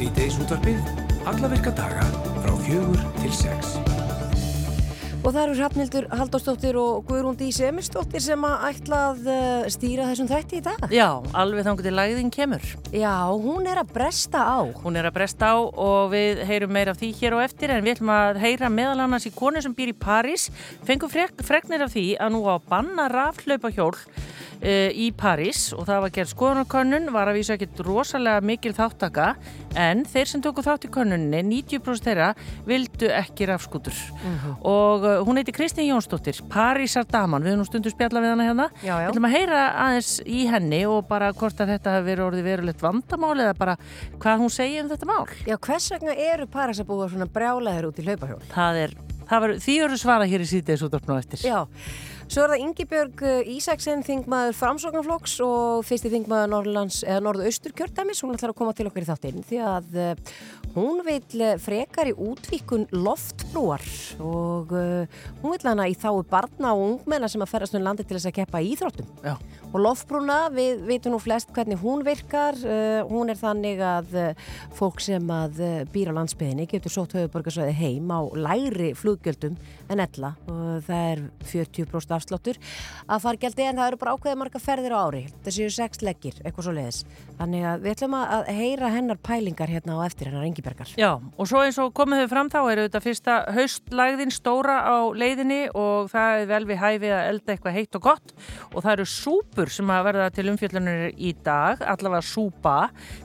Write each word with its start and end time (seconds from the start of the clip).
Sýteis 0.00 0.38
útvarpið, 0.40 0.78
alla 1.28 1.48
virka 1.52 1.70
daga 1.76 2.06
frá 2.40 2.54
fjögur 2.64 3.00
til 3.18 3.32
sex. 3.36 3.74
Og 5.20 5.26
það 5.26 5.40
eru 5.42 5.56
Hrafnildur 5.58 6.06
Haldóstóttir 6.16 6.78
og 6.80 7.02
Guðrún 7.04 7.36
Dísi 7.36 7.66
Emistóttir 7.68 8.24
sem 8.24 8.46
að 8.48 8.64
ætla 8.70 9.02
að 9.10 9.28
eh, 9.28 9.68
stýra 9.74 10.06
þessum 10.08 10.30
þætti 10.30 10.62
í 10.62 10.64
dag. 10.64 10.86
Já, 10.88 11.04
alveg 11.36 11.68
þangur 11.68 11.84
til 11.84 11.92
lagðin 11.98 12.32
kemur. 12.32 12.64
Já, 12.96 13.12
hún 13.28 13.68
er 13.68 13.82
að 13.82 13.92
bresta 13.98 14.40
á. 14.40 14.64
Hún 14.80 14.96
er 14.96 15.10
að 15.10 15.18
bresta 15.18 15.52
á 15.52 15.60
og 15.60 16.08
við 16.16 16.40
heyrum 16.48 16.72
meira 16.72 16.96
af 16.96 17.02
því 17.04 17.12
hér 17.20 17.36
og 17.36 17.44
eftir 17.44 17.76
en 17.76 17.84
við 17.84 17.98
ætlum 17.98 18.16
að 18.16 18.40
heyra 18.40 18.72
meðal 18.72 19.04
annars 19.04 19.28
í 19.28 19.36
konu 19.36 19.60
sem 19.60 19.76
býr 19.76 19.92
í 19.92 19.98
París. 20.00 20.48
Fengum 20.88 21.12
frek, 21.12 21.36
freknir 21.44 21.84
af 21.84 21.92
því 21.92 22.14
að 22.16 22.38
nú 22.38 22.46
á 22.48 22.56
banna 22.56 23.10
raflaupa 23.12 23.76
hjól 23.76 23.98
uh, 24.60 24.90
í 24.92 25.10
París 25.16 25.70
og 25.76 25.86
það 25.88 26.02
var 26.04 26.14
gerð 26.16 26.32
skoðunarkönnun, 26.34 27.10
var 27.14 27.30
að 27.30 27.40
vísa 27.40 27.56
ekkert 27.56 27.82
rosalega 27.86 28.44
mikil 28.44 28.72
þáttaka 28.76 29.32
en 29.78 30.04
þeir 30.08 30.30
sem 30.30 30.44
tóku 30.44 30.64
þátt 30.66 30.86
í 30.88 30.92
könnunni, 30.92 31.42
90% 31.46 32.08
þeirra 32.08 32.30
vildu 32.68 33.10
ekki 33.14 33.48
rafskútur. 33.50 33.96
Og 34.66 35.06
uh, 35.06 35.16
hún 35.26 35.40
heiti 35.40 35.54
Kristín 35.56 35.88
Jónsdóttir 35.90 36.40
Parísar 36.50 37.06
daman, 37.10 37.44
við 37.44 37.56
höfum 37.56 37.68
stundu 37.68 37.92
spjalla 37.92 38.22
við 38.24 38.34
hana 38.34 38.48
hérna. 38.48 38.68
Við 38.82 39.10
ætlum 39.10 39.28
að 39.28 39.36
heyra 39.36 39.62
aðeins 39.86 40.12
í 40.26 40.44
henni 40.50 40.82
og 40.88 41.04
bara 41.10 41.32
hvort 41.36 41.60
að 41.60 41.74
þetta 41.74 41.96
hefur 41.96 42.08
verið 42.10 42.26
orðið 42.26 42.50
verulegt 42.50 42.84
vandamál 42.84 43.36
eða 43.38 43.54
bara 43.58 43.76
hvað 44.20 44.44
hún 44.44 44.52
segir 44.54 44.84
um 44.84 44.90
þetta 44.92 45.10
mál. 45.10 45.24
Já, 45.46 45.56
hvers 45.56 45.90
vegna 45.94 46.16
eru 46.30 46.48
Parísabúar 46.50 47.12
svona 47.12 47.28
brjálæðir 47.30 47.90
út 47.90 48.00
í 48.00 48.06
hlaupahjól? 48.06 48.40
Það 48.52 48.80
er, 48.84 48.94
það 49.30 49.44
var, 49.44 49.54
því 49.66 49.76
eru 49.86 50.00
svara 50.00 50.30
hér 50.30 50.44
í 50.44 50.48
síðdeis 50.50 50.84
útvarpnum 50.86 51.18
á 51.18 51.22
eftir. 51.22 51.44
Já, 51.46 51.60
svo 52.30 52.44
er 52.44 52.52
það 52.52 52.62
Ingibjörg 52.62 53.22
eh, 53.26 53.48
Ísaksen, 53.56 54.04
þingmaður 54.06 54.54
framsóknarflokks 54.54 55.32
og 55.42 55.82
fyrsti 55.88 56.12
þingmaður 56.12 56.52
Norrlands, 56.52 57.00
eða 57.02 57.24
Norðaustur 57.26 57.74
kjördæmis, 57.74 58.22
hún 58.22 58.36
ætlar 58.36 58.52
að 58.52 58.60
koma 58.60 58.74
til 58.76 58.86
okkar 58.86 59.02
í 59.02 59.08
þáttinn 59.08 59.46
því 59.48 59.58
að 59.66 59.98
uh, 59.98 60.34
hún 60.76 61.02
vil 61.06 61.42
eh, 61.42 61.56
frekar 61.58 62.12
í 62.12 62.14
útvíkun 62.14 62.86
loftbrúar 62.94 63.82
og 64.22 64.70
hún 64.70 65.56
vil 65.56 65.66
hana 65.66 65.88
í 65.90 65.96
þáu 65.98 66.20
barna 66.30 66.74
og 66.76 66.84
ungmenna 66.84 67.30
sem 67.30 67.42
að 67.42 67.50
ferðast 67.50 67.74
um 67.78 67.82
landi 67.82 68.06
til 68.06 68.14
þess 68.18 68.30
að 68.30 68.36
keppa 68.38 68.62
í 68.62 68.70
íþróttum. 68.76 69.08
Já. 69.26 69.34
Og 69.70 69.78
loftbrúna, 69.82 70.38
við 70.54 70.84
veitum 70.86 71.14
nú 71.14 71.20
flest 71.22 71.50
hvernig 71.54 71.78
hún 71.82 72.02
virkar, 72.06 72.56
hún 73.06 73.30
er 73.30 73.38
þannig 73.38 73.78
að 73.86 74.16
fólk 74.74 74.98
sem 75.02 75.30
að 75.30 75.60
býr 75.94 76.10
á 76.10 76.18
landsbyðinni 76.18 76.66
getur 76.70 76.94
sótt 76.94 77.14
höfuborgarsvæði 77.14 77.76
heim 77.78 78.10
á 78.10 78.20
lægri 78.34 78.90
fluggjöldum 78.98 79.54
en 79.90 80.02
ella 80.02 80.34
og 80.50 80.82
það 80.88 81.06
er 81.12 81.22
40% 81.52 82.19
afsláttur 82.20 82.60
að 83.08 83.24
fargjaldi 83.26 83.66
en 83.66 83.80
það 83.80 83.90
eru 83.90 84.00
bara 84.04 84.14
ákveðið 84.14 84.40
marga 84.44 84.62
ferðir 84.62 84.96
á 84.96 85.00
ári. 85.00 85.24
Það 85.44 85.58
séu 85.58 85.74
sex 85.74 86.04
leggir, 86.04 86.40
eitthvað 86.44 86.68
svo 86.68 86.76
leiðis 86.76 87.02
þannig 87.40 87.64
að 87.64 87.84
við 87.84 87.94
ætlum 87.94 88.14
að 88.18 88.48
heyra 88.52 88.90
hennar 88.92 89.18
pælingar 89.24 89.70
hérna 89.70 89.96
á 89.96 90.00
eftir 90.04 90.28
hennar 90.28 90.44
Ingibergar 90.44 90.90
Já, 91.00 91.14
og 91.16 91.48
svo 91.48 91.62
eins 91.64 91.78
og 91.80 91.92
komið 91.96 92.24
þau 92.24 92.30
fram 92.34 92.50
þá 92.52 92.58
er 92.60 92.80
þetta 92.84 93.00
fyrsta 93.04 93.36
haustlægðin 93.56 94.34
stóra 94.34 94.76
á 94.84 95.08
leiðinni 95.16 95.60
og 95.72 96.10
það 96.12 96.42
er 96.42 96.50
vel 96.50 96.60
við 96.68 96.80
hæfi 96.82 97.12
að 97.14 97.28
elda 97.30 97.54
eitthvað 97.54 97.76
heitt 97.78 97.96
og 97.96 98.04
gott. 98.04 98.34
Og 98.74 98.84
það 98.84 98.92
eru 98.92 99.06
súpur 99.08 99.72
sem 99.72 99.92
að 99.92 100.06
verða 100.10 100.26
til 100.36 100.46
umfjöllunir 100.52 101.04
í 101.16 101.32
dag, 101.46 101.84
allavega 101.94 102.26
súpa. 102.26 102.76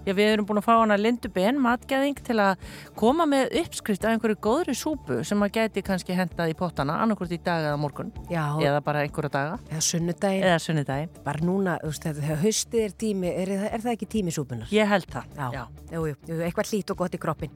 Að 0.06 0.14
við 0.22 0.32
erum 0.36 0.48
búin 0.48 0.62
að 0.62 0.68
fá 0.70 0.74
hana 0.78 1.00
Lindu 1.00 1.32
Ben 1.36 1.60
matgæðing 1.62 2.22
til 2.26 2.38
að 2.44 2.64
koma 2.96 3.28
með 3.30 3.56
uppskrift 3.64 4.06
af 4.06 4.16
einhverju 4.16 4.40
góðri 4.46 4.78
súpu 4.78 5.22
sem 5.28 5.44
að 5.44 5.56
geti 5.60 5.84
kannski 5.86 6.16
hendað 6.16 6.54
í 6.54 6.58
pottana 6.58 7.02
annarkvort 7.04 7.36
í 7.36 7.42
dag 7.44 7.68
eða 7.68 7.82
morgun. 7.82 8.14
Já, 8.32 8.46
eða 8.64 8.84
bara 8.86 9.02
einhverja 9.06 9.32
daga 9.34 9.58
eða 9.72 9.82
sunnudaginn 9.90 10.46
eða 10.46 10.60
sunnudagi. 10.64 11.10
bara 11.26 11.46
núna, 11.46 11.78
þú 11.84 11.92
veist, 11.94 12.08
þegar 12.20 12.44
haustið 12.44 12.84
er 12.86 12.96
tími 13.06 13.32
er, 13.32 13.54
er 13.70 13.84
það 13.84 13.96
ekki 13.96 14.10
tími 14.18 14.36
súpunar? 14.36 14.70
Ég 14.74 14.90
held 14.90 15.10
það. 15.12 15.34
Já, 15.36 15.64
Jú, 15.96 16.02
jú, 16.10 16.16
jú, 16.28 16.38
eitthvað 16.44 16.72
hlít 16.74 16.92
og 16.92 16.98
gott 17.00 17.14
í 17.16 17.20
kroppin 17.22 17.52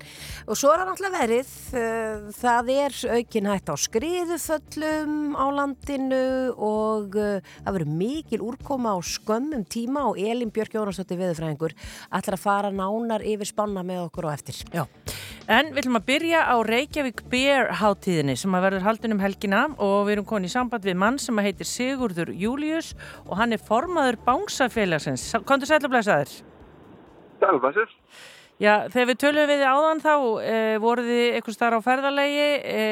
og 0.45 0.57
svo 0.59 0.69
er 0.71 0.83
það 0.83 0.89
náttúrulega 0.91 1.21
verið 1.23 1.53
uh, 1.79 2.27
það 2.37 2.69
er 2.75 2.97
aukin 3.17 3.49
hætt 3.49 3.71
á 3.71 3.75
skriðuföllum 3.85 5.15
á 5.33 5.45
landinu 5.57 6.21
og 6.55 7.17
uh, 7.17 7.39
það 7.65 7.75
verður 7.79 7.95
mikil 8.03 8.41
úrkoma 8.45 8.93
á 8.95 8.97
skömmum 9.01 9.65
tíma 9.69 10.05
og 10.11 10.21
Elin 10.21 10.53
Björk 10.53 10.77
Jónasdóttir 10.77 11.19
viðurfræðingur 11.19 11.75
ætlar 12.13 12.37
að 12.37 12.45
fara 12.45 12.71
nánar 12.73 13.25
yfir 13.25 13.49
spanna 13.49 13.83
með 13.85 14.05
okkur 14.07 14.29
og 14.29 14.37
eftir 14.37 14.61
Já, 14.73 14.85
en 15.49 15.71
við 15.73 15.81
ætlum 15.81 15.97
að 15.97 16.07
byrja 16.07 16.41
á 16.45 16.55
Reykjavík 16.65 17.23
Beer 17.31 17.71
hátíðinni 17.79 18.35
sem 18.37 18.53
að 18.53 18.65
verður 18.67 18.85
haldin 18.85 19.15
um 19.15 19.23
helgina 19.23 19.61
og 19.81 19.95
við 20.05 20.17
erum 20.17 20.27
konið 20.29 20.51
í 20.51 20.53
samband 20.53 20.85
við 20.85 20.99
mann 21.01 21.17
sem 21.21 21.41
að 21.41 21.47
heitir 21.49 21.69
Sigurður 21.69 22.33
Július 22.37 22.91
og 23.25 23.39
hann 23.39 23.55
er 23.55 23.63
formaður 23.63 24.19
bánsafélagsins. 24.27 25.31
Kondur 25.49 25.71
sætla 25.71 25.89
blæsaður? 25.89 26.35
Sælfæsir. 27.41 27.97
Já, 28.59 28.73
þegar 28.91 29.07
við 29.07 29.19
tölum 29.23 29.49
við 29.49 29.61
áðan 29.63 30.01
þá 30.03 30.13
e, 30.43 30.55
voruð 30.83 31.09
þið 31.13 31.35
eitthvað 31.37 31.55
starf 31.55 31.79
á 31.79 31.87
ferðalegi, 31.87 32.47
e, 32.59 32.87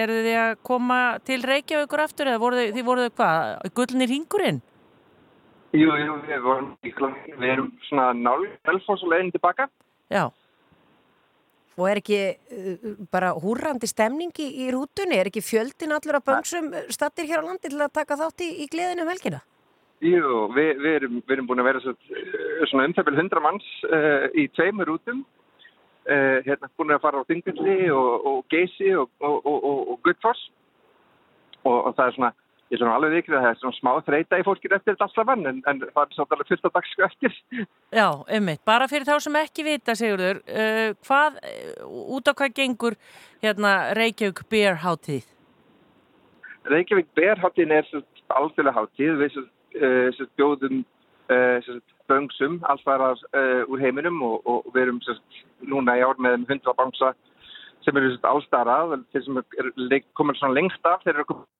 eru 0.00 0.20
þið 0.24 0.36
að 0.40 0.52
koma 0.64 1.00
til 1.28 1.42
Reykjavíkur 1.44 2.02
aftur 2.06 2.32
eða 2.32 2.40
voruð 2.40 2.62
þið, 2.72 2.86
voruð 2.86 3.10
þið 3.10 3.18
hvað, 3.20 3.72
gullnir 3.76 4.08
hringurinn? 4.08 4.62
Jú, 5.76 5.92
jú, 6.00 6.16
við 6.24 6.46
vorum 6.48 6.70
í 6.80 6.94
klokki, 6.96 7.36
við 7.36 7.58
erum 7.58 7.68
svona 7.90 8.10
nálg, 8.16 8.56
velfós 8.64 9.04
og 9.04 9.12
leiðin 9.12 9.34
tilbaka. 9.36 9.68
Já, 10.12 10.30
og 11.78 11.86
er 11.88 12.00
ekki 12.02 12.20
uh, 12.32 12.90
bara 13.12 13.32
húrrandi 13.36 13.88
stemningi 13.90 14.48
í 14.64 14.68
rútunni 14.74 15.18
er 15.18 15.30
ekki 15.30 15.44
fjöldin 15.44 15.94
allur 15.96 16.20
af 16.20 16.26
böngsum 16.28 16.72
stattir 16.92 17.28
hér 17.30 17.44
á 17.44 17.48
landi 17.48 17.70
til 17.70 17.80
að 17.80 17.94
taka 18.00 18.18
þátt 18.20 18.44
í, 18.44 18.50
í 18.64 18.68
gleðinu 18.72 19.06
um 19.06 19.12
helgina? 19.12 19.42
Jú, 20.02 20.48
við, 20.56 20.72
við, 20.82 20.94
erum, 20.98 21.20
við 21.22 21.36
erum 21.36 21.46
búin 21.46 21.62
að 21.62 21.68
vera 21.68 21.80
svo, 21.84 21.92
svona 22.70 22.88
umþefil 22.88 23.14
100 23.14 23.42
manns 23.44 23.68
uh, 23.86 24.26
í 24.34 24.48
tveimur 24.56 24.90
rútum. 24.90 25.22
Uh, 26.02 26.42
hérna 26.42 26.66
búin 26.74 26.90
að 26.90 27.04
fara 27.04 27.22
á 27.22 27.28
Þingvilli 27.28 27.76
og, 27.94 28.26
og 28.26 28.40
Geysi 28.50 28.90
og, 28.98 29.12
og, 29.22 29.46
og. 29.46 29.92
Og, 31.62 31.76
og 31.86 31.92
það 31.94 32.08
er 32.08 32.14
svona, 32.16 32.32
ég 32.72 32.78
er 32.78 32.80
svona 32.80 32.94
alveg 32.96 33.18
vikrið 33.18 33.36
að 33.36 33.42
það 33.44 33.50
er 33.50 33.58
svona 33.60 33.76
smá 33.76 33.90
þreita 34.06 34.38
í 34.40 34.44
fólkið 34.46 34.74
eftir 34.78 34.94
þetta 34.94 35.08
saman 35.12 35.42
en, 35.50 35.58
en 35.68 35.82
það 35.82 35.98
er 36.06 36.14
svona 36.16 36.36
alveg 36.38 36.48
fullt 36.48 36.68
af 36.68 36.74
dagsku 36.78 37.04
eftir. 37.04 37.34
já, 38.00 38.06
ummitt. 38.38 38.62
Bara 38.64 38.88
fyrir 38.88 39.04
þá 39.04 39.18
sem 39.20 39.36
ekki 39.42 39.66
vita, 39.66 39.96
Sigurður, 39.98 40.40
uh, 40.48 40.94
hvað, 41.04 41.36
uh, 41.44 42.00
út 42.16 42.30
á 42.30 42.32
hvað 42.32 42.56
gengur 42.56 42.96
hérna 43.44 43.74
Reykjavík 43.98 44.40
Beer 44.48 44.80
hátíð? 44.86 45.28
Reykjavík 46.72 47.12
Berháttin 47.14 47.76
er 47.76 47.84
svo 47.90 48.00
alþjóðlega 48.32 48.76
hátíð. 48.78 49.20
Við 49.20 49.38
uh, 49.42 50.26
bjóðum 50.40 50.82
uh, 51.28 51.72
böngsum 52.08 52.60
allfæra 52.72 53.12
uh, 53.12 53.62
úr 53.68 53.84
heiminum 53.84 54.22
og, 54.24 54.40
og 54.48 54.72
við 54.72 54.86
erum 54.86 55.02
svo, 55.04 55.18
núna 55.60 55.98
í 56.00 56.04
ár 56.06 56.16
með 56.16 56.40
um 56.40 56.48
100 56.48 56.78
bangsa 56.78 57.12
sem 57.84 57.98
eru 57.98 58.14
allstarað. 58.32 59.02
Þeir 59.12 59.26
sem 59.26 59.42
er, 59.42 59.74
er 59.90 60.06
komin 60.16 60.40
svona 60.40 60.56
lengst 60.56 60.88
af 60.88 61.04
þeir 61.04 61.18
eru 61.18 61.34
komin 61.34 61.50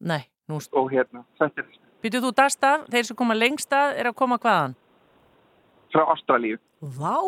Nei, 0.00 0.22
nú 0.48 0.58
og 0.58 0.92
hérna, 0.92 1.24
þetta 1.38 1.64
er 1.64 1.78
Býtu 2.00 2.22
þú 2.24 2.30
dast 2.32 2.62
af, 2.64 2.86
þeir 2.88 3.04
sem 3.10 3.16
koma 3.16 3.34
lengst 3.36 3.74
að 3.76 3.98
er 4.00 4.08
að 4.08 4.16
koma 4.16 4.38
hvaðan? 4.40 4.72
frá 5.90 6.06
Ástralíu. 6.14 6.58
Vá, 6.80 7.18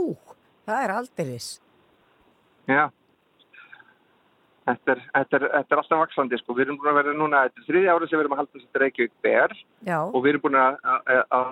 það 0.69 0.85
er 0.87 0.95
aldeilis. 0.97 1.49
Já. 2.71 2.85
Þetta 4.63 4.95
er, 4.95 5.01
þetta, 5.11 5.39
er, 5.39 5.45
þetta 5.57 5.75
er 5.75 5.81
alltaf 5.83 6.01
vaksandi 6.05 6.39
sko. 6.39 6.55
Við 6.55 6.69
erum 6.69 6.79
búin 6.79 6.93
að 6.93 6.99
vera 7.01 7.15
núna, 7.19 7.43
þetta 7.49 7.63
er 7.63 7.67
þriðja 7.67 7.95
ára 7.97 8.09
sem 8.09 8.15
við 8.15 8.25
erum 8.25 8.35
að 8.37 8.43
halda 8.43 8.61
þetta 8.63 8.83
Reykjavík 8.85 9.15
Ber 9.27 9.55
Já, 9.89 9.97
og 9.99 10.19
við 10.23 10.31
erum 10.33 10.45
búin 10.45 10.59
að, 10.63 10.77
að, 10.87 11.23
að 11.39 11.49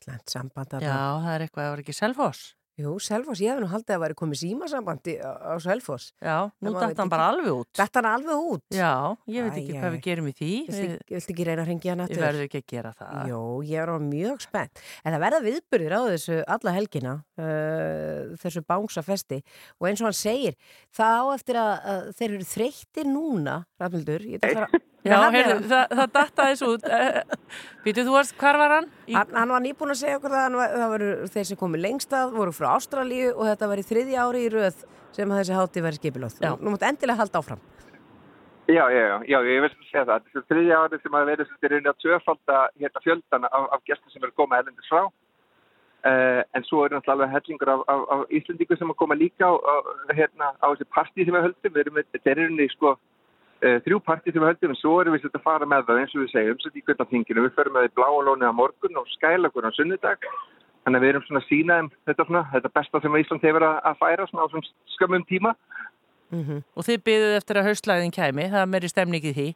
slæmt 0.00 0.34
samband 0.34 0.74
að 0.74 0.86
Já, 0.88 0.96
það 0.96 1.34
er 1.36 1.44
eitthvað, 1.46 1.62
það 1.62 1.70
var 1.70 1.84
ekki 1.84 1.96
Selfoss. 2.00 2.42
Jú, 2.80 2.94
Selfoss, 3.02 3.40
ég 3.44 3.50
hef 3.52 3.60
nú 3.60 3.68
haldið 3.68 3.94
að 3.96 4.02
væri 4.04 4.16
komið 4.16 4.38
símasambandi 4.40 5.14
á, 5.20 5.30
á 5.52 5.54
Selfoss. 5.60 6.10
Já, 6.22 6.36
nú 6.64 6.72
veit 6.76 6.96
hann 7.02 7.10
bara 7.12 7.26
alveg 7.32 7.50
út. 7.52 7.68
Þetta 7.76 8.00
er 8.00 8.08
alveg 8.10 8.44
út. 8.54 8.64
Já, 8.72 8.92
ég 9.28 9.46
veit 9.48 9.58
ekki 9.60 9.74
æ, 9.74 9.80
hvað 9.82 9.94
við 9.96 10.02
gerum 10.06 10.28
í 10.30 10.34
því. 10.38 10.50
Við, 10.70 10.80
ekki- 10.94 11.16
viltu 11.16 11.34
ekki 11.34 11.46
reyna 11.50 11.64
að 11.64 11.70
ringja 11.72 11.92
hann 11.92 12.02
við 12.02 12.06
eftir? 12.08 12.22
verðum 12.24 12.46
ekki 12.46 12.60
að 12.62 12.66
gera 12.74 12.92
það. 13.00 13.18
Jó, 13.32 13.40
ég 13.70 13.82
er 13.84 13.92
á 13.92 13.96
mjög 14.06 14.44
spennt. 14.46 14.84
En 15.04 15.12
það 15.16 15.24
verða 15.26 15.40
viðburðir 15.48 15.96
á 15.96 16.00
þessu 16.10 16.38
alla 16.56 16.76
helgina, 16.78 17.14
uh, 17.40 18.36
þessu 18.40 18.64
bánsafesti. 18.70 19.42
Og 19.80 19.90
eins 19.90 20.00
og 20.00 20.08
hann 20.10 20.18
segir, 20.20 20.56
það 20.96 21.18
á 21.20 21.24
eftir 21.36 21.60
að, 21.60 21.72
að 21.94 22.06
þeir 22.20 22.30
eru 22.38 22.48
þreyttir 22.54 23.10
núna, 23.10 23.58
Rafnildur. 23.80 24.24
Ég 24.30 24.40
ætla 24.40 24.50
að 24.54 24.60
fara... 24.62 24.86
Já, 25.00 25.14
hann, 25.16 25.32
heyrðu, 25.32 25.56
það, 25.70 25.92
það 25.96 26.10
datta 26.12 26.46
þess 26.50 26.64
út. 26.66 26.86
Býtu, 27.84 28.02
þú 28.04 28.14
varst, 28.18 28.34
hvar 28.40 28.58
var 28.60 28.74
hann? 28.76 28.88
Í, 29.08 29.14
hann, 29.16 29.30
hann 29.32 29.52
var 29.54 29.62
nýbúin 29.64 29.94
að 29.94 30.00
segja 30.02 30.18
okkur 30.18 30.34
það, 30.34 30.42
hann 30.44 30.58
var, 30.60 30.74
það 30.76 30.94
voru 30.94 31.10
þeir 31.32 31.46
sem 31.48 31.60
komið 31.60 31.84
lengst 31.86 32.16
að, 32.16 32.34
voru 32.36 32.52
frá 32.52 32.68
Ástralíu 32.74 33.30
og 33.32 33.46
þetta 33.48 33.70
var 33.70 33.80
í 33.80 33.86
þriðja 33.88 34.26
ári 34.26 34.42
í 34.44 34.50
röð 34.52 34.82
sem 35.16 35.32
að 35.32 35.40
þessi 35.40 35.56
hátti 35.56 35.84
verið 35.86 36.02
skipilóð. 36.02 36.36
Já. 36.44 36.52
Nú 36.60 36.74
mútt 36.74 36.84
endilega 36.84 37.22
halda 37.22 37.40
áfram. 37.40 37.62
Já, 38.70 38.84
já, 38.92 39.00
já, 39.00 39.16
já, 39.26 39.38
ég 39.48 39.64
veist 39.64 39.78
að 39.80 39.88
segja 39.88 40.04
það. 40.10 40.26
Þetta 40.28 40.40
er 40.40 40.48
þriðja 40.52 40.82
árið 40.84 41.02
sem 41.02 41.16
að 41.16 41.32
er 41.32 41.42
raunin 41.72 41.90
að 41.90 41.98
tvöfalda 42.04 42.58
hérna 42.76 43.02
fjöldan 43.06 43.48
af, 43.48 43.64
af 43.74 43.84
gestur 43.88 44.12
sem 44.12 44.22
eru 44.22 44.30
að 44.34 44.40
koma 44.42 44.60
erlendis 44.60 44.92
frá. 44.92 45.08
Uh, 46.00 46.40
en 46.56 46.64
svo 46.64 46.84
er 46.84 46.94
náttúrulega 46.94 47.16
alveg 47.16 47.32
hellingur 47.34 47.72
af, 47.72 47.80
af, 47.92 48.04
af 48.14 48.20
Íslandingur 48.32 48.78
sem 48.80 48.92
að 48.92 48.98
koma 49.02 49.16
líka 49.18 49.48
á, 49.48 49.52
á, 49.52 49.74
hérna, 50.16 50.52
á 50.56 50.66
þessi 50.70 50.86
partí 50.94 51.26
sem 51.26 51.34
við 51.34 51.44
höldum. 51.48 51.74
Við 51.74 51.82
erum 51.82 51.98
með, 51.98 52.06
þetta 52.14 52.30
er 52.30 52.40
rauninni 52.40 52.68
sko 52.72 52.94
þrjú 53.60 53.98
partí 54.04 54.32
sem 54.32 54.40
við 54.40 54.50
höldum 54.50 54.72
en 54.74 54.80
svo 54.80 54.94
erum 55.00 55.16
við 55.16 55.26
þetta 55.26 55.40
að 55.40 55.48
fara 55.48 55.68
með 55.68 55.88
það 55.88 56.00
eins 56.02 56.14
og 56.16 56.22
við 56.22 56.32
segjum, 56.32 56.60
svo 56.62 56.72
í 56.72 56.84
kvöldatinginu. 56.86 57.44
Við 57.46 57.58
förum 57.58 57.76
með 57.76 57.86
því 57.86 57.92
bláalóni 57.98 58.48
á 58.48 58.52
morgun 58.56 59.00
og 59.00 59.12
skælagur 59.16 59.68
á 59.68 59.70
sunnudag 59.76 60.28
Þannig 60.80 60.96
að 60.96 61.04
við 61.04 61.10
erum 61.12 61.24
svona 61.26 61.40
að 61.42 61.48
sína 61.50 61.78
þeim 61.78 61.88
þetta, 62.08 62.24
svona, 62.26 62.44
þetta 62.54 62.70
besta 62.78 63.00
sem 63.04 63.16
Ísland 63.20 63.42
hefur 63.44 63.66
að, 63.68 63.96
færa 64.00 64.28
svona 64.30 64.46
á 64.48 64.52
svona 64.52 64.94
skömmum 64.94 65.24
tíma. 65.28 65.52
Og 66.78 66.86
þið 66.86 67.02
byggðuð 67.08 67.34
eftir 67.36 67.60
að 67.60 67.66
haustlæðin 67.68 68.14
kæmi, 68.16 68.46
það 68.52 68.70
meiri 68.72 68.90
stemningið 68.90 69.36
því. 69.36 69.48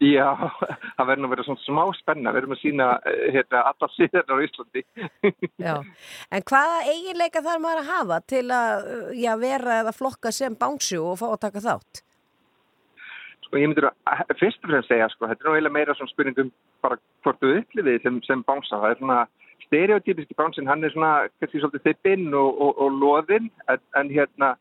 Já, 0.00 0.28
það 0.96 1.08
verður 1.10 1.26
að 1.26 1.32
vera 1.34 1.46
svona 1.48 1.62
smá 1.64 1.82
spenna. 1.98 2.32
Við 2.32 2.40
erum 2.40 2.54
að 2.54 2.60
sína 2.62 2.86
eh, 3.10 3.24
hérna, 3.34 3.64
allar 3.72 3.92
síðan 3.96 4.32
á 4.32 4.36
Íslandi. 4.46 4.84
Já. 5.66 5.74
En 6.30 6.46
hvaða 6.52 6.78
eiginleika 6.86 7.42
þarf 7.44 7.64
maður 7.64 7.82
að 7.82 7.90
hafa 7.90 8.20
til 8.32 8.46
að 8.54 8.86
uh, 8.94 9.10
já, 9.18 9.32
vera 9.42 9.80
eða 9.82 9.96
flokka 9.96 10.32
sem 10.32 10.56
bánsu 10.56 11.02
og 11.02 11.18
fá 11.20 11.26
að 11.32 11.42
taka 11.48 11.64
þátt? 11.66 12.04
Sko 13.50 13.58
ég 13.58 13.66
myndur 13.66 13.88
að 13.90 14.34
fyrst 14.38 14.62
og 14.62 14.70
fremst 14.70 14.88
segja, 14.92 15.08
sko, 15.10 15.26
þetta 15.26 15.42
er 15.42 15.48
nú 15.50 15.54
eiginlega 15.56 15.74
meira 15.74 15.94
svona 15.98 16.12
spurningum 16.12 16.50
bara 16.86 16.96
hvort 17.26 17.40
þú 17.42 17.48
upplifið 17.58 18.02
sem, 18.04 18.20
sem 18.22 18.44
bánsa. 18.46 18.78
Það 18.78 18.92
er 18.94 18.98
svona 19.00 19.16
stereotypiski 19.66 20.36
bánsin, 20.38 20.68
hann 20.70 20.84
er 20.86 20.92
svona 20.94 21.12
kannski 21.40 21.58
svolítið 21.64 21.88
þippinn 21.88 22.28
og, 22.34 22.60
og, 22.62 22.78
og 22.86 22.98
loðinn 23.02 23.50
en, 23.70 23.82
en 23.98 24.12
hérna 24.14 24.52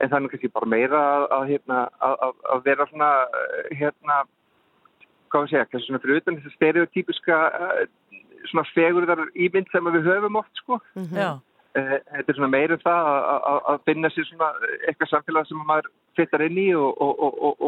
en 0.00 0.08
er 0.16 0.24
nú 0.24 0.30
kannski 0.32 0.48
bara 0.52 0.66
meira 0.72 0.98
að, 1.12 1.26
að, 1.36 1.44
hérna, 1.52 1.82
að, 2.08 2.24
að 2.56 2.64
vera 2.70 2.86
svona 2.88 3.10
eh, 3.42 3.76
hérna 3.82 4.16
hvað 5.32 5.44
við 5.46 5.52
segja, 5.52 5.68
kannski 5.70 5.90
svona 5.90 6.02
fyrir 6.02 6.20
utan 6.22 6.40
þessi 6.40 6.54
stereotypiska 6.56 7.38
uh, 7.52 7.78
svona 8.50 8.64
fegurðar 8.72 9.22
ímynd 9.36 9.68
sem 9.72 9.92
við 9.92 10.08
höfum 10.08 10.40
oft 10.42 10.64
sko. 10.64 10.80
Já, 11.12 11.34
Uh, 11.72 11.94
þetta 12.04 12.28
er 12.28 12.36
svona 12.36 12.48
meira 12.52 12.76
um 12.76 12.80
það 12.82 13.06
að- 13.08 13.44
að 13.48 13.58
að 13.72 13.78
finna 13.88 14.08
sér 14.12 14.26
svona 14.28 14.48
eitthvað 14.90 15.08
samfélag 15.08 15.46
sem 15.48 15.60
maður 15.64 15.86
fittar 16.18 16.42
inn 16.44 16.58
í 16.60 16.66
og, 16.76 16.98
og, 17.00 17.22
og, 17.48 17.62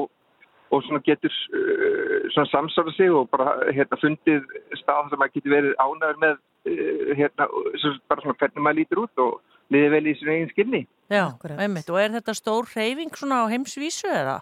og, 0.75 0.83
svona 0.87 1.01
getur 1.07 1.33
uh, 1.55 2.31
svona 2.35 2.51
samsara 2.51 2.95
sig 2.97 3.13
og 3.15 3.29
bara 3.33 3.57
hérna 3.71 3.99
fundið 4.01 4.45
stað 4.81 5.11
sem 5.13 5.23
maður 5.23 5.37
getur 5.39 5.57
verið 5.57 5.77
ánæður 5.79 6.23
með 6.25 6.35
uh, 6.39 7.13
hérna, 7.21 7.49
bara 8.11 8.25
svona 8.25 8.39
hvernig 8.41 8.67
maður 8.67 8.81
lítur 8.81 9.05
út 9.05 9.25
og 9.27 9.39
liðið 9.73 9.95
vel 9.95 10.07
í 10.07 10.17
svona 10.19 10.35
eigin 10.35 10.53
skilni. 10.53 10.83
já, 11.13 11.25
einmitt. 11.59 11.89
Og 11.91 12.01
er 12.01 12.13
þetta 12.19 12.35
stór 12.37 12.69
hreyfing 12.75 13.15
svona 13.17 13.45
á 13.45 13.53
heimsvísu 13.53 14.11
eða? 14.11 14.41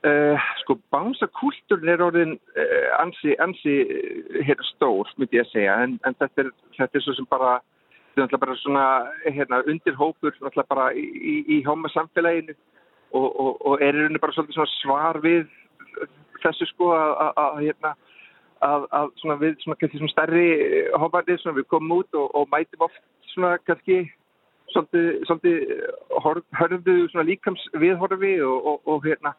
Uh, 0.00 0.40
sko, 0.62 0.78
bánsakúltúrin 0.94 1.90
er 1.92 2.00
orðin 2.00 2.38
uh, 2.56 2.86
ansi, 3.02 3.34
ansi 3.36 3.74
hérna 4.46 4.64
stór, 4.70 5.10
myndi 5.20 5.36
ég 5.36 5.44
að 5.44 5.50
segja, 5.50 5.74
en, 5.84 5.98
en 6.08 6.16
þetta, 6.16 6.46
er, 6.46 6.48
þetta 6.78 6.96
er 6.96 7.04
svo 7.04 7.14
sem 7.18 7.26
bara, 7.28 7.58
þetta 8.14 8.16
er 8.16 8.22
náttúrulega 8.22 8.44
bara 8.46 8.56
svona 8.62 8.84
hérna, 9.26 9.58
undirhópur 9.68 10.32
náttúrulega 10.38 10.72
bara 10.72 10.86
í, 10.96 11.04
í, 11.04 11.34
í 11.52 11.58
hóma 11.68 11.92
samfélaginu 11.92 12.56
og, 13.12 13.40
og, 13.40 13.66
og 13.66 13.82
er 13.82 13.94
í 13.94 14.04
rauninni 14.04 14.22
bara 14.22 14.34
svolítið 14.36 14.58
svona 14.58 14.76
svar 14.76 15.20
við 15.24 15.48
þessu 16.44 16.68
sko 16.70 16.92
að, 16.94 17.58
hérna, 17.60 17.92
að, 18.64 18.86
að 18.96 19.12
svona 19.20 19.36
við 19.42 19.58
svona 19.64 19.78
kannski 19.80 20.00
svona 20.00 20.14
stærri 20.14 20.46
hóparnir 21.02 21.40
svona 21.42 21.58
við 21.58 21.68
komum 21.72 22.00
út 22.00 22.18
og, 22.18 22.30
og 22.38 22.48
mætum 22.52 22.86
oft 22.86 23.00
svona 23.34 23.56
kannski 23.66 24.02
svolítið, 24.72 25.08
svolítið 25.28 26.50
hörðu 26.60 26.96
svona 27.10 27.26
líkams 27.28 27.66
viðhorfi 27.82 28.36
og, 28.46 28.58
og, 28.72 28.82
og 28.94 29.06
hérna 29.06 29.34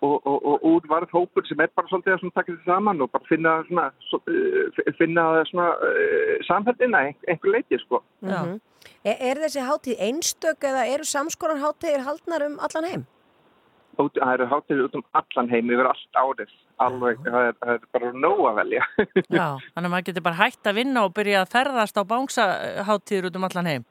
og, 0.00 0.26
og, 0.26 0.38
og 0.48 0.64
úr 0.64 0.88
varð 0.88 1.12
hópur 1.12 1.46
sem 1.48 1.60
er 1.60 1.70
bara 1.76 1.90
svolítið 1.90 2.16
að 2.16 2.32
taka 2.34 2.54
þetta 2.54 2.72
saman 2.72 3.04
og 3.04 3.10
bara 3.12 3.28
finna 3.28 3.54
svona, 3.68 3.86
svo, 4.08 4.20
uh, 4.32 4.80
finna 4.98 5.26
svona 5.50 5.68
uh, 5.76 6.34
samhættina 6.48 7.04
einhver 7.28 7.54
leiti 7.56 7.80
sko. 7.84 8.02
Já. 8.24 8.40
Mhm. 8.40 8.58
Er, 9.04 9.16
er 9.30 9.40
þessi 9.44 9.64
hátíð 9.64 10.02
einstök 10.06 10.64
eða 10.64 10.86
eru 10.94 11.04
samskoran 11.08 11.60
hátíðir 11.60 12.04
haldnar 12.06 12.46
um 12.46 12.58
allan 12.64 12.88
heim? 12.88 13.06
Það 14.00 14.32
eru 14.32 14.48
hátíðir 14.48 14.82
út 14.86 14.96
um 14.96 15.04
allan 15.20 15.50
heim 15.52 15.72
yfir 15.74 15.88
allt 15.90 16.16
árið, 16.16 16.52
alveg, 16.80 17.18
það 17.26 17.48
er, 17.48 17.56
það 17.60 17.72
er 17.74 17.86
bara 17.92 18.12
nóg 18.16 18.42
að 18.48 18.60
velja. 18.62 18.86
Já, 19.28 19.46
þannig 19.74 19.88
að 19.88 19.92
maður 19.92 20.06
getur 20.08 20.26
bara 20.30 20.40
hægt 20.40 20.70
að 20.70 20.78
vinna 20.80 21.04
og 21.04 21.16
byrja 21.16 21.42
að 21.42 21.52
ferðast 21.52 22.00
á 22.00 22.02
bánsaháttíður 22.12 23.28
út 23.28 23.36
um 23.40 23.48
allan 23.50 23.70
heim. 23.72 23.84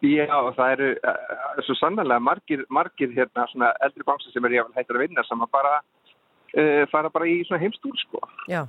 Já, 0.00 0.36
það 0.56 0.70
eru 0.74 0.90
uh, 0.96 1.62
svo 1.66 1.76
sannlega 1.76 2.22
margir, 2.24 2.62
margir 2.72 3.10
hérna 3.12 3.44
svona 3.50 3.72
eldri 3.84 4.06
bánsir 4.06 4.32
sem 4.32 4.46
er 4.48 4.56
jáfnvel 4.56 4.80
hættir 4.80 4.96
að 4.96 5.04
vinna 5.04 5.24
sem 5.28 5.44
að 5.44 5.50
bara 5.52 5.72
uh, 5.80 6.84
fara 6.92 7.12
bara 7.12 7.28
í 7.28 7.40
svona 7.44 7.60
heimstúr 7.60 7.98
sko. 8.00 8.22
Já. 8.48 8.64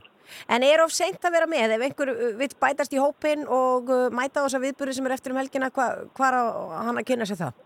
En 0.51 0.63
er 0.63 0.83
of 0.83 0.91
seint 0.95 1.23
að 1.23 1.35
vera 1.37 1.47
með 1.49 1.77
ef 1.77 1.85
einhver 1.87 2.11
vill 2.39 2.51
bætast 2.59 2.93
í 2.95 2.99
hópin 2.99 3.47
og 3.47 3.89
mæta 4.15 4.43
á 4.43 4.45
þessa 4.45 4.61
viðburði 4.63 4.97
sem 4.97 5.07
er 5.07 5.15
eftir 5.15 5.33
um 5.33 5.39
helgina, 5.39 5.71
hva, 5.75 5.87
hvar 6.19 6.37
á 6.37 6.43
hann 6.85 6.99
að 6.99 7.07
kynna 7.09 7.27
sér 7.27 7.41
það? 7.41 7.65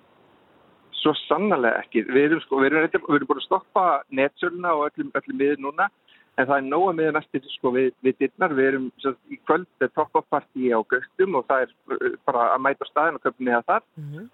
Svo 1.01 1.13
sannlega 1.25 1.83
ekki. 1.83 2.05
Við 2.09 2.23
erum, 2.29 2.41
sko, 2.45 2.61
við 2.63 2.71
erum, 2.71 2.87
við 2.93 3.17
erum 3.19 3.29
búin 3.29 3.41
að 3.41 3.47
stoppa 3.49 3.85
netsöluna 4.09 4.73
og 4.77 4.87
öllum, 4.87 5.11
öllum 5.19 5.41
miður 5.41 5.61
núna 5.65 5.89
en 6.35 6.47
það 6.47 6.57
er 6.57 6.65
nóga 6.67 6.93
miður 6.95 7.15
næstir 7.15 7.45
sko, 7.53 7.71
við, 7.75 7.91
við 8.03 8.17
dittnar. 8.23 8.55
Við 8.57 8.69
erum 8.71 8.87
svo, 9.03 9.13
í 9.31 9.37
kvöld 9.47 9.85
top-up-partí 9.85 10.71
á 10.75 10.79
Göstum 10.91 11.37
og 11.39 11.45
það 11.49 11.65
er 11.65 11.75
uh, 11.95 12.17
bara 12.27 12.49
að 12.55 12.65
mæta 12.65 12.87
á 12.87 12.91
staðin 12.91 13.19
og 13.19 13.23
köpum 13.23 13.47
niða 13.47 13.61
þar 13.69 13.85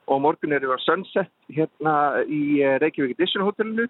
og 0.07 0.23
morgun 0.23 0.55
erum 0.57 0.73
við 0.73 0.81
á 0.81 0.85
Sunset 0.85 1.51
hérna 1.51 1.93
í 2.25 2.41
eh, 2.63 2.79
Reykjavík 2.81 3.13
Edition 3.17 3.45
hotellinu 3.45 3.85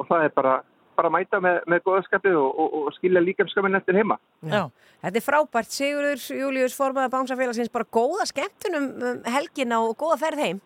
og 0.00 0.08
það 0.08 0.26
er 0.28 0.34
bara, 0.36 0.54
bara 0.96 1.10
að 1.10 1.16
mæta 1.18 1.42
með, 1.44 1.60
með 1.72 1.84
góðaskapið 1.88 2.38
og, 2.40 2.48
og, 2.64 2.78
og 2.80 2.96
skilja 2.96 3.24
líkamskapin 3.24 3.78
eftir 3.80 4.00
heima. 4.00 4.18
Já. 4.44 4.62
Þetta 5.04 5.20
er 5.20 5.26
frábært, 5.26 5.76
Sigurður 5.76 6.26
Július 6.40 6.76
formaða 6.76 7.12
bánsafélagsins, 7.12 7.72
bara 7.72 7.88
góða 7.92 8.26
skemmtunum 8.32 8.90
um 8.96 9.22
helgina 9.36 9.82
og 9.84 9.96
góða 10.00 10.18
ferð 10.24 10.44
heim. 10.46 10.64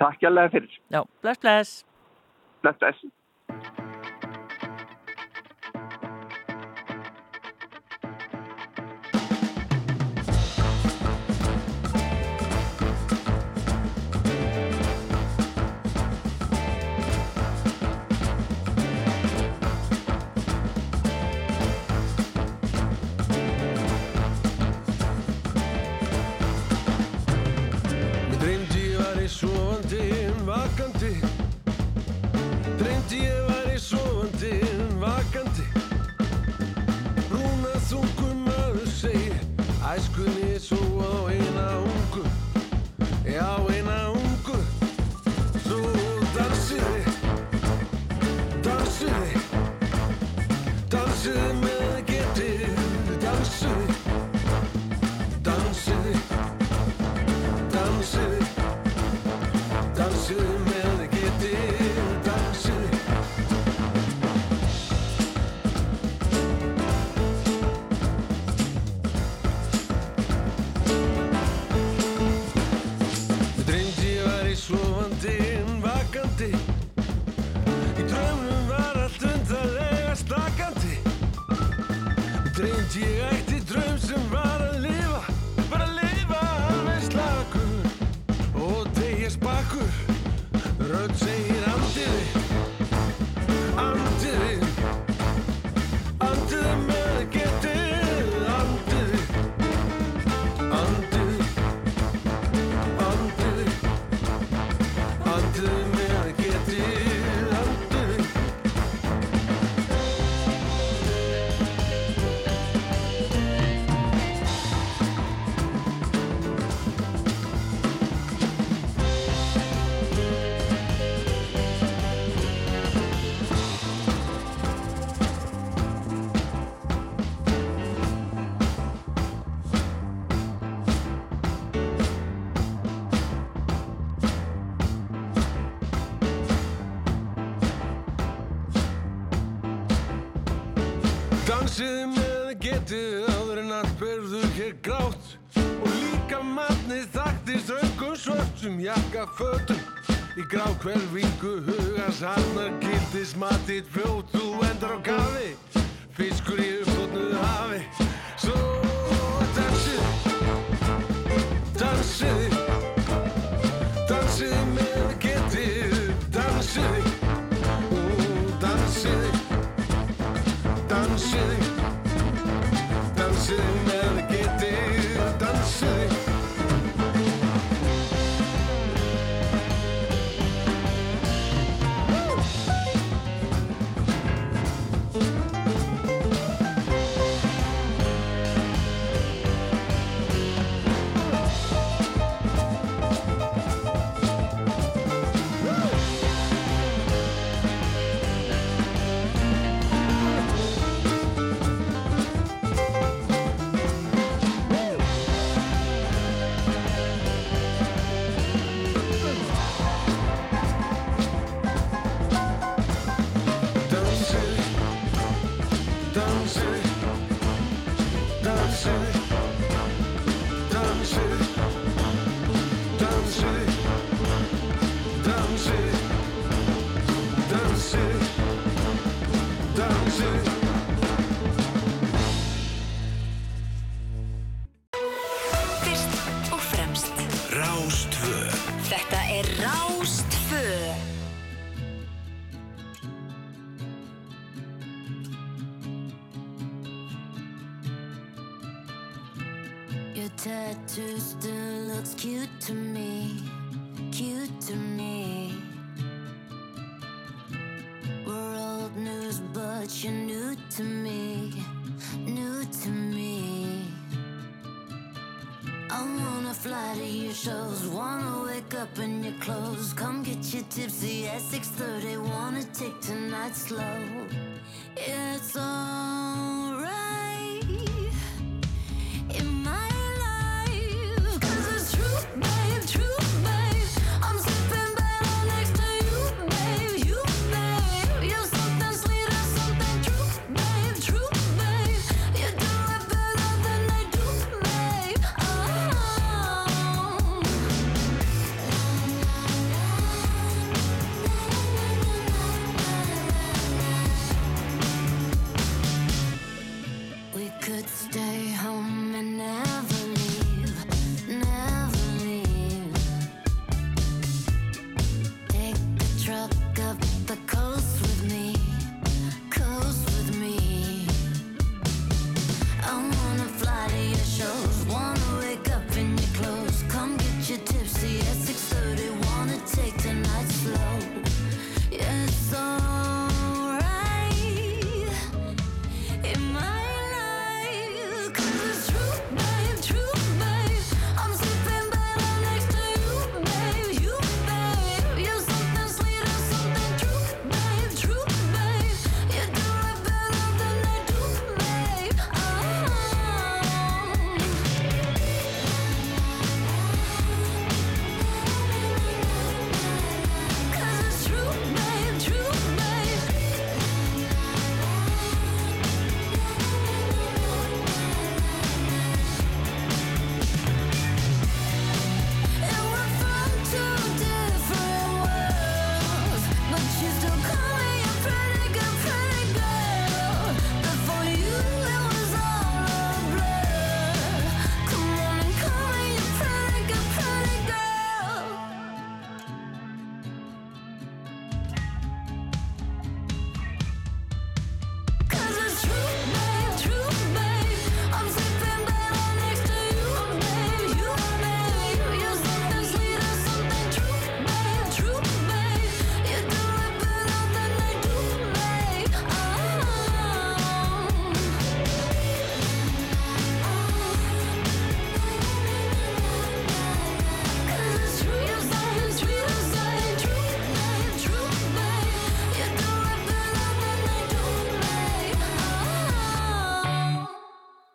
Takk 0.00 0.24
alveg 0.28 0.56
fyrir. 0.56 0.80
Já, 0.92 1.04
bless, 1.22 1.40
bless. 1.40 1.76
Bless, 2.64 2.80
bless. 2.80 3.04
Vakandi 31.04 31.20
Dreymdi 32.78 33.16
ég 33.16 33.40
væri 33.48 33.78
sofandi 33.78 34.52
en 34.60 35.00
vakandi. 35.00 35.66
Rúna 37.32 37.74
þungur 37.88 38.34
maður 38.46 38.88
segir 38.88 39.36
Æskunni 39.94 40.58
svo 40.58 40.80
á 41.04 41.28
eina 41.28 41.66
ungu 41.82 41.93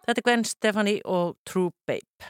Þetta 0.10 0.22
er 0.24 0.25
Gwen 0.25 0.44
Stefani 0.48 0.94
og 1.06 1.36
True 1.46 1.70
Babe. 1.86 2.30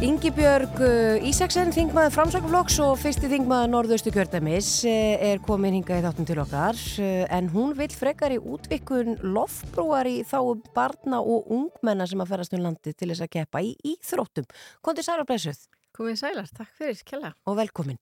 Ingibjörg 0.00 0.80
uh, 0.80 1.26
Ísaksen, 1.28 1.74
þingmaður 1.76 2.16
framsakaflokks 2.16 2.78
og 2.86 2.94
fyrsti 3.02 3.28
þingmaður 3.34 3.72
norðaustu 3.74 4.14
kjördamis 4.16 4.72
er 4.88 5.44
komin 5.44 5.76
hingað 5.76 6.00
í 6.00 6.06
þáttum 6.06 6.30
til 6.32 6.40
okkar 6.46 6.80
uh, 7.04 7.22
en 7.36 7.52
hún 7.52 7.76
vill 7.76 7.92
frekar 7.92 8.32
í 8.32 8.40
útvikkun 8.40 9.18
lofbrúar 9.36 10.08
í 10.08 10.22
þá 10.24 10.40
barna 10.72 11.20
og 11.20 11.52
ungmenna 11.52 12.08
sem 12.08 12.24
að 12.24 12.32
ferast 12.32 12.56
um 12.56 12.64
landi 12.64 12.96
til 12.96 13.12
þess 13.12 13.28
að 13.28 13.34
keppa 13.42 13.60
í 13.60 13.76
íþróttum. 13.92 14.48
Kondi 14.80 15.04
sæl 15.04 15.20
og 15.20 15.28
blessuð 15.28 15.66
Komið 15.98 16.20
sælar, 16.20 16.48
takk 16.54 16.76
fyrir, 16.78 17.00
kella. 17.04 17.36
og 17.44 17.58
velkomin. 17.58 17.98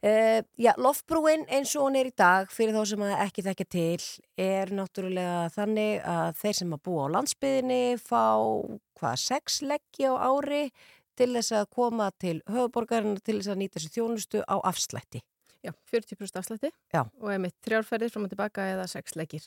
Uh, 0.00 0.40
já, 0.56 0.72
lofbrúin 0.80 1.42
eins 1.52 1.74
og 1.76 1.82
hún 1.84 1.96
er 2.00 2.08
í 2.08 2.12
dag 2.16 2.48
fyrir 2.48 2.72
þá 2.72 2.84
sem 2.88 3.02
ekki 3.04 3.42
þekkja 3.44 3.66
til 3.68 4.04
er 4.40 4.70
náttúrulega 4.72 5.50
þannig 5.52 5.98
að 6.08 6.38
þeir 6.40 6.56
sem 6.56 6.70
að 6.72 6.80
búa 6.88 7.02
á 7.04 7.12
landsbyðinni 7.18 7.82
fá 8.00 8.22
hvað, 8.96 9.18
sex 9.20 9.60
leggji 9.60 10.08
á 10.08 10.16
ári 10.24 10.62
til 11.20 11.28
þess 11.34 11.52
að 11.52 11.68
koma 11.76 12.06
til 12.16 12.38
höfuborgarinn 12.48 13.20
til 13.20 13.42
þess 13.42 13.52
að 13.52 13.60
nýta 13.60 13.84
sér 13.84 13.92
þjónustu 13.98 14.40
á 14.48 14.56
afslætti. 14.72 15.20
Já, 15.60 15.74
40% 15.92 16.38
afslætti 16.40 16.70
Já. 16.94 17.02
og 17.04 17.28
einmitt 17.34 17.56
þrjárferðir 17.66 18.12
frá 18.14 18.22
og 18.22 18.30
tilbaka 18.32 18.64
eða 18.72 18.86
sex 18.88 19.12
leggir. 19.18 19.44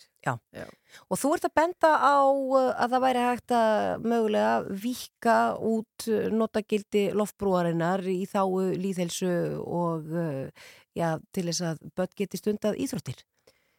Og 1.09 1.17
þú 1.17 1.31
ert 1.33 1.47
að 1.49 1.55
benda 1.57 1.89
á 1.97 2.17
uh, 2.29 2.69
að 2.69 2.93
það 2.93 3.03
væri 3.07 3.25
hægt 3.25 3.55
að 3.57 4.05
mögulega 4.05 4.53
vika 4.83 5.37
út 5.57 6.07
uh, 6.13 6.29
notagildi 6.29 7.07
loftbrúarinnar 7.17 8.05
í 8.13 8.23
þáu 8.29 8.75
líðhelsu 8.77 9.33
og 9.65 10.13
uh, 10.13 10.69
já, 10.93 11.15
til 11.33 11.47
þess 11.49 11.65
að 11.71 11.85
börn 11.97 12.17
geti 12.21 12.41
stundað 12.41 12.77
íþróttir. 12.85 13.25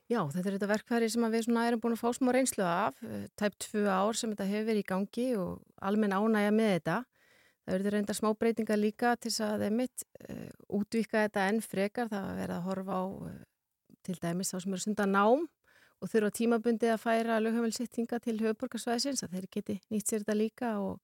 Já, 0.04 0.20
þetta 0.28 0.48
er 0.50 0.54
þetta 0.58 0.68
verkfæri 0.68 1.06
sem 1.08 1.24
við 1.32 1.46
erum 1.48 1.80
búin 1.80 1.94
að 1.94 2.02
fá 2.02 2.10
smá 2.12 2.28
reynslu 2.34 2.64
af, 2.68 2.98
eh, 3.08 3.24
tæp 3.40 3.54
tvö 3.56 3.86
ár 3.88 4.12
sem 4.12 4.30
þetta 4.34 4.50
hefur 4.50 4.66
verið 4.68 4.82
í 4.82 4.88
gangi 4.90 5.28
og 5.40 5.62
almenn 5.80 6.12
ánægja 6.12 6.50
með 6.52 6.72
þetta. 6.74 6.96
Það 7.64 7.76
verður 7.78 7.96
reynda 7.96 8.14
smá 8.16 8.30
breytingar 8.36 8.76
líka 8.80 9.14
til 9.16 9.30
þess 9.32 9.44
að 9.46 9.62
þeim 9.64 9.76
mitt 9.80 10.06
uh, 10.28 10.48
útvíka 10.78 11.24
þetta 11.24 11.48
enn 11.48 11.60
frekar, 11.64 12.10
það 12.12 12.30
að 12.30 12.40
vera 12.42 12.58
að 12.58 12.66
horfa 12.68 12.98
á 13.00 13.04
uh, 13.08 13.36
til 14.04 14.16
dæmis 14.20 14.52
þá 14.52 14.58
sem 14.60 14.74
eru 14.74 14.84
sunda 14.84 15.06
nám 15.08 15.46
og 16.04 16.10
þurfa 16.12 16.34
tímabundið 16.36 16.92
að 16.92 17.02
færa 17.02 17.40
lögheimilsittinga 17.40 18.20
til 18.20 18.36
höfuborgarsvæðisins 18.42 19.24
að 19.24 19.36
þeir 19.36 19.48
geti 19.56 19.76
nýtt 19.92 20.10
sér 20.10 20.24
þetta 20.24 20.36
líka. 20.36 20.72
Og 20.84 21.00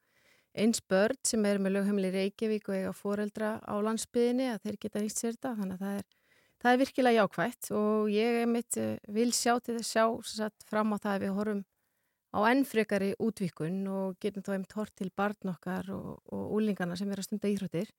eins 0.61 0.83
börn 0.85 1.17
sem 1.25 1.47
eru 1.49 1.63
með 1.65 1.79
lögheimili 1.79 2.11
Reykjavík 2.15 2.69
og 2.69 2.77
eiga 2.77 2.95
foreldra 2.97 3.53
á 3.65 3.75
landsbyðinni 3.87 4.51
að 4.53 4.67
þeir 4.67 4.81
geta 4.85 5.05
nýtt 5.05 5.23
sér 5.23 5.37
þetta. 5.39 5.55
Þannig 5.61 5.79
að 5.79 5.85
það 5.87 6.01
er, 6.01 6.09
það 6.61 6.73
er 6.73 6.83
virkilega 6.83 7.25
jákvætt. 7.25 7.71
Og 7.81 8.13
ég 8.13 8.41
mitt 8.51 8.81
uh, 8.83 8.93
vil 9.17 9.31
sjá 9.37 9.55
til 9.59 9.79
þess 9.79 9.95
sjá 9.97 10.05
satt, 10.35 10.69
fram 10.69 10.93
á 10.93 10.97
það 10.99 11.15
að 11.15 11.25
við 11.25 11.37
horfum 11.39 11.65
á 12.31 12.39
ennfrekari 12.47 13.15
útvíkun 13.19 13.83
og 13.91 14.19
getum 14.23 14.45
þá 14.47 14.55
einmitt 14.55 14.75
hort 14.79 14.95
til 14.97 15.11
barn 15.17 15.53
okkar 15.53 15.91
og, 15.95 16.21
og 16.31 16.57
úlingana 16.59 16.97
sem 16.99 17.11
er 17.11 17.23
að 17.23 17.31
stunda 17.31 17.51
íþróttir 17.51 17.91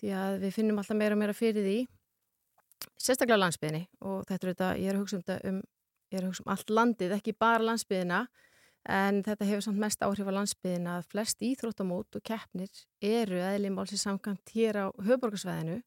því 0.00 0.10
að 0.18 0.40
við 0.44 0.56
finnum 0.58 0.80
alltaf 0.80 0.98
meira 0.98 1.16
og 1.16 1.22
meira 1.22 1.36
fyrir 1.36 1.64
því 1.64 1.78
sérstaklega 3.00 3.40
landsbyðinni 3.40 3.86
og 4.04 4.24
þetta 4.28 4.46
er 4.46 4.52
þetta, 4.52 4.72
ég 4.80 4.90
er 4.90 4.98
að 4.98 5.04
hugsa 5.04 5.16
um 5.16 5.24
þetta 5.24 5.52
um, 5.52 5.62
ég 6.10 6.18
er 6.18 6.26
að 6.26 6.32
hugsa 6.32 6.44
um 6.44 6.52
allt 6.54 6.74
landið, 6.78 7.14
ekki 7.16 7.36
bara 7.44 7.64
landsbyðina 7.70 8.20
en 8.94 9.22
þetta 9.24 9.48
hefur 9.48 9.64
samt 9.64 9.80
mest 9.80 10.04
áhrif 10.04 10.28
á 10.28 10.36
landsbyðina 10.36 10.98
að 10.98 11.08
flest 11.14 11.40
íþróttamót 11.48 12.18
og 12.18 12.24
keppnir 12.26 12.84
eru 13.00 13.40
eðli 13.40 13.72
málsins 13.72 14.04
samkvæmt 14.04 14.52
hér 14.52 14.82
á 14.84 14.86
höfborgarsvæðinu 15.06 15.80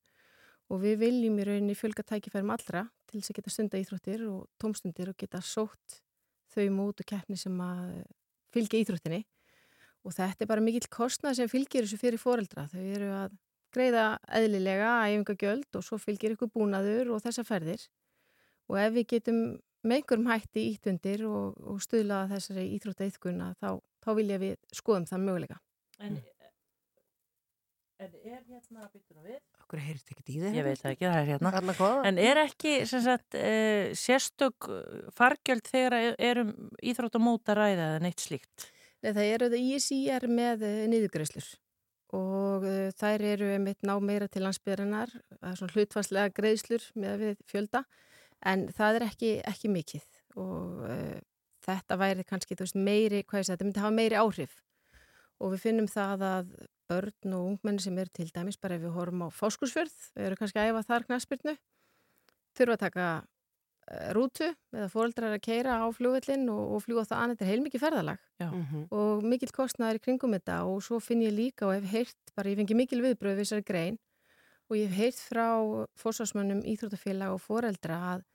og 0.73 0.81
við 0.81 0.97
viljum 1.05 1.37
í 1.37 1.45
rauninni 1.45 1.77
fjölga 1.77 2.03
tækifærum 2.07 2.55
allra 2.55 2.87
til 3.07 3.21
þess 3.21 3.31
að 3.31 3.39
geta 3.39 3.53
stunda 3.53 3.81
íþróttir 3.83 4.25
og 4.27 4.47
tómstundir 4.59 5.13
og 5.13 5.19
geta 5.19 5.43
sótt 5.45 6.01
þau 6.53 6.67
mót 6.75 7.03
og 7.03 7.09
keppni 7.09 7.37
sem 7.39 7.57
að 7.63 7.97
fylgja 8.55 8.81
íþróttinni 8.83 9.23
og 10.07 10.15
þetta 10.15 10.45
er 10.45 10.49
bara 10.49 10.63
mikill 10.63 10.87
kostnað 10.91 11.39
sem 11.41 11.51
fylgir 11.51 11.85
þessu 11.85 11.99
fyrir 11.99 12.21
foreldra. 12.21 12.67
Þau 12.71 12.81
eru 12.81 13.11
að 13.11 13.35
greiða 13.75 14.05
eðlilega 14.39 14.91
æfingagjöld 15.09 15.77
og 15.77 15.85
svo 15.85 15.99
fylgir 16.01 16.35
ykkur 16.35 16.51
búnaður 16.53 17.11
og 17.15 17.23
þessar 17.25 17.47
ferðir 17.47 17.83
og 18.71 18.79
ef 18.81 18.93
við 18.95 19.09
getum 19.15 19.41
með 19.87 20.01
einhverjum 20.01 20.31
hætti 20.31 20.63
ítundir 20.71 21.23
og, 21.27 21.59
og 21.59 21.83
stuðlaða 21.83 22.31
þessari 22.35 22.65
íþróttaiðkunna 22.77 23.51
þá, 23.59 23.69
þá 24.03 24.09
vilja 24.17 24.39
við 24.41 24.55
skoðum 24.75 25.07
það 25.09 25.23
möguleika. 25.27 25.59
En, 26.03 26.17
en 28.03 28.17
er 28.23 28.41
hérna 28.47 28.89
byttunum 28.93 29.27
við? 29.27 29.41
Okkur 29.67 29.81
heyrst 29.83 30.11
ekki 30.13 30.23
í 30.31 30.39
þeir. 30.39 30.53
Ég 30.55 30.63
veit 30.63 30.83
ekki, 30.87 31.03
það 31.03 31.17
er 31.19 31.29
hérna. 31.33 31.91
En 32.07 32.19
er 32.23 32.39
ekki 32.45 32.73
sem 32.87 33.01
sagt, 33.03 33.35
uh, 33.35 33.89
sérstök 33.99 34.69
fargjöld 35.17 35.67
þegar 35.67 36.15
erum 36.15 36.53
íþróttamóta 36.79 37.57
ræða 37.57 37.89
eða 37.91 38.03
neitt 38.05 38.23
slíkt? 38.23 38.69
Nei, 39.03 39.11
það 39.11 39.31
eru 39.33 39.49
það 39.51 39.65
ISI 39.75 39.97
er 40.15 40.27
með 40.31 40.63
uh, 40.63 40.77
niðurgreislur 40.93 41.49
og 42.15 42.63
uh, 42.63 42.87
þær 42.95 43.25
eru 43.33 43.49
einmitt 43.57 43.83
ná 43.83 43.97
meira 43.99 44.29
til 44.31 44.45
landsbyrðanar, 44.45 45.11
það 45.35 45.49
er 45.51 45.59
svona 45.59 45.75
hlutfarslega 45.75 46.33
greislur 46.39 46.87
með 46.95 47.25
við 47.25 47.43
fjölda 47.51 47.83
en 48.47 48.69
það 48.77 49.01
er 49.01 49.07
ekki, 49.09 49.33
ekki 49.51 49.73
mikið 49.73 50.07
og 50.39 50.87
uh, 50.87 51.19
þetta 51.67 51.99
væri 51.99 52.25
kannski 52.27 52.55
veist, 52.55 52.79
meiri, 52.79 53.25
hvað 53.27 53.43
ég 53.43 53.49
sagði, 53.49 53.57
þetta 53.57 53.67
myndi 53.67 53.83
hafa 53.83 53.97
meiri 53.99 54.19
áhrif 54.23 54.57
og 55.43 55.53
við 55.53 55.63
finnum 55.67 55.91
það 55.91 56.25
að 56.31 56.55
börn 56.89 57.33
og 57.37 57.47
ungmenni 57.53 57.83
sem 57.83 57.97
eru 57.99 58.11
til 58.13 58.29
dæmis 58.33 58.59
bara 58.61 58.77
ef 58.77 58.85
við 58.85 58.95
horfum 58.95 59.25
á 59.25 59.29
fóskursfjörð, 59.33 59.97
við 60.15 60.29
erum 60.29 60.39
kannski 60.39 60.61
að 60.61 60.69
æfa 60.71 60.85
þar 60.91 61.07
knæspyrnu, 61.07 61.55
þurfa 62.57 62.77
að 62.77 62.83
taka 62.83 63.07
eh, 63.91 64.09
rútu 64.17 64.47
eða 64.47 64.89
fóreldrar 64.93 65.35
að 65.37 65.43
keira 65.47 65.77
á 65.83 65.85
flugvellin 65.95 66.47
og, 66.53 66.63
og 66.77 66.83
fljúa 66.85 67.05
það 67.07 67.21
annað, 67.21 67.35
þetta 67.35 67.47
er 67.47 67.51
heilmikið 67.53 67.85
ferðalag 67.85 68.23
Já. 68.41 68.49
Mhm. 68.49 68.87
og 68.99 69.27
mikill 69.33 69.53
kostnaður 69.55 70.01
í 70.01 70.03
kringum 70.07 70.37
þetta 70.37 70.61
og 70.69 70.81
svo 70.85 71.01
finn 71.03 71.25
ég 71.25 71.35
líka 71.35 71.67
og 71.67 71.75
hef 71.77 71.91
heyrt, 71.91 72.35
bara 72.35 72.53
ég 72.53 72.61
fengi 72.61 72.79
mikil 72.79 73.03
viðbröð 73.03 73.37
við 73.37 73.43
þessari 73.45 73.67
grein 73.67 73.99
og 74.69 74.79
ég 74.79 74.89
hef 74.89 74.97
heyrt 75.01 75.21
frá 75.29 75.47
fórsvarsmönnum, 75.99 76.63
íþróttafélag 76.67 77.35
og 77.35 77.43
foreldra 77.43 77.99
að 78.13 78.25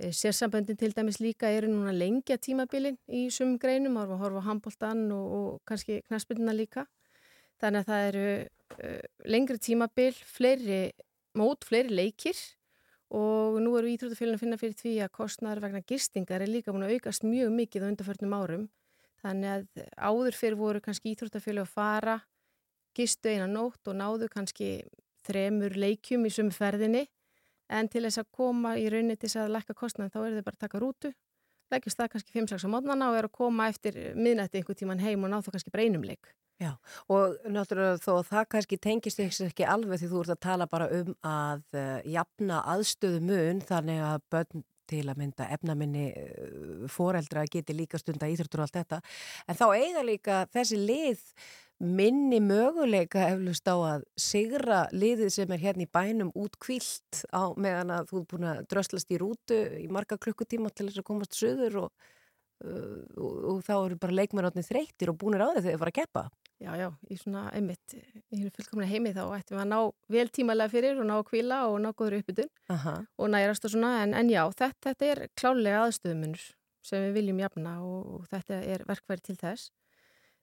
e, 0.00 0.12
sérsamböndin 0.12 0.78
til 0.80 0.92
dæmis 0.96 1.20
líka 1.20 1.50
eru 1.52 1.68
núna 1.68 1.92
lengja 1.92 2.38
tímabilin 2.40 2.96
í 3.08 3.26
sumum 3.32 3.58
greinum, 3.60 3.98
að 4.00 4.16
horfa 4.20 4.40
á 4.40 4.48
handbóltan 4.48 5.04
og, 5.12 5.26
og 5.38 5.50
kannski 5.68 6.00
knaspinna 6.08 6.54
líka 6.56 6.86
þannig 7.62 7.82
að 7.82 7.90
það 7.90 8.06
eru 8.10 8.28
uh, 8.36 9.02
lengri 9.32 9.58
tímabil, 9.62 10.12
fleiri 10.36 10.80
mót, 11.36 11.66
fleiri 11.68 11.92
leikir 11.94 12.38
og 13.14 13.58
nú 13.62 13.74
eru 13.78 13.90
íþróttafélagin 13.92 14.36
að 14.36 14.42
finna 14.42 14.60
fyrir 14.60 14.78
því 14.80 14.94
að 15.04 15.12
kostnaður 15.14 15.62
vegna 15.66 15.82
gistingar 15.86 16.42
er 16.42 16.50
líka 16.50 16.74
búin 16.74 16.86
að 16.86 16.96
aukast 16.96 17.26
mjög 17.26 17.52
mikið 17.54 17.86
á 17.86 17.88
undarförnum 17.92 18.34
árum. 18.34 18.64
Þannig 19.22 19.52
að 19.52 19.84
áður 19.96 20.38
fyrir 20.38 20.58
voru 20.58 20.82
kannski 20.82 21.12
íþróttafélag 21.12 21.68
að 21.68 21.76
fara 21.76 22.16
gistu 22.96 23.30
eina 23.30 23.46
nótt 23.46 23.86
og 23.86 23.98
náðu 23.98 24.30
kannski 24.32 24.70
þremur 25.26 25.76
leikjum 25.78 26.26
í 26.26 26.32
sumu 26.34 26.54
ferðinni. 26.54 27.04
En 27.70 27.88
til 27.90 28.04
þess 28.06 28.22
að 28.22 28.32
koma 28.34 28.74
í 28.78 28.88
rauninni 28.90 29.16
til 29.16 29.28
þess 29.28 29.44
að 29.44 29.54
lækka 29.54 29.78
kostnaðin 29.78 30.12
þá 30.14 30.20
eru 30.24 30.40
þau 30.40 30.46
bara 30.48 30.58
að 30.58 30.66
taka 30.66 30.82
rútu 30.82 31.14
leggjast 31.72 31.98
það 31.98 32.10
kannski 32.14 32.34
5-6 32.36 32.66
á 32.66 32.68
mótnana 32.70 33.10
og 33.10 33.18
eru 33.18 33.30
að 33.30 33.38
koma 33.40 33.68
eftir 33.72 33.96
miðnætti 34.14 34.60
einhver 34.60 34.78
tíman 34.78 35.02
heim 35.02 35.24
og 35.26 35.32
ná 35.32 35.40
þá 35.42 35.50
kannski 35.56 35.72
bara 35.74 35.86
einum 35.86 36.04
leik 36.06 36.30
Já, 36.56 36.70
og 37.12 37.34
náttúrulega 37.52 37.98
þó 38.00 38.14
að 38.14 38.28
það 38.30 38.46
kannski 38.54 38.76
tengist 38.80 39.18
ekki 39.20 39.66
alveg 39.68 40.00
því 40.00 40.06
þú 40.08 40.20
ert 40.22 40.32
að 40.32 40.44
tala 40.46 40.66
bara 40.70 40.86
um 40.88 41.10
að 41.20 41.66
uh, 41.76 41.98
jafna 42.08 42.62
aðstöðu 42.72 43.20
mun 43.28 43.60
þannig 43.68 44.00
að 44.00 44.24
börn 44.32 44.62
til 44.88 45.02
að 45.10 45.20
mynda 45.20 45.48
efnaminni 45.52 46.06
uh, 46.16 46.86
foreldra 46.88 47.44
geti 47.52 47.76
líka 47.76 48.00
stunda 48.00 48.30
íþróttur 48.32 48.62
og 48.62 48.70
allt 48.70 48.78
þetta. 48.78 49.02
En 49.44 49.58
þá 49.58 49.66
eiga 49.74 50.06
líka 50.06 50.38
þessi 50.56 50.80
lið 50.80 51.26
minni 51.84 52.40
möguleika 52.40 53.26
eflust 53.34 53.68
á 53.68 53.76
að 53.76 54.08
sigra 54.16 54.86
liðið 54.96 55.34
sem 55.34 55.52
er 55.52 55.60
hérna 55.60 55.84
í 55.84 55.92
bænum 55.92 56.32
út 56.40 56.56
kvilt 56.56 57.20
á 57.36 57.52
meðan 57.52 57.92
að 57.98 58.10
þú 58.14 58.22
er 58.22 58.26
búin 58.32 58.48
að 58.54 58.64
dröslast 58.72 59.12
í 59.12 59.20
rútu 59.20 59.60
í 59.82 59.90
marga 59.92 60.16
klukkutíma 60.16 60.72
til 60.72 60.88
þess 60.88 61.04
að 61.04 61.08
komast 61.12 61.36
söður 61.36 61.82
og, 61.84 62.10
uh, 62.64 63.04
og, 63.20 63.38
og 63.52 63.62
þá 63.68 63.76
eru 63.76 64.00
bara 64.00 64.20
leikmennarnir 64.22 64.70
þreyttir 64.72 65.12
og 65.12 65.20
búinir 65.20 65.44
á 65.44 65.52
þau 65.52 65.60
þegar 65.60 65.76
þau 65.76 65.84
fara 65.84 65.92
að 65.92 66.00
keppa 66.00 66.26
Já, 66.56 66.70
já, 66.80 66.86
í 67.12 67.18
svona 67.20 67.50
einmitt, 67.52 67.92
í 68.32 68.38
hennu 68.38 68.50
fullkomna 68.54 68.86
heimi 68.88 69.10
þá 69.12 69.26
ættum 69.36 69.58
við 69.58 69.62
að 69.62 69.72
ná 69.74 69.80
vel 70.14 70.28
tímalega 70.32 70.72
fyrir 70.72 71.00
og 71.02 71.04
ná 71.04 71.18
að 71.18 71.26
kvíla 71.28 71.58
og 71.68 71.74
ná 71.84 71.90
góður 71.92 72.22
uppbytun 72.22 72.48
og 73.20 73.28
nærast 73.28 73.66
og 73.68 73.74
svona, 73.74 73.90
en, 74.06 74.14
en 74.16 74.30
já, 74.32 74.40
þetta, 74.56 74.70
þetta 74.86 75.10
er 75.10 75.20
klálega 75.36 75.82
aðstöðumunur 75.84 76.46
sem 76.86 77.04
við 77.04 77.18
viljum 77.18 77.42
jafna 77.44 77.74
og, 77.84 78.06
og 78.14 78.30
þetta 78.32 78.62
er 78.72 78.84
verkværi 78.88 79.26
til 79.26 79.36
þess. 79.36 79.68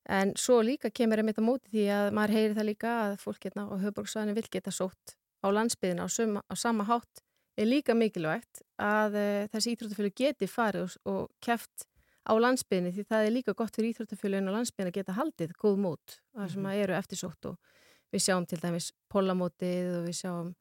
En 0.06 0.36
svo 0.38 0.60
líka 0.62 0.92
kemur 0.92 1.22
einmitt 1.24 1.40
á 1.40 1.44
móti 1.48 1.72
því 1.72 1.86
að 1.96 2.10
maður 2.14 2.36
heyri 2.38 2.58
það 2.60 2.70
líka 2.70 2.94
að 3.08 3.14
fólk 3.24 3.48
hérna 3.48 3.66
á 3.72 3.76
höfbruksvæðinu 3.86 4.36
vil 4.38 4.50
geta 4.52 4.74
sótt 4.76 5.16
á 5.42 5.48
landsbyðina 5.50 6.06
á, 6.06 6.10
á 6.46 6.56
sama 6.60 6.86
hátt 6.86 7.24
er 7.58 7.70
líka 7.70 7.96
mikilvægt 7.98 8.62
að 8.82 9.18
uh, 9.18 9.48
þessi 9.54 9.74
íþróttafjölu 9.74 10.14
geti 10.18 10.50
farið 10.52 10.86
og, 10.86 10.96
og 11.10 11.32
keft 11.42 11.88
á 12.24 12.34
landsbyðinni 12.40 12.94
því 12.96 13.06
það 13.10 13.28
er 13.28 13.34
líka 13.36 13.56
gott 13.58 13.76
fyrir 13.76 13.94
íþróttafélagin 13.94 14.52
á 14.52 14.56
landsbyðin 14.56 14.92
að 14.92 14.98
geta 15.00 15.16
haldið 15.18 15.56
góð 15.60 15.80
mót 15.84 16.20
þar 16.34 16.52
sem 16.54 16.68
að 16.70 16.84
eru 16.84 16.98
eftirsótt 16.98 17.50
og 17.52 17.74
við 18.14 18.26
sjáum 18.28 18.48
til 18.48 18.60
dæmis 18.62 18.92
pollamótið 19.12 19.90
og 19.98 20.08
við 20.08 20.20
sjáum 20.22 20.54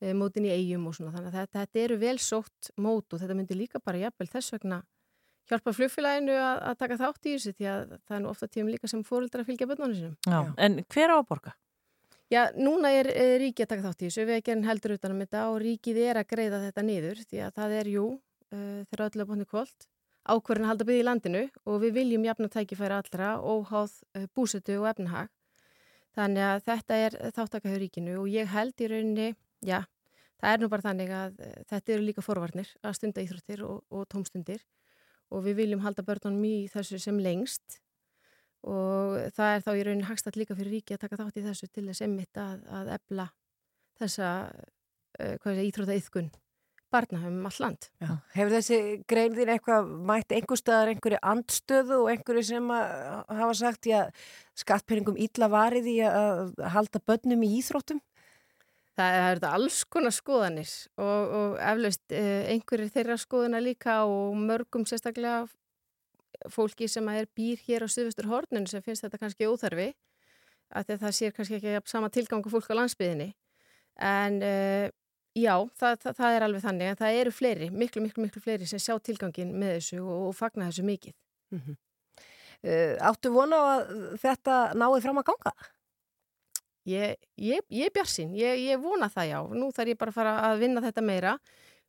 e, 0.00 0.14
mótin 0.16 0.48
í 0.48 0.54
eigum 0.54 0.88
og 0.88 0.96
svona 0.96 1.12
þannig 1.16 1.32
að 1.32 1.38
þetta, 1.40 1.64
þetta 1.64 1.84
eru 1.84 2.00
vel 2.00 2.16
sótt 2.22 2.72
mót 2.80 3.12
og 3.12 3.22
þetta 3.22 3.36
myndir 3.36 3.60
líka 3.60 3.82
bara 3.84 4.04
jafnvel 4.06 4.30
þess 4.30 4.56
vegna 4.56 4.82
hjálpa 5.50 5.74
flugfélaginu 5.74 6.36
að, 6.36 6.60
að 6.70 6.78
taka 6.84 7.00
þátt 7.00 7.26
í 7.26 7.34
þessu 7.34 7.54
því 7.58 7.68
að 7.72 7.96
það 7.96 8.16
er 8.16 8.22
nú 8.22 8.30
ofta 8.30 8.48
tíum 8.50 8.70
líka 8.70 8.90
sem 8.90 9.02
fóruldra 9.06 9.44
fylgja 9.46 9.66
börnunum 9.70 9.96
sinum. 9.96 10.16
Já. 10.26 10.40
En 10.62 10.78
hver 10.86 11.10
á 11.12 11.16
að 11.18 11.26
borga? 11.30 11.54
Já, 12.30 12.44
núna 12.54 12.92
er 12.94 13.10
e, 13.10 13.24
ríkið 13.42 13.66
að 13.66 13.70
taka 13.72 13.86
þátt 13.88 14.02
í 14.04 14.06
þessu, 14.06 14.26
við 14.28 14.36
erum 14.52 14.66
heldur 14.68 14.94
utanum 14.94 15.22
þetta 15.24 15.46
og 15.50 15.56
ríkið 15.64 15.96
er 16.04 16.20
að 16.20 16.28
greiða 16.30 16.60
þetta 16.68 16.84
niður 16.86 17.22
því 17.24 17.40
að 17.42 17.56
það 17.56 17.74
er 17.80 17.90
jú, 17.90 18.04
e, 18.54 18.60
þegar 18.84 19.02
öllu 19.08 19.24
að 19.24 19.32
bóðni 19.32 19.46
kvöld, 19.50 19.88
ákverðin 20.30 20.66
að 20.66 20.72
halda 20.72 20.86
byggði 20.88 21.02
í 21.02 21.06
landinu 21.06 21.42
og 21.66 21.78
við 21.84 21.94
viljum 21.98 22.26
jafna 22.26 22.48
tækifæri 22.52 22.96
allra 22.96 23.30
óháð 23.42 23.94
e, 24.14 24.26
búsetu 24.34 24.78
og 24.80 24.88
efnahag. 24.92 25.30
Þannig 26.16 26.46
að 26.46 26.64
þetta 26.66 26.98
er 27.04 27.16
þáttaka 27.36 27.70
hjá 27.70 27.78
ríkinu 27.82 28.16
og 28.22 28.30
ég 28.30 28.50
held 28.50 28.82
í 28.82 28.88
rauninni, 28.90 29.28
já, 29.66 29.84
það 30.42 30.54
er 30.54 30.62
nú 30.62 30.70
bara 30.72 30.86
þannig 30.88 31.14
að 31.14 31.44
e, 31.44 31.52
þetta 31.70 31.94
eru 31.96 32.06
líka 32.08 32.24
forvarnir 32.26 32.72
að 32.82 32.96
stunda 32.98 33.24
íþróttir 33.24 33.64
og, 33.66 33.84
og 33.90 34.08
tómstundir 34.10 34.64
og 35.30 35.46
við 35.46 35.62
viljum 35.62 35.84
halda 35.84 36.04
börnunum 36.06 36.44
í 36.46 36.56
þessu 36.72 36.98
sem 37.02 37.20
lengst 37.22 37.80
og 38.66 39.16
það 39.36 39.54
er 39.54 39.64
þá 39.64 39.70
í 39.72 39.84
rauninni 39.86 40.08
hagstall 40.08 40.36
líka 40.36 40.56
fyrir 40.58 40.74
ríki 40.76 40.96
að 40.96 41.04
taka 41.06 41.20
þátt 41.22 41.40
í 41.40 41.44
þessu 41.46 41.68
til 41.70 41.86
þess 41.88 42.04
emmitt 42.04 42.40
að, 42.40 42.66
að 42.68 42.90
ebla 42.98 43.26
þessa 44.00 44.30
uh, 44.50 45.62
íþróta 45.64 45.96
yðkun 46.90 47.18
barna 47.18 47.28
um 47.28 47.46
all 47.46 47.58
land. 47.60 47.88
Já. 48.00 48.18
Hefur 48.34 48.52
þessi 48.54 49.04
grein 49.06 49.34
þín 49.34 49.50
eitthvað 49.54 49.88
mætt 50.06 50.32
einhver 50.32 50.58
staðar 50.58 50.90
einhverju 50.90 51.18
andstöðu 51.22 52.02
og 52.02 52.10
einhverju 52.10 52.42
sem 52.42 52.70
að 52.70 53.24
hafa 53.28 53.54
sagt 53.54 53.86
að 53.86 54.10
skattpenningum 54.56 55.16
ítla 55.18 55.48
varið 55.48 55.86
í 55.86 56.00
að 56.02 56.54
halda 56.58 57.00
börnum 57.06 57.42
í 57.42 57.58
íþróttum? 57.60 58.00
Það 58.96 59.14
er 59.16 59.38
þetta 59.38 59.52
alls 59.54 59.84
konar 59.84 60.12
skoðanir 60.12 60.70
og, 60.98 61.30
og 61.30 61.58
eflaust 61.62 62.12
uh, 62.12 62.44
einhverjir 62.50 62.92
þeirra 62.92 63.16
skoðana 63.16 63.60
líka 63.62 64.04
og 64.04 64.36
mörgum 64.36 64.84
sérstaklega 64.84 65.46
fólki 66.50 66.88
sem 66.88 67.06
er 67.08 67.28
býr 67.36 67.60
hér 67.66 67.86
á 67.86 67.88
Suðvestur 67.88 68.28
Hornun 68.28 68.66
sem 68.68 68.82
finnst 68.82 69.04
þetta 69.04 69.20
kannski 69.20 69.48
óþarfi 69.48 69.92
að 70.70 70.96
það 71.00 71.14
sér 71.16 71.32
kannski 71.34 71.58
ekki 71.58 71.78
sama 71.90 72.10
tilgangu 72.12 72.50
fólk 72.50 72.68
á 72.70 72.78
landsbyðinni 72.78 73.32
en 74.00 74.42
uh, 74.42 74.90
já, 75.36 75.54
það, 75.78 75.98
það, 76.02 76.14
það 76.18 76.36
er 76.36 76.46
alveg 76.46 76.64
þannig 76.64 76.90
en 76.90 76.98
það 77.00 77.18
eru 77.20 77.32
fleiri, 77.34 77.70
miklu, 77.70 78.02
miklu, 78.02 78.24
miklu 78.24 78.42
fleiri 78.42 78.66
sem 78.66 78.82
sjá 78.82 78.96
tilgangin 78.98 79.52
með 79.54 79.76
þessu 79.78 80.00
og, 80.02 80.26
og 80.30 80.36
fagna 80.36 80.70
þessu 80.70 80.86
mikið. 80.86 81.14
Mm 81.54 81.60
-hmm. 81.60 81.76
uh, 82.66 83.10
Áttu 83.10 83.32
vona 83.34 83.56
á 83.56 83.64
að 83.74 83.92
þetta 84.22 84.56
náði 84.74 85.02
fram 85.06 85.22
að 85.22 85.28
ganga? 85.30 85.54
Ég, 86.88 87.16
ég, 87.36 87.60
ég 87.68 87.86
er 87.86 87.92
bjarsinn, 87.92 88.34
ég, 88.34 88.58
ég 88.70 88.80
vona 88.80 89.08
það 89.08 89.26
já. 89.30 89.38
Nú 89.54 89.70
þarf 89.70 89.92
ég 89.92 89.98
bara 89.98 90.10
að 90.10 90.14
fara 90.14 90.36
að 90.50 90.58
vinna 90.58 90.80
þetta 90.80 91.02
meira. 91.02 91.38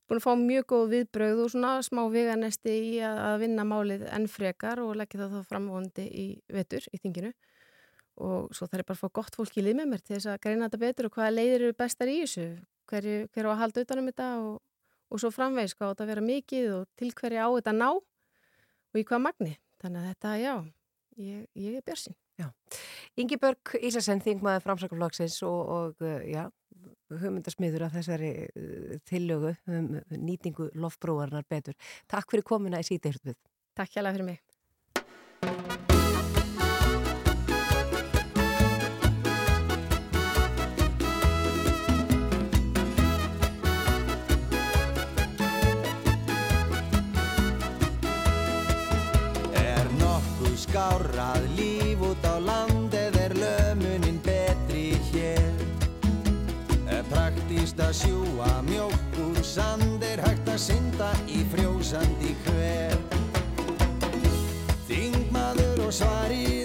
Búin 0.07 0.19
að 0.19 0.25
fá 0.25 0.35
mjög 0.35 0.65
góð 0.67 0.89
viðbröð 0.91 1.39
og 1.45 1.51
svona 1.53 1.81
smá 1.81 2.01
veganesti 2.11 2.73
í 2.75 2.99
að 2.99 3.39
vinna 3.45 3.63
málið 3.63 4.03
enn 4.11 4.27
frekar 4.27 4.81
og 4.83 4.97
leggja 4.99 5.21
það 5.21 5.37
þá 5.37 5.47
framvondi 5.47 6.03
í 6.03 6.25
vetur 6.51 6.83
í 6.91 6.99
þinginu. 6.99 7.31
Og 8.19 8.51
svo 8.51 8.67
þarf 8.67 8.83
ég 8.83 8.89
bara 8.89 8.99
að 8.99 9.03
fá 9.05 9.09
gott 9.13 9.35
fólk 9.39 9.57
í 9.57 9.63
lið 9.63 9.77
með 9.79 9.87
mér 9.87 10.01
til 10.03 10.15
þess 10.17 10.27
að 10.33 10.41
greina 10.43 10.67
þetta 10.67 10.81
betur 10.83 11.07
og 11.07 11.15
hvaða 11.15 11.35
leiðir 11.37 11.61
eru 11.61 11.77
bestar 11.79 12.11
í 12.11 12.17
þessu 12.25 12.47
hverju 12.91 13.27
hver 13.31 13.49
á 13.49 13.51
að 13.55 13.61
halda 13.63 13.85
utanum 13.85 14.11
þetta 14.11 14.29
og, 14.43 14.55
og 15.11 15.23
svo 15.23 15.31
framvegs 15.33 15.75
hvað 15.77 15.87
á 15.87 15.91
þetta 15.91 16.07
að 16.07 16.13
vera 16.13 16.27
mikið 16.29 16.71
og 16.77 16.87
til 16.99 17.11
hverju 17.17 17.41
á 17.41 17.49
þetta 17.57 17.77
ná 17.77 17.89
og 17.91 18.99
í 18.99 19.05
hvað 19.07 19.25
magni 19.27 19.55
þannig 19.81 20.01
að 20.01 20.09
þetta, 20.11 20.33
já, 20.41 20.55
ég, 21.17 21.47
ég 21.57 21.79
er 21.79 21.87
björnsinn 21.87 22.17
Ingi 23.19 23.37
Börg 23.41 23.75
Ísasen, 23.83 24.21
þingmaður 24.23 24.63
framsakaflokksins 24.65 25.37
og, 25.47 25.71
og 25.75 26.05
já, 26.25 26.45
hugmyndasmiður 27.11 27.87
af 27.87 27.97
þessari 27.97 28.31
uh, 28.47 28.95
tillögu 29.09 29.53
um 29.69 29.91
nýtingu 30.15 30.71
lofbrúarnar 30.79 31.47
betur. 31.49 31.77
Takk 32.11 32.31
fyrir 32.31 32.47
komuna 32.47 32.81
í 32.81 32.87
síðdeirðuð. 32.87 33.37
Takk 33.77 33.93
hjá 33.93 34.07
fyrir 34.07 34.27
mig. 34.27 34.41
Að 60.51 60.59
synda 60.59 61.09
í 61.31 61.45
frjósandi 61.53 62.33
hver? 62.43 62.97
Þingmaður 64.89 65.85
og 65.85 65.93
svarið 65.95 66.60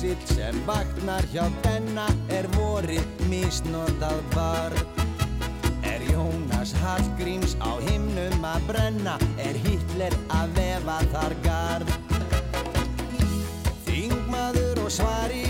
víksill 0.00 0.36
sem 0.36 0.56
vaknar 0.66 1.24
hjá 1.32 1.44
denna 1.62 2.06
Er 2.28 2.46
vorið 2.56 3.04
misnotað 3.28 4.20
barn 4.34 4.78
Er 5.84 6.00
Jónas 6.08 6.72
Hallgríms 6.80 7.56
á 7.60 7.76
himnum 7.84 8.44
að 8.44 8.66
brenna 8.70 9.18
Er 9.38 9.56
Hitler 9.64 10.16
að 10.32 10.56
vefa 10.56 10.98
þar 11.12 11.36
garð. 11.44 11.94
Þingmaður 13.84 14.84
og 14.86 14.92
svarið 14.96 15.49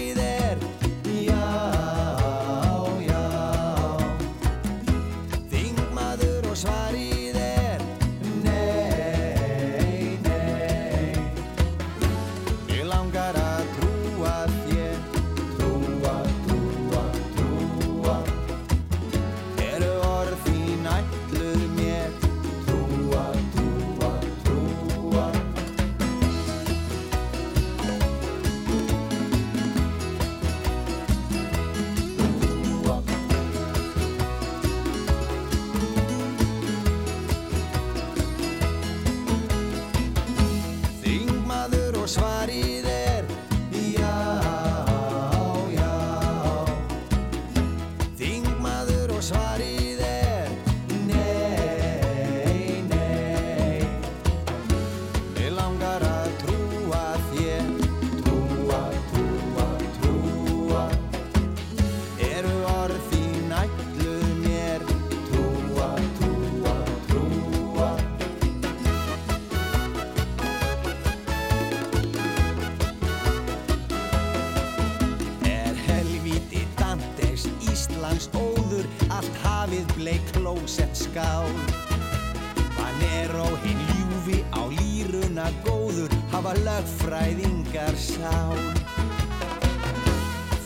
hafa 86.51 86.65
lögfræðingar 86.67 87.95
sál 87.95 88.59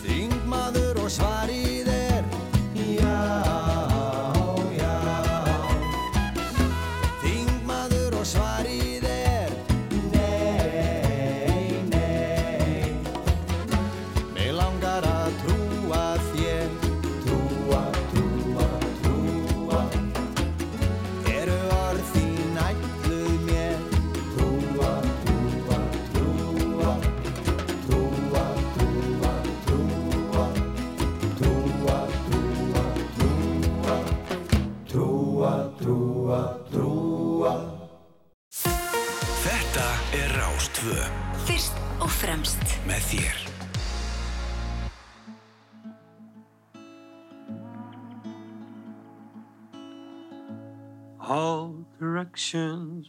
Þingmaður 0.00 1.02
og 1.04 1.10
svarið 1.12 1.73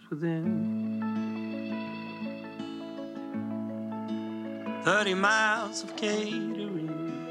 within. 0.10 1.03
Thirty 4.84 5.13
miles 5.13 5.84
of 5.84 5.95
catering, 5.95 7.27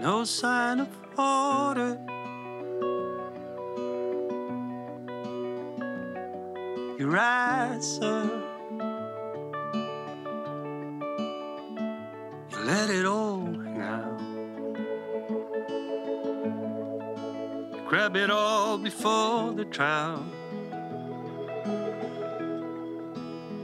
no 0.00 0.24
sign 0.24 0.80
of 0.80 0.88
order. 1.18 1.98
You're 6.98 7.10
right, 7.10 7.78
sir. 7.80 8.30
you 12.50 12.58
let 12.66 12.90
it 12.90 13.06
all. 13.06 13.27
grab 18.08 18.24
it 18.24 18.30
all 18.30 18.78
before 18.78 19.52
the 19.52 19.66
trial. 19.66 20.24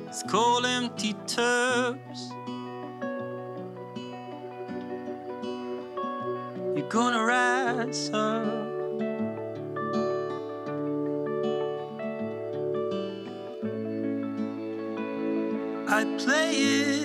It's 0.06 0.22
cold, 0.24 0.66
empty 0.66 1.14
tubs. 1.26 2.30
You're 6.76 6.88
gonna 6.90 7.24
rise 7.24 8.10
up. 8.12 8.44
I 15.88 16.04
play 16.18 16.50
it. 16.56 17.03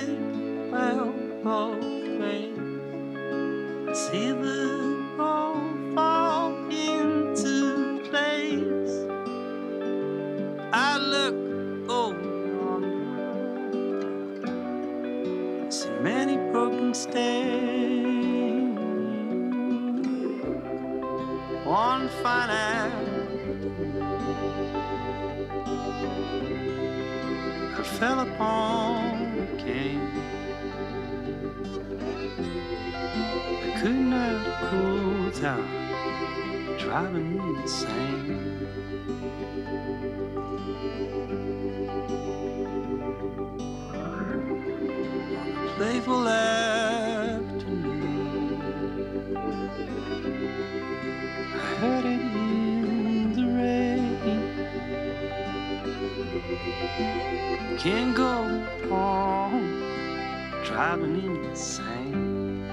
driving 60.99 61.45
insane. 61.45 62.63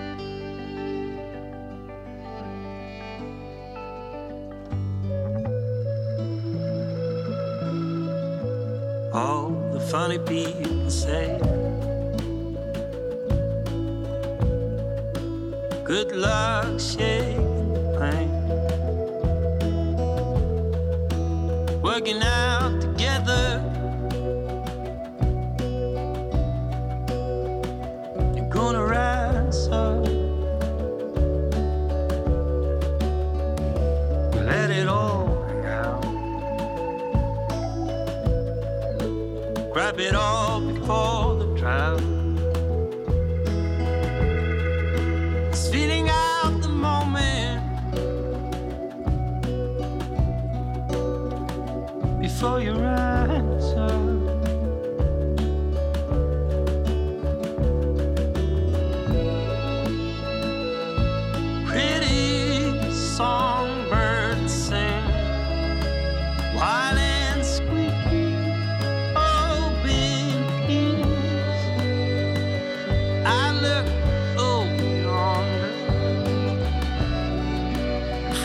All 9.13 9.51
the 9.73 9.81
funny 9.81 10.19
people 10.19 10.91
say. 10.91 11.39
Good 15.85 16.13
luck 16.17 16.81
shaking 16.81 17.75
pain. 17.99 18.31
Working 21.83 22.23
out. 22.23 22.36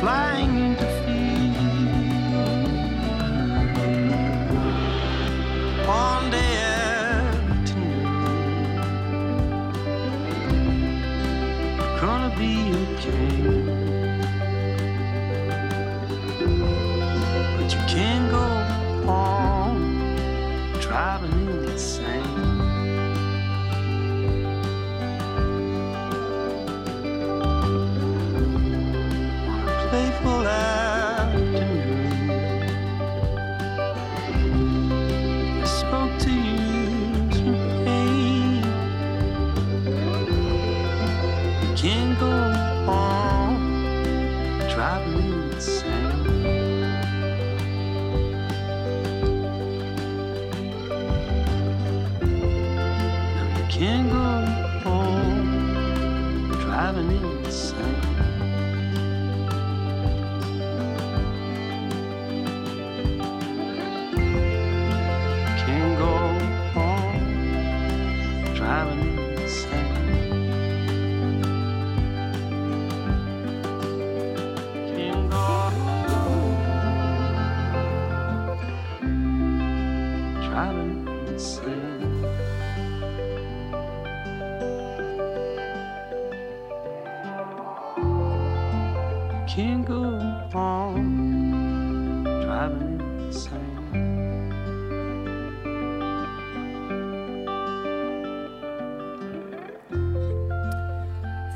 flying 0.01 0.60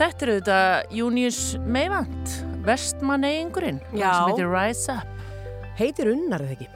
Þetta 0.05 0.25
eru 0.27 0.33
þetta 0.37 0.57
Június 0.93 1.37
Meivand, 1.65 2.33
vestmanneyingurinn, 2.67 3.79
Já. 3.97 4.11
sem 4.13 4.27
heitir 4.29 4.51
Rise 4.51 4.93
Up. 4.93 5.23
Heitir 5.79 6.11
Unnar 6.11 6.43
eða 6.45 6.53
ekki? 6.53 6.67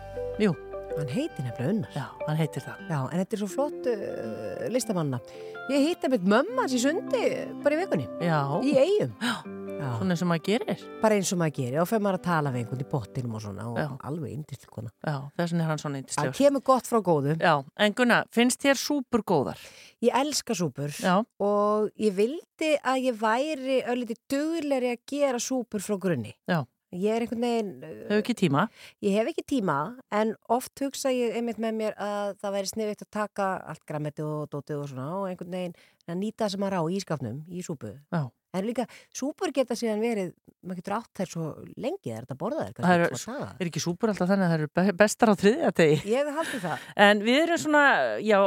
Jú. 0.41 0.55
Hann 0.95 1.11
heitir 1.13 1.45
nefnilega 1.45 1.75
Unnar. 1.75 1.91
Já, 1.93 2.07
hann 2.25 2.39
heitir 2.39 2.65
það. 2.65 2.81
Já, 2.89 2.97
en 3.05 3.21
þetta 3.21 3.37
er 3.37 3.43
svo 3.43 3.49
flott 3.53 3.91
uh, 3.93 4.65
listamanna. 4.73 5.21
Ég 5.69 5.91
hitta 5.91 6.09
mitt 6.09 6.25
mömma 6.25 6.65
hans 6.65 6.73
í 6.73 6.81
sundi 6.81 7.21
bara 7.61 7.77
í 7.77 7.81
vikunni. 7.83 8.09
Já. 8.25 8.41
Í 8.65 8.73
eigum. 8.81 9.13
Já. 9.21 9.58
Svona 9.97 10.15
sem 10.19 10.29
maður 10.29 10.45
gerir. 10.45 10.83
Bara 11.01 11.15
eins 11.19 11.31
og 11.33 11.39
maður 11.41 11.55
gerir. 11.59 11.77
Og 11.81 11.87
fyrir 11.89 12.03
maður 12.05 12.19
að 12.19 12.25
tala 12.29 12.53
við 12.53 12.61
einhvern 12.63 12.83
í 12.83 12.87
bottinum 12.93 13.35
og 13.39 13.43
svona. 13.43 13.67
Og 13.71 13.77
Já. 13.81 13.87
alveg 14.09 14.33
indisl 14.37 14.69
kona. 14.69 14.91
Já, 15.05 15.15
þess 15.37 15.53
vegna 15.53 15.63
er 15.65 15.69
hann 15.73 15.81
svona 15.83 15.99
Það 15.99 16.03
yndislegur. 16.03 16.37
kemur 16.39 16.63
gott 16.69 16.89
frá 16.89 16.99
góðu. 17.09 17.35
Já, 17.39 17.53
en 17.77 17.93
Gunnar, 17.93 18.25
finnst 18.31 18.61
þér 18.63 18.77
súpur 18.79 19.23
góðar? 19.23 19.61
Ég 20.01 20.15
elska 20.21 20.53
súpur. 20.53 20.91
Og 21.39 21.89
ég 21.99 22.13
vildi 22.15 22.73
að 22.83 23.05
ég 23.09 23.19
væri 23.19 23.79
ölliti 23.87 24.15
dugleri 24.29 24.93
að 24.95 24.99
gera 25.07 25.39
súpur 25.39 25.79
frá 25.81 25.97
grunni. 25.99 26.35
Já. 26.47 26.65
Ég 26.89 27.11
er 27.13 27.21
einhvern 27.21 27.43
veginn... 27.45 27.83
Hefur 28.09 28.17
ekki 28.23 28.33
tíma? 28.33 28.63
Ég 29.05 29.13
hef 29.13 29.27
ekki 29.29 29.43
tíma, 29.45 29.75
en 30.09 30.31
oft 30.49 30.73
hugsa 30.81 31.11
ég 31.13 31.35
einmitt 31.37 31.59
með 31.61 31.75
mér 31.77 31.93
að 32.01 32.31
það 32.41 32.55
væri 32.55 32.71
sniðvitt 32.71 33.03
að 33.05 33.09
taka 33.13 33.49
allt 33.69 33.83
græmeti 33.85 34.23
og 34.25 34.47
dótið 34.49 34.79
og 34.81 34.87
svona 34.89 35.05
og 35.19 35.27
einhvern 35.29 35.53
veginn 35.53 35.75
að 36.09 36.17
nýta 36.17 36.47
það 36.47 36.49
sem 36.55 36.63
maður 36.65 36.79
á 36.81 36.83
í 36.89 36.99
skapnum, 37.05 37.37
í 37.45 37.61
súpu. 37.61 37.91
Já. 38.09 38.23
En 38.57 38.65
líka, 38.65 38.87
súpur 39.13 39.51
geta 39.53 39.75
síðan 39.77 39.99
verið, 40.01 40.29
maður 40.65 40.79
getur 40.79 40.93
átt 40.95 41.19
þær 41.19 41.29
svo 41.29 41.43
lengi, 41.77 42.09
er 42.09 42.23
þetta 42.25 42.33
að 42.33 42.39
borða 42.39 42.63
þær? 42.65 42.79
Það 42.79 42.93
er, 43.03 43.43
er 43.61 43.67
ekki 43.69 43.81
súpur 43.83 44.09
alltaf 44.09 44.29
þannig 44.31 44.45
að 44.47 44.49
það 44.49 44.55
eru 44.63 44.69
be- 44.79 44.93
bestar 44.97 45.29
á 45.29 45.35
þriðja 45.37 45.69
tegi? 45.77 45.97
Ég 46.09 46.29
hef 46.31 46.39
haldið 46.39 46.63
það. 46.63 46.87
En 47.09 47.21
við 47.27 47.37
erum 47.43 47.59
svona, 47.61 47.83
já, 48.25 48.37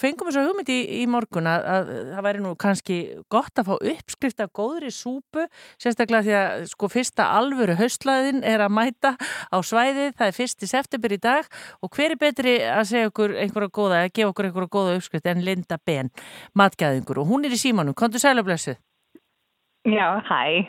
fengum 0.00 0.28
þess 0.30 0.40
að 0.40 0.48
hugmynd 0.48 0.72
í, 0.74 0.78
í 0.98 1.04
morgun 1.14 1.46
að, 1.52 1.68
að 1.74 1.92
það 2.10 2.26
væri 2.26 2.42
nú 2.42 2.54
kannski 2.64 2.96
gott 3.36 3.62
að 3.62 3.68
fá 3.70 3.74
uppskrift 3.94 4.42
af 4.42 4.50
góðri 4.58 4.90
súpu, 4.94 5.44
sérstaklega 5.78 6.26
því 6.26 6.34
að 6.40 6.66
sko 6.74 6.90
fyrsta 6.92 7.28
alvöru 7.38 7.76
haustlaðin 7.78 8.42
er 8.42 8.64
að 8.66 8.74
mæta 8.74 9.14
á 9.14 9.56
svæðið, 9.62 10.16
það 10.18 10.32
er 10.32 10.36
fyrsti 10.40 10.70
september 10.74 11.14
í 11.14 11.20
dag 11.22 11.46
og 11.78 11.94
hver 11.94 12.16
er 12.16 12.20
betri 12.26 12.56
að 12.66 12.88
segja 12.90 13.12
okkur 13.12 13.36
einhverja 13.38 13.70
góða, 13.78 14.02
að 14.02 14.12
gefa 14.18 14.34
okkur 14.34 14.50
einhverja 14.50 14.74
góða 14.78 14.98
uppskrift 14.98 15.30
en 15.30 15.46
Linda 15.46 15.78
Ben, 15.86 16.10
matgæðingur 16.58 17.22
og 17.22 17.30
hún 17.30 17.46
er 17.46 17.54
í 17.54 17.60
símanum, 17.62 17.94
kontu 17.94 18.18
sælublessu. 18.22 18.74
Já, 19.84 20.06
hæ. 20.24 20.64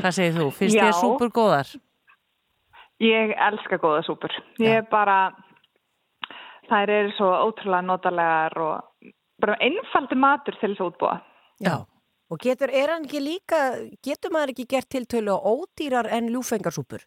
Hvað 0.00 0.16
segir 0.16 0.36
þú? 0.38 0.48
Finnst 0.56 0.76
Já. 0.76 0.86
þér 0.86 0.96
súpur 0.96 1.32
góðar? 1.36 1.70
Ég 3.00 3.32
elska 3.36 3.76
góða 3.80 4.02
súpur. 4.04 4.32
Ég 4.60 4.80
er 4.80 4.86
bara, 4.88 5.32
þær 6.68 6.92
eru 6.96 7.12
svo 7.16 7.30
ótrúlega 7.48 7.84
notalegar 7.84 8.56
og 8.60 9.12
bara 9.40 9.56
einfaldi 9.60 10.16
matur 10.16 10.56
til 10.60 10.72
þess 10.72 10.80
að 10.80 10.92
útbúa. 10.92 11.14
Já. 11.60 11.76
Og 12.30 12.38
getur, 12.38 12.70
er 12.70 12.92
hann 12.94 13.04
ekki 13.08 13.20
líka, 13.20 13.60
getur 14.04 14.32
maður 14.32 14.52
ekki 14.54 14.68
gert 14.70 14.88
tiltölu 14.92 15.34
á 15.34 15.40
ódýrar 15.40 16.06
en 16.14 16.30
ljúfengarsúpur? 16.30 17.02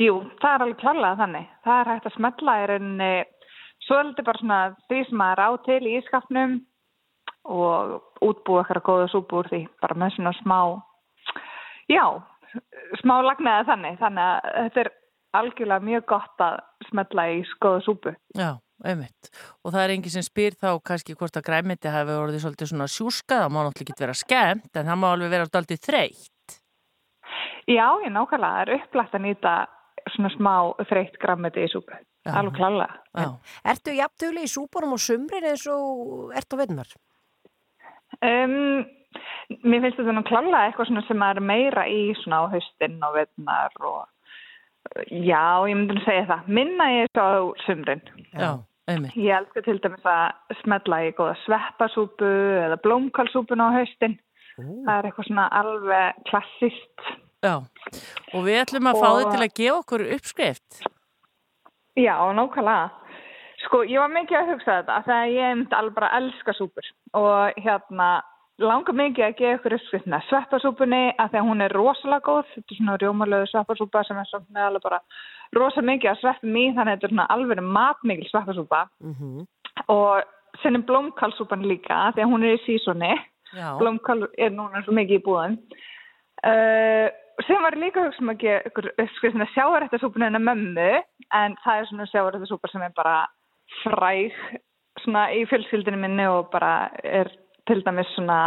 Jú, 0.00 0.16
það 0.40 0.54
er 0.54 0.64
alveg 0.64 0.80
klarlega 0.80 1.20
þannig. 1.20 1.46
Það 1.64 1.80
er 1.80 1.90
hægt 1.92 2.08
að 2.08 2.16
smetla 2.16 2.56
í 2.58 2.66
rauninni 2.70 3.12
svolítið 3.86 4.28
bara 4.28 4.40
svona 4.40 4.60
því 4.88 5.00
sem 5.08 5.20
maður 5.20 5.44
á 5.44 5.50
til 5.68 5.80
í 5.84 5.96
ískapnum 6.00 6.58
og 7.44 8.00
útbúa 8.22 8.62
eitthvað 8.62 8.86
góða 8.86 9.10
súpu 9.12 9.40
úr 9.40 9.50
því. 9.50 9.62
Bara 9.82 9.98
með 9.98 10.16
svona 10.16 10.32
smá, 10.38 10.58
já, 11.90 12.04
smá 13.02 13.14
lagnaði 13.26 13.68
þannig. 13.70 13.96
Þannig 14.02 14.26
að 14.26 14.58
þetta 14.58 14.84
er 14.84 14.92
algjörlega 15.40 15.86
mjög 15.88 16.04
gott 16.12 16.44
að 16.44 16.60
smetla 16.90 17.26
í 17.32 17.40
góða 17.62 17.82
súpu. 17.86 18.14
Já, 18.38 18.50
einmitt. 18.84 19.32
Og 19.64 19.72
það 19.74 19.84
er 19.84 19.94
enginn 19.96 20.16
sem 20.16 20.26
spyr 20.26 20.58
þá 20.60 20.70
kannski 20.84 21.16
hvort 21.18 21.38
að 21.40 21.46
græmiti 21.48 21.92
hafi 21.92 22.18
orðið 22.18 22.44
svolítið 22.44 22.72
svona 22.72 22.90
sjúskað, 22.90 23.46
það 23.46 23.54
má 23.54 23.60
náttúrulega 23.62 23.88
ekki 23.88 24.04
vera 24.04 24.18
skemmt, 24.22 24.72
en 24.76 24.90
það 24.90 25.02
má 25.02 25.08
alveg 25.10 25.34
vera 25.34 25.50
svolítið 25.50 25.84
þreytt. 25.88 26.58
Já, 27.70 27.86
ég 28.02 28.10
nákvæmlega. 28.10 28.52
Það 28.52 28.62
er 28.62 28.74
upplægt 28.76 29.14
að 29.16 29.24
nýta 29.26 29.52
svona 30.16 30.32
smá 30.34 30.54
þreytt 30.90 31.18
grammeti 31.22 31.62
í 31.62 31.70
súpu. 31.70 31.94
Já. 32.22 32.34
Alveg 32.38 32.58
klálega. 32.58 33.00
Já. 33.18 33.28
Ertu 33.72 33.94
jafntugli 33.96 34.44
í 34.46 34.50
súpunum 34.50 34.94
og 34.96 35.02
sumrin 35.02 35.46
eins 35.48 35.64
og 35.70 36.34
ert 36.38 36.54
á 36.54 36.56
vinnar? 36.60 36.90
Um, 38.22 38.84
mér 39.66 39.82
finnst 39.84 39.98
þetta 39.98 40.14
nú 40.14 40.22
klálega 40.28 40.64
eitthvað 40.68 40.88
svona 40.90 41.04
sem 41.08 41.22
er 41.26 41.40
meira 41.44 41.84
í 41.90 42.02
svona 42.22 42.44
á 42.46 42.52
haustinn 42.52 43.00
og 43.02 43.16
veitnar 43.18 43.74
og 43.82 44.04
já, 45.10 45.42
ég 45.68 45.74
myndi 45.78 45.96
nú 45.96 46.04
segja 46.06 46.26
það. 46.30 46.46
Minna 46.58 46.86
ég 46.92 47.10
svo 47.12 47.24
á 47.26 47.40
sumrin. 47.66 48.02
Já, 48.34 48.50
einmitt. 48.90 49.16
Ég 49.18 49.34
elska 49.36 49.62
til 49.66 49.78
dæmis 49.82 50.06
að 50.06 50.56
smetla 50.62 51.00
í 51.08 51.12
góða 51.18 51.34
sveppasúpu 51.44 52.30
eða 52.62 52.78
blómkálsúpun 52.84 53.62
á 53.62 53.68
haustinn. 53.78 54.18
Það 54.58 54.94
er 54.98 55.06
eitthvað 55.08 55.28
svona 55.30 55.48
alveg 55.58 56.24
klassist. 56.28 57.06
Já, 57.42 57.54
og 57.58 58.44
við 58.46 58.58
ætlum 58.62 58.86
að 58.90 59.00
fá 59.02 59.06
Og- 59.08 59.16
þið 59.18 59.30
til 59.32 59.44
að 59.46 59.54
gefa 59.58 59.78
okkur 59.82 60.02
uppskrift. 60.14 60.82
Já, 61.98 62.14
nákvæmlega. 62.32 62.90
Sko, 63.66 63.82
ég 63.86 64.00
var 64.02 64.10
mikið 64.12 64.38
að 64.38 64.52
hugsa 64.52 64.76
þetta 64.80 64.98
þegar 65.06 65.32
ég 65.32 65.56
myndi 65.56 65.78
alveg 65.78 65.96
bara 65.96 66.12
elska 66.18 66.54
súpur. 66.58 66.86
Og 67.18 67.62
hérna 67.62 68.10
langar 68.62 68.96
mikið 68.96 69.26
að 69.26 69.36
gefa 69.38 69.58
ykkur 69.58 69.76
uppskriftina 69.78 70.20
sveppasúpunni 70.28 71.02
að 71.16 71.32
því 71.32 71.40
að 71.40 71.48
hún 71.48 71.64
er 71.64 71.76
rosalega 71.76 72.26
góð. 72.26 72.50
Þetta 72.54 72.74
er 72.74 72.80
svona 72.80 72.98
rjómalöðu 73.00 73.48
sveppasúpa 73.50 74.04
sem 74.06 74.20
er 74.20 74.28
svona 74.30 74.68
alveg 74.68 74.86
bara 74.86 75.00
rosalega 75.56 75.90
mikið 75.92 76.12
að 76.12 76.20
sveppum 76.20 76.58
í 76.58 76.66
þannig 76.76 76.92
að 76.92 76.92
þetta 76.92 77.08
er 77.08 77.14
svona 77.14 77.28
alveg 77.36 77.64
matmikil 77.78 78.30
sveppasúpa. 78.30 78.86
Mm 79.02 79.48
og 79.88 80.22
sen 80.62 80.76
er 80.76 80.84
blómkálsúpan 80.88 81.64
líka 81.64 82.12
því 82.12 82.22
að 82.22 82.30
hún 82.30 82.44
er 82.44 82.58
í 82.58 82.62
sísoni. 82.66 83.14
Blómkál 83.80 84.28
er 84.38 84.52
núna 84.52 84.82
svo 84.84 84.92
mikið 84.96 85.18
í 85.18 85.24
búðum. 85.24 85.56
Uh, 86.44 87.08
sem 87.46 87.62
var 87.62 87.76
líka 87.76 88.04
hugsa 88.04 88.22
um 88.22 88.32
að 88.32 88.42
gefa 88.42 88.68
ykkur 88.68 90.24
hennar 90.24 90.44
mömmu 90.44 90.90
en 91.32 91.56
það 91.64 91.78
er 91.78 91.88
svona 91.88 92.06
sjáarættasúpa 92.10 92.68
sem 92.68 92.82
er 92.82 92.92
bara 92.96 93.26
fræg 93.82 94.32
svona 95.02 95.28
í 95.34 95.44
fjölskyldinu 95.50 95.98
minni 95.98 96.26
og 96.28 96.50
bara 96.52 96.90
er 97.02 97.30
til 97.66 97.80
dæmis 97.86 98.10
svona 98.16 98.38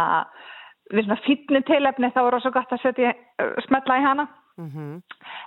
við 0.92 1.06
svona 1.06 1.22
fítni 1.26 1.62
tilefni 1.66 2.12
þá 2.14 2.20
er 2.22 2.36
það 2.36 2.42
svo 2.44 2.52
gott 2.54 2.74
að 2.76 2.82
setja, 2.84 3.14
uh, 3.42 3.56
smetla 3.66 3.98
í 4.00 4.06
hana 4.06 4.28
Mhm. 4.56 5.02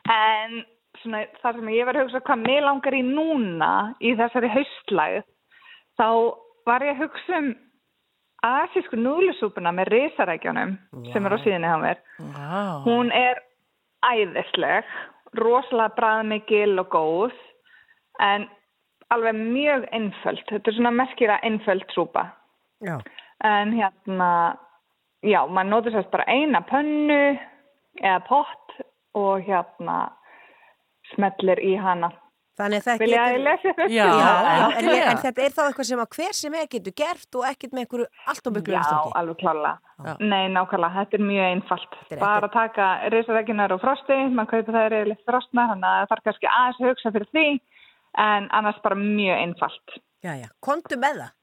En 0.06 0.66
svona, 1.02 1.24
þar 1.42 1.54
sem 1.58 1.72
ég 1.74 1.86
var 1.88 1.98
að 1.98 2.04
hugsa 2.06 2.22
hvað 2.22 2.44
mér 2.46 2.62
langar 2.66 2.94
í 2.94 3.02
núna 3.06 3.96
í 4.02 4.14
þessari 4.20 4.52
haustlæð, 4.54 5.24
þá 5.98 6.08
var 6.70 6.86
ég 6.86 6.94
að 6.96 7.02
hugsa 7.06 7.40
um 7.40 7.50
asísku 8.46 9.00
núðlusúpuna 9.00 9.74
með 9.76 9.92
risarækjunum 9.96 10.78
sem 11.12 11.26
er 11.26 11.36
á 11.36 11.38
síðinni 11.44 11.72
hjá 11.72 11.80
mér. 11.82 12.04
Vá. 12.20 12.84
Hún 12.86 13.12
er 13.12 13.42
æðisleg, 14.06 14.86
rosalega 15.36 15.96
bræðmikil 15.98 16.80
og 16.80 16.94
góð, 16.94 17.34
en 18.20 18.48
alveg 19.14 19.36
mjög 19.40 19.88
einföld. 19.96 20.46
Þetta 20.50 20.72
er 20.72 20.78
svona 20.78 20.94
merkira 20.96 21.40
einföld 21.46 21.88
súpa. 21.96 22.28
Já. 22.86 22.98
En 23.44 23.74
hérna, 23.76 24.30
já, 25.24 25.42
maður 25.48 25.70
notur 25.74 25.96
sérst 25.96 26.12
bara 26.12 26.28
eina 26.28 26.62
pönnu 26.70 27.22
eða 28.04 28.20
pott 28.28 28.80
og 29.18 29.46
hérna 29.48 30.00
smellir 31.16 31.62
í 31.64 31.76
hana. 31.80 32.12
Þannig 32.60 32.82
að 32.82 32.88
það 32.90 33.02
Vilja 33.06 33.20
að 33.24 33.34
ég 33.34 33.44
lesi 33.46 33.70
upp? 33.72 33.78
Já, 33.88 34.04
já, 34.04 34.32
en, 34.52 34.74
endilega. 34.82 35.12
en 35.14 35.20
þetta 35.24 35.44
er 35.46 35.54
þá 35.56 35.62
eitthvað 35.64 35.88
sem 35.88 36.02
að 36.04 36.16
hver 36.18 36.34
sem 36.36 36.56
er 36.60 36.66
getur 36.74 36.96
gert 37.00 37.38
og 37.40 37.46
ekkert 37.48 37.76
með 37.76 37.86
einhverju 37.86 38.08
allt 38.34 38.50
og 38.50 38.56
miklu 38.58 38.74
Já, 38.74 38.80
umstangi. 38.82 39.14
alveg 39.22 39.38
klálega. 39.40 40.16
Nei, 40.20 40.42
nákvæmlega, 40.52 40.96
þetta 40.98 41.16
er 41.16 41.24
mjög 41.30 41.46
einfalt. 41.54 41.96
er 42.12 42.20
Bara 42.20 42.50
að 42.50 42.56
taka 42.58 42.88
risarækjunar 43.16 43.76
og 43.78 43.80
frosti, 43.86 44.18
maður 44.36 44.52
kaupa 44.52 44.76
það 44.76 44.98
er 45.00 45.08
litt 45.14 45.24
frostna, 45.24 45.68
þannig 45.72 45.88
að 45.88 46.02
það 46.02 46.12
þarf 46.12 46.26
kannski 46.28 46.52
aðeins 46.52 46.82
að 46.84 46.90
hugsa 46.92 47.14
fyrir 47.16 47.32
því, 47.32 47.46
en 48.18 48.50
annars 48.52 48.80
bara 48.84 48.96
mjög 48.96 49.38
einfalt. 49.38 50.00
Já, 50.24 50.34
já, 50.36 50.50
kontu 50.66 50.98
með 51.00 51.22
það. 51.24 51.36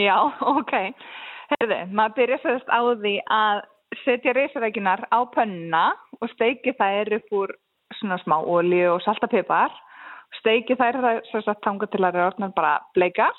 Já, 0.00 0.16
ok. 0.56 0.74
Herði, 1.50 1.78
maður 1.90 2.16
byrja 2.18 2.38
sérst 2.44 2.70
á 2.70 2.80
því 2.80 3.14
að 3.34 3.62
setja 4.04 4.34
risarækjunar 4.36 5.06
á 5.10 5.18
pönna 5.34 5.84
og 6.20 6.30
steiki 6.34 6.74
þær 6.78 7.16
upp 7.18 7.32
úr 7.34 7.54
svona 7.98 8.20
smá 8.22 8.38
olíu 8.38 8.94
og 8.94 9.02
saltapipar. 9.04 9.72
Steiki 10.38 10.76
þær 10.78 11.00
sérst 11.32 11.50
að 11.50 11.62
tanga 11.64 11.88
til 11.90 12.04
að 12.06 12.20
rörna 12.20 12.52
bara 12.54 12.78
bleikar. 12.94 13.34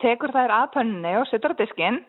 Tekur 0.00 0.32
þær 0.32 0.54
að 0.60 0.72
pönni 0.76 1.16
og 1.18 1.26
setur 1.30 1.56
á 1.58 1.60
diskinn 1.60 2.00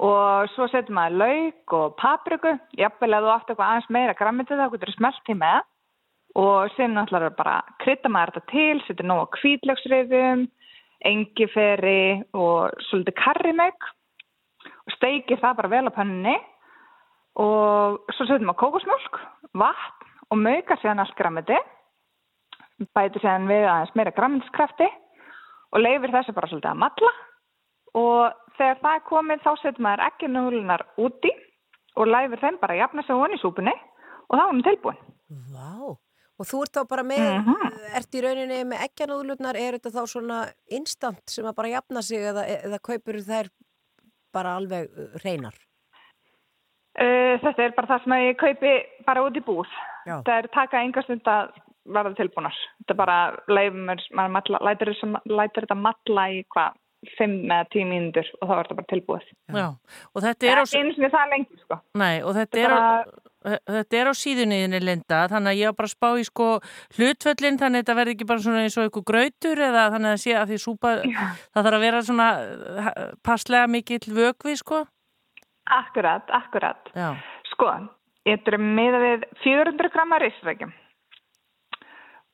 og 0.00 0.48
svo 0.54 0.66
setur 0.72 0.96
maður 0.96 1.20
lauk 1.22 1.76
og 1.76 1.94
papriku. 2.00 2.56
Jafnvel 2.80 3.14
að 3.14 3.26
þú 3.26 3.32
átt 3.34 3.52
eitthvað 3.52 3.68
aðeins 3.68 3.92
meira 3.94 4.16
grammitið 4.18 4.62
þá 4.62 4.72
getur 4.74 4.90
þú 4.90 4.96
smelt 4.96 5.30
í 5.30 5.36
með. 5.38 5.69
Og 6.38 6.70
síðan 6.76 6.94
náttúrulega 6.98 7.34
bara 7.38 7.56
krydda 7.82 8.10
maður 8.12 8.36
þetta 8.36 8.52
til, 8.52 8.82
setur 8.86 9.08
nóg 9.08 9.24
á 9.26 9.34
kvítlöksrifum, 9.34 10.44
engiferi 11.10 12.22
og 12.36 12.76
svolítið 12.86 13.16
karrimögg 13.18 13.88
og 14.86 14.94
steikir 14.94 15.40
það 15.42 15.58
bara 15.58 15.72
vel 15.74 15.90
á 15.90 15.96
pönninni. 15.96 16.36
Og 17.40 18.14
svo 18.14 18.28
setjum 18.28 18.52
við 18.52 18.60
kókosmjölk, 18.62 19.20
vatn 19.58 20.08
og 20.30 20.38
möggar 20.38 20.78
síðan 20.78 21.02
allt 21.02 21.16
grammiti 21.18 21.58
bætir 22.96 23.22
síðan 23.22 23.48
við 23.50 23.66
aðeins 23.68 23.96
meira 23.98 24.14
grammitiskrafti 24.16 24.86
og 25.74 25.82
leifir 25.82 26.12
þessi 26.14 26.34
bara 26.36 26.50
svolítið 26.50 26.72
að 26.72 26.80
matla 26.82 27.12
og 28.00 28.38
þegar 28.56 28.80
það 28.84 28.96
er 28.96 29.06
komið 29.08 29.42
þá 29.44 29.50
setur 29.60 29.84
maður 29.86 30.04
eggjunúlunar 30.06 30.86
úti 31.02 31.32
og 31.98 32.10
læfur 32.10 32.42
þeim 32.42 32.60
bara 32.62 32.76
að 32.76 32.82
jafna 32.84 33.04
sig 33.06 33.20
honi 33.20 33.36
í 33.36 33.42
súpunni 33.42 33.74
og 34.30 34.38
þá 34.38 34.42
er 34.42 34.50
hún 34.52 34.64
tilbúin. 34.66 35.00
Vá, 35.50 35.96
og 36.40 36.48
þú 36.48 36.62
ert 36.64 36.78
þá 36.78 36.82
bara 36.88 37.04
með, 37.06 37.50
ert 38.00 38.16
í 38.16 38.22
rauninni 38.24 38.60
með 38.68 38.84
eggjanúðlutnar, 38.86 39.58
er 39.60 39.76
þetta 39.76 39.92
þá 39.98 40.02
svona 40.14 40.38
instant 40.72 41.22
sem 41.28 41.48
að 41.48 41.58
bara 41.58 41.74
jafna 41.74 42.02
sig 42.04 42.24
eða, 42.32 42.46
eða 42.56 42.80
kaupur 42.90 43.20
þær 43.26 43.50
bara 44.34 44.56
alveg 44.60 44.88
uh, 44.94 45.10
hreinar? 45.20 45.56
Uh, 46.98 47.36
þetta 47.44 47.66
er 47.66 47.74
bara 47.76 47.90
það 47.92 48.04
sem 48.04 48.16
ég 48.24 48.38
kaupi 48.40 48.76
bara 49.06 49.24
út 49.26 49.36
í 49.36 49.42
búð. 49.46 49.74
Já. 50.08 50.16
Það 50.26 50.36
er 50.36 50.48
taka 50.56 50.84
enga 50.84 51.04
stund 51.06 51.28
að 51.30 51.52
verða 51.90 52.16
tilbúnar. 52.18 52.56
Þetta 52.80 52.94
er 52.94 53.00
bara 53.00 53.18
leifum, 53.50 53.90
maður 54.16 54.54
lætur 54.64 55.64
þetta 55.64 55.78
matla 55.78 56.26
í 56.32 56.42
hvað, 56.54 56.79
5 57.16 57.34
eða 57.48 57.64
10 57.72 57.86
mínútur 57.88 58.26
og 58.40 58.48
þá 58.48 58.52
er 58.52 58.60
þetta 58.68 58.76
bara 58.80 58.90
tilbúið. 58.92 59.26
Já, 59.56 59.66
og 60.14 60.22
þetta 60.26 60.48
er 60.50 60.60
á... 60.60 60.64
Lengi, 61.30 61.58
sko. 61.62 61.78
Nei, 61.96 62.14
og 62.22 62.34
þetta 62.36 62.56
Þetta 62.58 62.64
er, 62.66 62.74
á, 62.76 62.80
bara- 62.80 63.60
þetta 63.72 64.00
er 64.00 64.10
á 64.10 64.14
síðunniðinni 64.20 64.80
Linda, 64.84 65.20
þannig 65.32 65.52
að 65.54 65.60
ég 65.62 65.70
var 65.70 65.78
bara 65.80 65.88
að 65.88 65.94
spá 65.94 66.08
í 66.20 66.26
sko 66.28 66.48
hlutvöllin, 66.98 67.58
þannig 67.62 67.78
að 67.80 67.84
þetta 67.86 67.96
verði 68.00 68.14
ekki 68.16 68.28
bara 68.28 68.44
svona 68.44 68.64
eins 68.66 68.76
og 68.76 68.84
eitthvað 68.84 69.06
grautur 69.12 69.62
eða 69.70 69.86
þannig 69.96 70.12
að 70.12 70.20
sé 70.26 70.34
að 70.36 70.52
því 70.52 70.58
súpa, 70.66 70.92
það 71.08 71.64
þarf 71.64 71.78
að 71.80 71.86
vera 71.86 72.02
svona 72.10 72.28
passlega 73.30 73.70
mikill 73.72 74.12
vökvi 74.20 74.56
sko. 74.60 74.82
Akkurat, 75.70 76.28
akkurat. 76.36 76.92
Já, 76.98 77.14
Sko, 77.54 77.72
ég 78.28 78.44
er 78.52 78.58
með 78.60 79.00
við 79.06 79.24
400 79.44 79.90
grama 79.94 80.18
risrækjum 80.20 80.72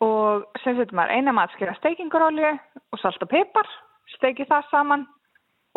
og 0.05 0.45
sem 0.61 0.77
setur 0.77 0.97
maður 0.99 1.15
eina 1.17 1.33
matskera 1.33 1.73
steikingarolju 1.79 2.51
og 2.93 3.01
salt 3.01 3.23
og 3.25 3.31
pipar, 3.33 3.69
steikir 4.15 4.49
það 4.51 4.71
saman 4.71 5.07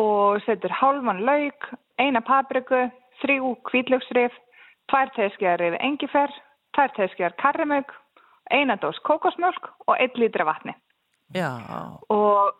og 0.00 0.40
setur 0.46 0.72
hálfan 0.72 1.24
lauk, 1.26 1.66
eina 2.00 2.22
papriku, 2.24 2.86
þrjú 3.20 3.56
kvítlöksrif, 3.68 4.36
tvær 4.90 5.12
teskjar 5.16 5.60
yfir 5.60 5.82
engifer, 5.84 6.32
tvær 6.76 6.94
teskjar 6.96 7.36
karrimauk, 7.42 7.92
eina 8.50 8.78
dós 8.80 8.98
kókosmjölk 9.06 9.68
og 9.86 9.94
einn 9.98 10.16
lítra 10.16 10.44
vatni. 10.48 10.74
já, 11.34 11.50
Og 12.08 12.54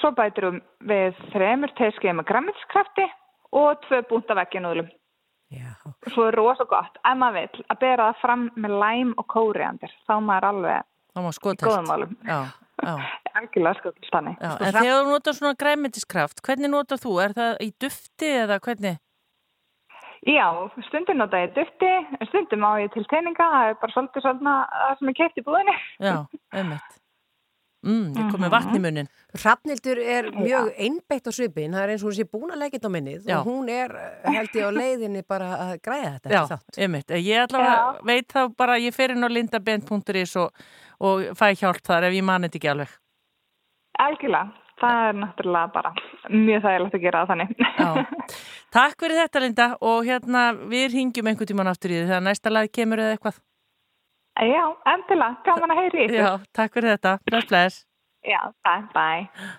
svo 0.00 0.10
bæturum 0.10 0.62
við 0.80 1.14
þremur 1.32 1.74
teskjar 1.76 2.16
með 2.16 2.30
græmitskrafti 2.32 3.06
og 3.52 3.78
tvö 3.86 4.02
búnta 4.08 4.34
vegginúðlum. 4.34 4.88
Svo 6.10 6.28
er 6.28 6.34
rosa 6.34 6.64
gott, 6.64 6.96
ef 7.04 7.16
maður 7.18 7.44
vill, 7.44 7.64
að 7.70 7.78
bera 7.78 8.08
það 8.08 8.20
fram 8.22 8.50
með 8.56 8.76
læm 8.82 9.14
og 9.20 9.26
kóriandir. 9.30 9.92
Þá 10.08 10.14
maður 10.20 10.48
alveg 10.48 10.86
það 11.14 11.22
má 11.22 11.30
í 11.30 11.58
góðum. 11.62 12.16
Já, 12.24 12.34
já. 12.34 12.63
Algjörlega 12.82 13.78
skotast 13.78 14.10
þannig. 14.12 14.36
Já, 14.40 14.50
en 14.58 14.74
þegar 14.74 14.98
þú 14.98 15.12
notar 15.12 15.36
svona 15.38 15.58
græmitiskraft, 15.58 16.42
hvernig 16.44 16.72
notar 16.72 17.00
þú? 17.02 17.14
Er 17.22 17.36
það 17.36 17.52
í 17.62 17.70
dufti 17.84 18.30
eða 18.42 18.58
hvernig? 18.64 19.00
Já, 20.24 20.46
stundum 20.88 21.20
nota 21.20 21.42
ég 21.42 21.52
dufti, 21.52 21.92
en 22.16 22.28
stundum 22.30 22.64
á 22.64 22.80
ég 22.80 22.92
til 22.94 23.04
teininga, 23.12 23.46
það 23.54 23.70
er 23.70 23.80
bara 23.82 23.92
svolítið 23.92 24.24
svona 24.24 24.58
það 24.72 25.00
sem 25.00 25.10
er 25.10 25.16
keipt 25.20 25.40
í 25.40 25.44
búðinni. 25.44 25.74
Já, 26.00 26.14
einmitt. 26.56 27.00
Mm, 27.84 28.14
ég 28.16 28.28
kom 28.32 28.40
með 28.40 28.52
vatn 28.54 28.76
í 28.78 28.80
munnin. 28.80 29.08
Hrafnildur 29.36 29.98
er 30.00 30.30
mjög 30.32 30.70
einbeitt 30.80 31.28
á 31.28 31.32
svipin, 31.36 31.74
það 31.76 31.82
er 31.82 31.92
eins 31.92 32.04
og 32.04 32.08
hún 32.08 32.16
sé 32.16 32.24
búin 32.30 32.54
að 32.54 32.62
leggja 32.62 32.78
þetta 32.78 32.88
á 32.88 32.94
minnið 32.94 33.26
Já. 33.28 33.34
og 33.36 33.50
hún 33.50 33.68
er 33.68 33.92
held 34.24 34.56
ég 34.56 34.64
á 34.64 34.72
leiðinni 34.72 35.22
bara 35.28 35.50
að 35.66 35.74
græða 35.84 36.14
þetta 36.14 36.32
Já, 36.32 36.58
einmitt. 36.86 37.12
Ég 37.20 37.44
allavega 37.44 38.06
veit 38.08 38.32
þá 38.32 38.40
bara, 38.56 38.78
ég 38.80 38.96
fer 38.96 39.12
inn 39.12 39.26
á 39.26 39.28
lindabend.is 39.28 40.32
og, 40.40 40.64
og 41.04 41.24
fæ 41.38 41.46
hjálp 41.60 41.80
þar 41.86 42.08
ef 42.08 42.18
ég 42.18 42.26
mani 42.26 42.48
þetta 42.48 42.60
ekki 42.60 42.70
alveg. 42.72 42.92
Algjörlega, 44.04 44.52
það 44.82 45.08
er 45.08 45.18
náttúrulega 45.22 45.72
bara 45.74 45.92
mjög 46.34 46.62
þægilegt 46.66 46.98
að 46.98 47.04
gera 47.06 47.24
það 47.24 47.32
þannig. 47.32 47.64
Já. 47.78 48.38
Takk 48.74 49.04
fyrir 49.04 49.20
þetta 49.22 49.42
Linda 49.44 49.66
og 49.86 50.06
hérna 50.08 50.44
við 50.72 50.86
ringjum 50.96 51.30
einhvern 51.30 51.50
tíman 51.52 51.70
aftur 51.70 51.94
í 51.94 51.98
því 52.00 52.08
þegar 52.08 52.24
næsta 52.26 52.52
lag 52.54 52.70
kemur 52.74 53.02
eða 53.04 53.16
eitthvað. 53.18 53.42
Já, 54.42 54.64
endilega, 54.90 55.36
gaman 55.46 55.70
að 55.76 55.82
heyri. 55.84 56.06
Já, 56.10 56.30
takk 56.56 56.72
fyrir 56.74 56.96
þetta. 56.96 57.18
Bless, 57.28 57.46
bless. 57.52 57.84
Já, 58.26 58.40
takk, 58.66 58.88
bye. 58.96 59.52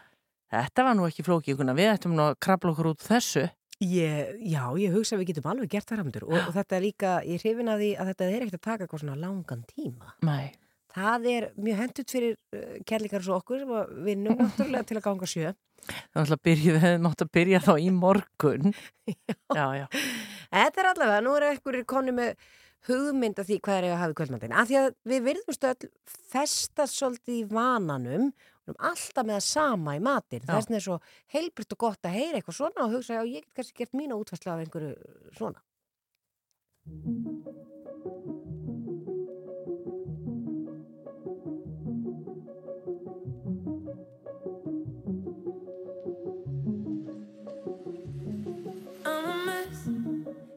Þetta 0.52 0.84
var 0.88 0.98
nú 1.00 1.06
ekki 1.08 1.24
flókið, 1.24 1.62
Gunnar. 1.62 1.78
við 1.78 1.94
ættum 1.94 2.16
nú 2.18 2.26
að 2.26 2.36
krabla 2.44 2.74
okkur 2.74 2.92
út 2.92 3.06
þessu. 3.06 3.46
Ég, 3.84 4.36
já, 4.52 4.62
ég 4.80 4.94
hugsa 4.96 5.16
að 5.16 5.24
við 5.24 5.32
getum 5.34 5.50
alveg 5.52 5.72
gert 5.72 5.90
það 5.90 6.00
rafndur 6.00 6.28
og, 6.30 6.36
og 6.40 6.54
þetta 6.56 6.76
er 6.78 6.84
líka, 6.86 7.16
ég 7.28 7.42
hrifin 7.44 7.72
að 7.72 7.82
því 7.84 7.90
að 8.00 8.12
þetta 8.12 8.28
er 8.28 8.46
ekkert 8.46 8.60
að 8.60 8.68
taka 8.68 8.86
eitthvað 8.86 9.02
svona 9.04 9.18
langan 9.20 9.66
tíma. 9.68 10.14
Nei. 10.28 10.54
Það 10.96 11.30
er 11.32 11.48
mjög 11.60 11.80
hendut 11.84 12.14
fyrir 12.16 12.36
uh, 12.56 12.76
kærleikar 12.88 13.26
svo 13.26 13.40
okkur 13.40 13.64
sem 13.64 13.74
að 13.76 13.96
vinnum 14.08 14.40
náttúrulega 14.42 14.90
til 14.90 15.00
að 15.00 15.08
ganga 15.10 15.30
sjö. 15.30 15.54
Að 16.18 16.36
við 16.48 16.62
hefum 16.66 17.04
mátt 17.06 17.22
að 17.22 17.34
byrja 17.36 17.62
þá 17.62 17.74
í 17.78 17.90
morgun. 17.94 18.72
Já, 19.58 19.66
já. 19.78 19.86
Þetta 20.50 20.82
er 20.82 20.88
allavega, 20.90 21.22
nú 21.22 21.34
eru 21.38 21.50
einhverjir 21.52 21.86
konni 21.90 22.14
með 22.16 22.32
hugmynd 22.88 23.40
af 23.42 23.48
því 23.50 23.58
hvað 23.66 23.78
er 23.78 23.88
ég 23.88 23.94
að 23.94 24.02
hafa 24.02 24.14
í 24.14 24.18
kvöldmandin. 24.20 24.56
Af 24.56 24.70
því 24.70 24.78
að 24.82 24.90
við 25.12 25.24
virðumst 25.28 25.68
öll 25.70 25.90
festast 26.32 26.98
svolítið 27.00 27.38
í 27.38 27.46
vananum 27.52 28.28
alltaf 28.74 29.26
með 29.26 29.38
það 29.38 29.46
sama 29.48 29.96
í 29.98 30.02
matin. 30.06 30.42
Já. 30.42 30.48
Þess 30.50 30.70
vegna 30.70 30.80
er 30.80 30.86
svo 30.88 30.98
heilbritt 31.36 31.76
og 31.76 31.82
gott 31.86 32.10
að 32.10 32.18
heyra 32.18 32.40
eitthvað 32.40 32.60
svona 32.60 32.86
og 32.86 32.96
hugsa 32.96 33.20
að 33.20 33.34
ég 33.34 33.46
get 33.46 33.60
kannski 33.60 33.84
gert 33.84 33.98
mína 33.98 34.18
útfæslu 34.18 34.54
af 34.54 34.64
einhverju 34.64 34.94
svona. 35.38 35.60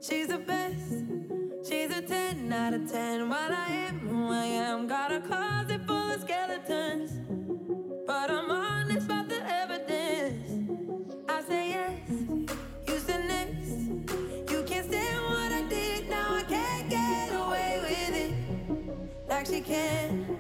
She's 0.01 0.29
the 0.29 0.39
best. 0.39 1.05
She's 1.69 1.91
a 1.91 2.01
10 2.01 2.53
out 2.53 2.73
of 2.73 2.91
10. 2.91 3.29
While 3.29 3.53
I 3.53 3.89
am, 3.89 3.99
who 3.99 4.31
I 4.31 4.45
am. 4.45 4.87
Got 4.87 5.13
a 5.13 5.21
closet 5.21 5.81
full 5.87 6.13
of 6.13 6.21
skeletons. 6.21 7.11
But 8.07 8.31
I'm 8.31 8.49
honest 8.49 9.07
about 9.07 9.29
the 9.29 9.41
evidence. 9.45 10.87
I 11.29 11.43
say 11.43 11.69
yes. 11.71 12.11
You 12.87 12.99
said 13.01 13.25
next. 13.27 14.53
You 14.53 14.63
can't 14.63 14.87
stand 14.87 15.25
what 15.25 15.53
I 15.53 15.67
did. 15.69 16.09
Now 16.09 16.37
I 16.37 16.43
can't 16.45 16.89
get 16.89 17.33
away 17.35 17.81
with 17.83 18.17
it. 18.25 19.29
Like 19.29 19.47
she 19.47 19.61
can. 19.61 20.39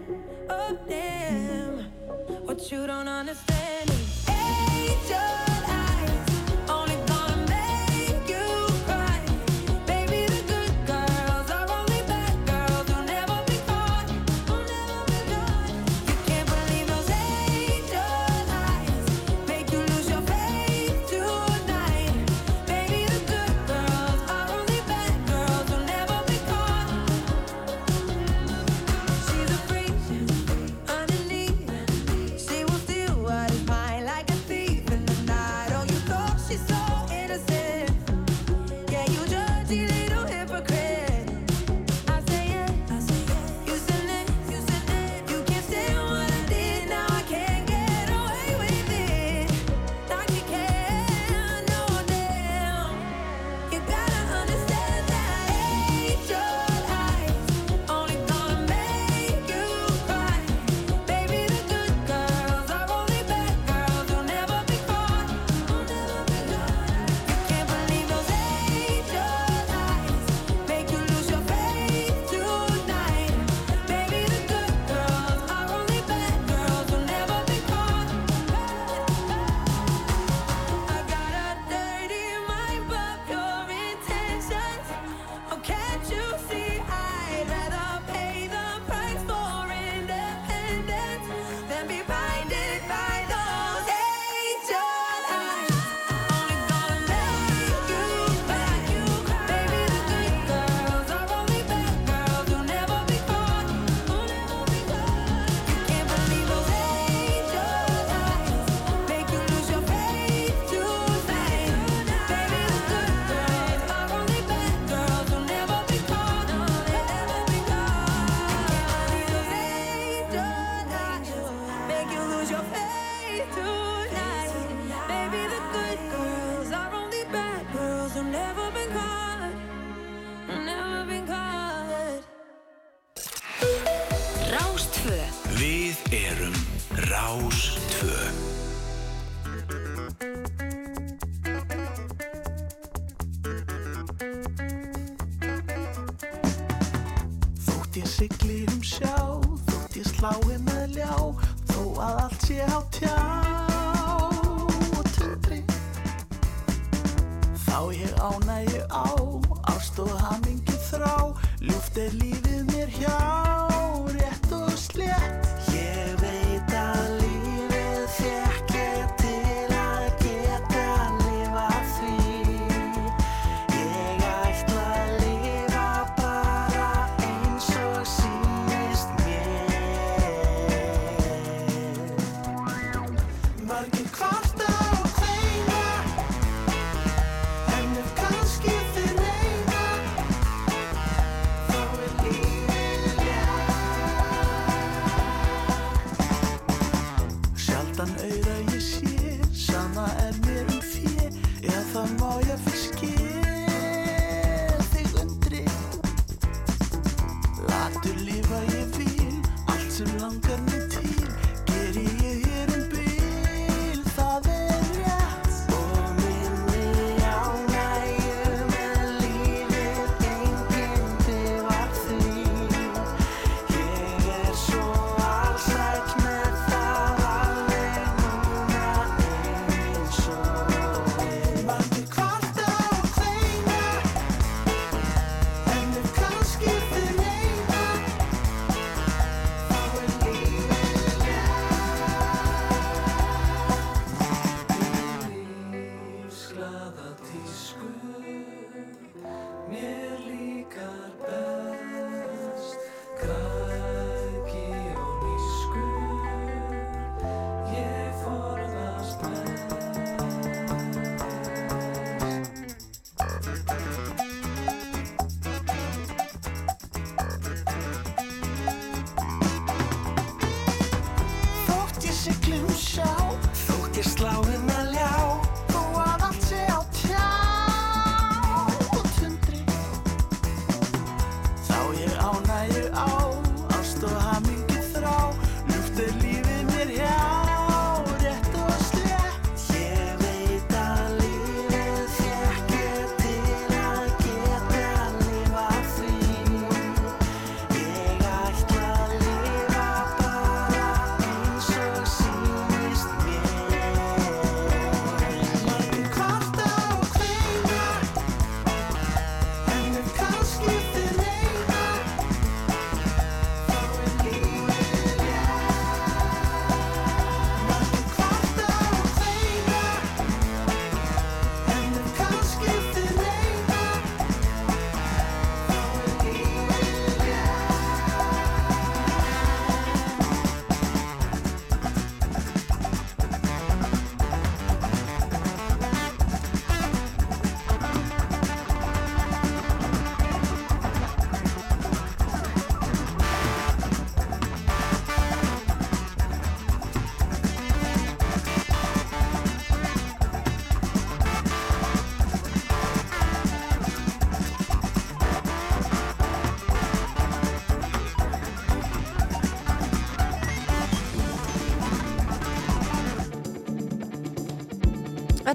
Oh, 0.48 0.78
damn. 0.88 1.84
What 2.46 2.70
you 2.70 2.86
don't 2.86 3.08
understand 3.08 3.90
is 3.90 4.28
angel 4.28 5.47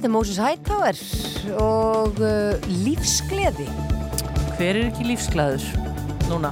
Þetta 0.04 0.12
er 0.12 0.18
Moses 0.18 0.40
Hightower 0.44 0.98
og 1.64 2.18
uh, 2.20 2.66
lífsgleði. 2.84 3.70
Hver 4.58 4.76
er 4.76 4.90
ekki 4.90 5.06
lífsglæður 5.08 5.64
núna? 6.28 6.50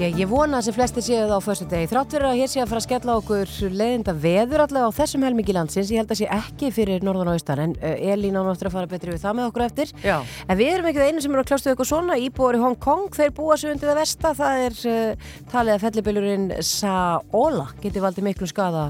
Já, 0.00 0.06
ég 0.06 0.30
vona 0.30 0.62
að 0.62 0.70
sem 0.70 0.76
flesti 0.78 1.04
séu 1.04 1.26
það 1.26 1.34
á 1.36 1.44
förstu 1.44 1.66
degi. 1.68 1.90
Þrátt 1.90 2.16
fyrir 2.16 2.28
að 2.30 2.38
hér 2.38 2.48
sé 2.48 2.62
að 2.62 2.70
fara 2.70 2.80
að 2.80 2.86
skella 2.86 3.18
okkur 3.20 3.52
leiðinda 3.82 4.14
veður 4.22 4.64
allavega 4.64 4.88
á 4.88 4.96
þessum 4.96 5.26
helmingi 5.28 5.56
landsins. 5.58 5.92
Ég 5.92 6.00
held 6.00 6.14
að 6.16 6.22
sé 6.22 6.30
ekki 6.38 6.72
fyrir 6.72 7.04
norðan 7.04 7.34
og 7.34 7.36
austan 7.36 7.62
en 7.66 7.76
uh, 7.82 7.92
Elín 8.14 8.40
á 8.40 8.48
náttúrulega 8.48 8.72
að 8.72 8.78
fara 8.78 8.92
betri 8.94 9.12
við 9.12 9.20
það 9.26 9.36
með 9.42 9.50
okkur 9.50 9.66
eftir. 9.66 9.94
Já. 10.00 10.16
En 10.48 10.60
við 10.62 10.72
erum 10.78 10.88
ekki 10.88 11.02
það 11.02 11.12
einu 11.12 11.26
sem 11.26 11.36
eru 11.36 11.44
að 11.44 11.52
klástu 11.52 11.74
eitthvað 11.74 11.92
svona. 11.92 12.18
Íbúar 12.30 12.56
í 12.56 12.64
Hong 12.64 12.80
Kong, 12.80 13.12
þeir 13.12 13.36
búa 13.42 13.60
sig 13.60 13.74
undir 13.74 13.92
það 13.92 14.00
versta. 14.00 14.32
Það 14.40 14.64
er 14.70 14.82
uh, 14.88 15.30
talið 15.52 15.76
að 15.76 15.84
fellibillurinn 15.84 16.50
Saola 16.64 17.68
geti 17.84 18.08
valdið 18.08 18.30
miklu 18.30 18.48
skada 18.48 18.88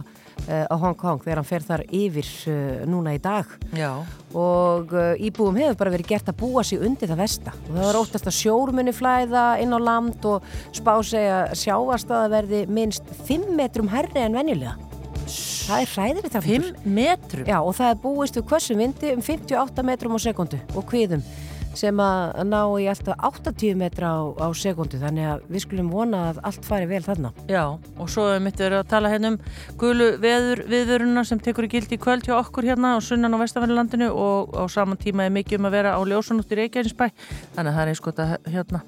á 0.49 0.74
Hong 0.80 0.97
Kong 0.99 1.20
þegar 1.22 1.41
hann 1.41 1.49
fer 1.49 1.64
þar 1.66 1.84
yfir 1.86 2.28
uh, 2.51 2.82
núna 2.91 3.14
í 3.16 3.20
dag. 3.22 3.47
Já. 3.76 3.93
og 4.30 4.93
uh, 4.95 5.14
íbúum 5.18 5.57
hefur 5.59 5.78
bara 5.80 5.93
verið 5.95 6.12
gert 6.12 6.28
að 6.30 6.38
búa 6.43 6.62
sig 6.66 6.82
undir 6.82 7.11
það 7.11 7.22
versta. 7.24 7.55
Og 7.66 7.72
það 7.74 7.88
var 7.88 7.99
óttast 8.01 8.30
að 8.30 8.38
sjórmunni 8.38 8.95
flæða 8.95 9.47
inn 9.62 9.74
á 9.74 9.78
land 9.82 10.30
og 10.30 10.47
spá 10.76 10.95
segja 11.07 11.41
sjávastaða 11.59 12.30
verði 12.36 12.64
minnst 12.70 13.11
5 13.26 13.51
metrum 13.59 13.91
herri 13.91 14.22
en 14.22 14.38
venjulega. 14.38 14.76
Það 15.30 15.84
er 15.84 15.93
hræðir 15.95 16.26
þetta 16.26 16.43
5 16.47 16.68
metrum? 16.97 17.47
Já 17.47 17.59
og 17.61 17.74
það 17.78 17.93
er 17.93 18.03
búist 18.03 18.38
við 18.38 18.47
hversum 18.51 18.80
vindi 18.82 19.12
um 19.14 19.22
58 19.22 19.86
metrum 19.86 20.16
á 20.16 20.18
sekundu 20.22 20.59
og 20.74 20.86
kviðum 20.91 21.22
sem 21.79 22.03
að 22.03 22.41
ná 22.51 22.61
í 22.81 22.87
alltaf 22.91 23.18
80 23.31 23.77
metra 23.81 24.12
á, 24.14 24.21
á 24.43 24.49
sekundu 24.57 25.01
þannig 25.01 25.29
að 25.31 25.45
við 25.51 25.64
skulum 25.64 25.91
vona 25.93 26.23
að 26.31 26.41
allt 26.51 26.66
fari 26.66 26.89
vel 26.91 27.03
þarna. 27.07 27.33
Já, 27.51 27.64
og 27.77 28.11
svo 28.11 28.27
mitt 28.43 28.61
verið 28.61 28.83
að 28.83 28.91
tala 28.93 29.12
hérna 29.12 29.35
um 29.35 29.39
gulu 29.81 30.12
veður, 30.23 30.64
viðvöruna 30.71 31.27
sem 31.29 31.43
tekur 31.43 31.68
í 31.68 31.73
gildi 31.75 31.99
í 31.99 32.03
kvöld 32.03 32.27
hjá 32.29 32.37
okkur 32.41 32.71
hérna 32.71 32.97
á 32.97 32.99
sunnan 33.05 33.37
á 33.37 33.43
vestanverðlandinu 33.43 34.11
og 34.11 34.57
á 34.57 34.64
saman 34.73 35.01
tíma 35.01 35.27
er 35.27 35.35
mikið 35.35 35.61
um 35.61 35.71
að 35.71 35.79
vera 35.79 35.97
á 35.97 36.01
ljósanútt 36.03 36.53
í 36.53 36.61
Reykjavínsbæ 36.62 37.07
þannig 37.55 37.71
að 37.71 37.77
það 37.77 37.85
er 37.85 37.95
einskot 37.95 38.25
að 38.25 38.37
hérna 38.51 38.83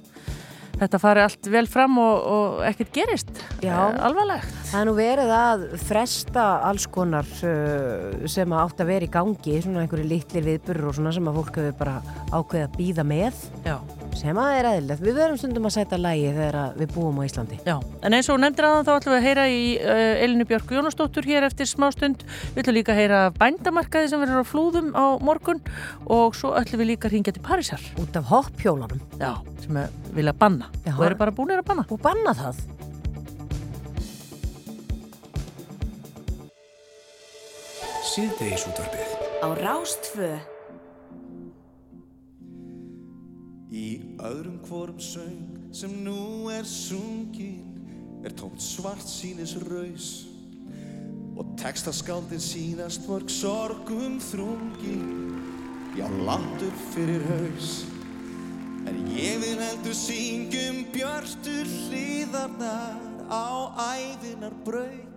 þetta 0.78 1.00
fari 1.02 1.24
allt 1.24 1.48
vel 1.52 1.64
fram 1.70 1.98
og, 2.02 2.28
og 2.34 2.62
ekkert 2.68 2.92
gerist 2.96 3.32
Já. 3.62 3.74
Eh, 3.74 3.98
alvarlegt. 4.06 4.54
Það 4.70 4.78
er 4.80 4.88
nú 4.88 4.94
verið 4.98 5.34
að 5.36 5.66
fresta 5.82 6.46
alls 6.68 6.86
konar 6.92 7.28
uh, 7.46 8.22
sem 8.30 8.56
átt 8.56 8.82
að 8.82 8.94
vera 8.94 9.08
í 9.08 9.12
gangi, 9.12 9.58
svona 9.64 9.84
einhverju 9.84 10.08
litlir 10.08 10.48
viðburur 10.48 10.90
og 10.90 10.98
svona 10.98 11.14
sem 11.14 11.28
að 11.28 11.42
fólk 11.42 11.60
hefur 11.60 11.76
bara 11.82 11.98
ákveðið 12.32 12.64
að 12.66 12.80
býða 12.80 13.06
með. 13.12 13.44
Já. 13.66 13.76
Sem 14.22 14.38
að 14.38 14.52
er 14.54 14.66
eðlilegt. 14.68 15.02
Við 15.02 15.16
verum 15.18 15.38
stundum 15.40 15.64
að 15.66 15.72
setja 15.74 15.98
lægi 15.98 16.28
þegar 16.36 16.56
að 16.60 16.76
við 16.78 16.92
búum 16.94 17.16
á 17.18 17.22
Íslandi. 17.26 17.56
Já, 17.66 17.74
en 18.06 18.14
eins 18.14 18.28
og 18.30 18.36
nefndir 18.38 18.68
aðan 18.68 18.86
þá 18.86 18.90
ætlum 18.92 19.14
við 19.14 19.18
að 19.18 19.26
heyra 19.26 19.46
í 19.50 19.64
uh, 19.82 20.22
Elinu 20.22 20.46
Björk 20.46 20.70
Jónastóttur 20.76 21.26
hér 21.26 21.46
eftir 21.48 21.66
smástund. 21.66 22.22
Við 22.52 22.60
ætlum 22.62 22.76
líka 22.76 22.94
að 22.94 23.00
heyra 23.00 23.22
af 23.26 23.40
bændamarkaði 23.40 24.12
sem 24.12 24.22
verður 24.22 24.46
á 24.46 24.50
flúðum 24.52 24.92
á 24.94 25.18
morgun 25.26 25.58
og 26.06 26.38
svo 26.38 26.52
ætlum 26.60 26.84
við 26.84 26.92
líka 26.92 27.10
að 27.10 27.16
ringja 27.16 27.34
til 27.34 27.42
Parísar. 27.48 27.88
Út 27.98 28.20
af 28.20 28.30
hoppjólunum. 28.30 29.02
Já, 29.18 29.32
sem 29.64 29.82
er, 29.82 29.90
vilja 30.14 30.36
banna 30.38 30.70
Já. 30.86 30.94
og 30.94 31.04
eru 31.08 31.18
bara 31.18 31.34
búinir 31.34 31.58
að 31.58 31.66
banna. 31.72 31.88
Og 31.90 31.98
banna 32.06 32.36
það. 32.38 32.62
Síðdeis 38.12 38.70
útvarfið. 38.70 39.14
Á 39.42 39.48
Rástfö 39.58 40.34
Í 43.72 43.86
öðrum 44.20 44.58
hvorum 44.66 44.98
söng 45.00 45.72
sem 45.72 45.92
nú 46.04 46.50
er 46.52 46.66
sungin 46.68 47.72
er 48.22 48.34
tómt 48.36 48.60
svart 48.60 49.08
sínis 49.08 49.56
raus. 49.64 50.10
Og 51.40 51.54
textaskáldin 51.56 52.42
sínast 52.42 53.08
mörg 53.08 53.32
sorgum 53.32 54.18
þrungin 54.20 55.38
já 55.96 56.04
landur 56.28 56.76
fyrir 56.92 57.24
haus. 57.30 57.86
En 58.84 58.98
ég 59.16 59.40
vil 59.40 59.56
heldur 59.56 59.96
syngjum 59.96 60.84
björtur 60.92 61.72
hlýðarnar 61.88 63.00
á 63.32 63.72
æðinar 63.96 64.52
braut 64.66 65.12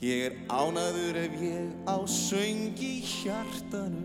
ég 0.00 0.28
er 0.28 0.34
ánaður 0.46 1.16
ef 1.18 1.32
ég 1.42 1.70
á 1.90 1.98
söng 2.06 2.78
í 2.78 2.94
hjartanu 3.02 4.04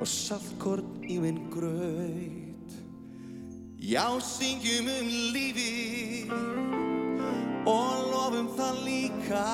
og 0.00 0.08
saltkorn 0.08 1.04
í 1.04 1.18
minn 1.20 1.42
graut 1.52 2.47
Já, 3.88 4.20
syngjum 4.20 4.84
um 4.84 5.06
lífi 5.32 6.28
og 7.64 7.92
lofum 8.12 8.50
það 8.52 8.80
líka. 8.84 9.44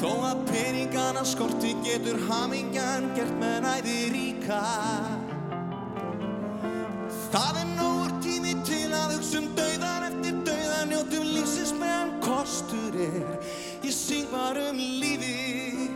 Þó 0.00 0.08
að 0.32 0.40
peningana 0.48 1.22
skorti 1.22 1.76
getur 1.84 2.18
hamingjan 2.26 3.06
gert 3.14 3.30
með 3.38 3.54
næði 3.68 3.94
ríka 4.16 4.58
Það 7.30 7.60
er 7.62 7.70
nógur 7.76 8.18
tími 8.24 8.56
til 8.66 8.90
að 8.90 9.14
hugsa 9.14 9.38
um 9.44 9.48
dauðan 9.60 10.08
eftir 10.08 10.42
dauðan 10.50 10.90
njótum 10.90 11.30
lífsins 11.36 11.74
meðan 11.78 12.16
kostur 12.26 12.98
er. 13.06 13.38
Ég 13.86 13.94
syng 13.94 14.26
bara 14.34 14.72
um 14.72 14.82
lífi 15.04 15.86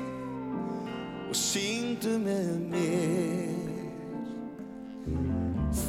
og 1.26 1.34
syngdu 1.34 2.14
með 2.22 2.54
mér 2.70 3.63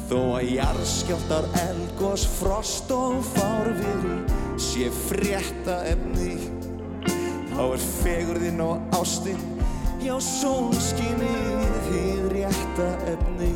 Þó 0.06 0.20
að 0.38 0.50
jarðskjáltar 0.54 1.48
elgos, 1.66 2.26
frost 2.38 2.90
og 2.94 3.18
fárviðri 3.34 4.20
sé 4.60 4.86
frétta 5.08 5.82
efni 5.90 6.36
þá 7.56 7.62
er 7.64 7.82
fegurðin 7.82 8.62
og 8.64 8.96
ástinn 8.96 9.40
já 10.00 10.14
sólskinnið 10.22 11.76
hið 11.90 12.26
rétta 12.32 12.88
efni 13.12 13.52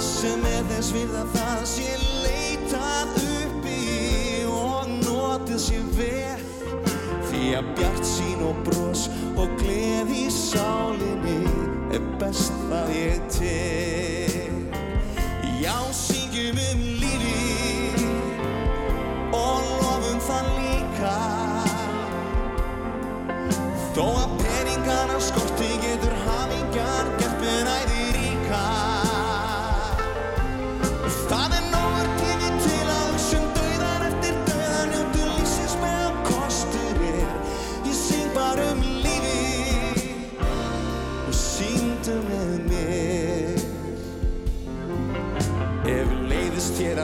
sem 0.00 0.42
er 0.48 0.66
þess 0.72 0.92
við 0.96 1.14
að 1.20 1.34
það 1.36 1.64
sé 1.72 1.88
leitað 2.24 3.16
uppi 3.24 3.78
og 4.50 4.92
notið 5.04 5.62
sé 5.68 5.80
vel 5.98 6.44
því 7.30 7.44
að 7.60 7.72
bjart 7.78 8.04
sín 8.14 8.44
og 8.50 8.62
bros 8.66 9.06
og 9.36 9.58
gleði 9.62 10.24
í 10.26 10.34
sálinni 10.34 11.40
er 11.94 12.06
best 12.22 12.54
það 12.70 12.94
ég 12.98 13.26
til 13.38 14.39
Já, 15.60 15.76
syngjum 15.92 16.56
um 16.56 16.80
lífi 17.00 18.06
og 19.36 19.66
lofum 19.80 20.20
það 20.24 20.46
líka. 20.56 21.12
Þó 23.92 24.06
að 24.22 24.32
peningana 24.40 25.18
skorti 25.20 25.68
getur 25.82 26.09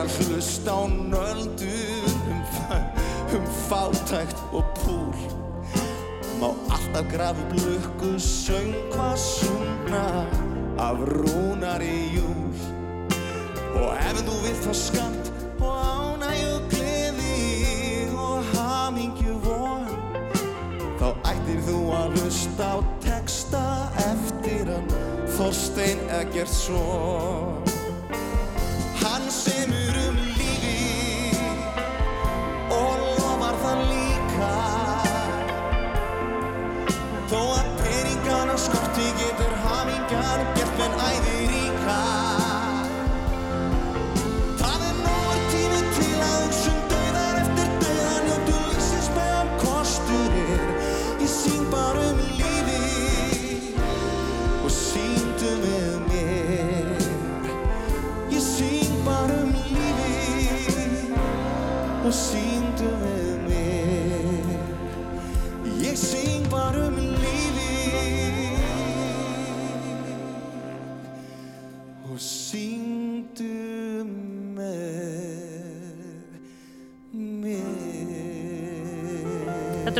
hlusta 0.07 0.71
á 0.71 0.87
nöldur 0.87 2.07
um, 2.31 2.41
um 3.35 3.45
fátækt 3.69 4.39
og 4.51 4.63
púl. 4.79 5.15
Má 6.39 6.49
alltaf 6.69 7.05
grafa 7.11 7.41
upp 7.41 7.51
lukku 7.53 8.19
söngva 8.19 9.15
sungna 9.15 10.25
af 10.77 10.97
rúnari 10.97 12.13
júl. 12.15 12.55
Og 13.75 13.93
ef 14.09 14.17
þú 14.25 14.35
vilt 14.43 14.61
fá 14.65 14.73
skamt 14.73 15.31
og 15.59 15.75
ánægju 15.75 16.53
gleði 16.71 18.07
og 18.15 18.43
hamingju 18.53 19.37
von 19.45 19.85
Þá 20.99 21.09
ættir 21.33 21.61
þú 21.67 21.79
að 21.99 22.17
hlusta 22.17 22.73
á 22.73 22.79
texta 23.03 23.63
eftir 24.07 24.71
hann 24.71 24.91
Þorstein 25.37 26.01
Eggertsson 26.21 27.66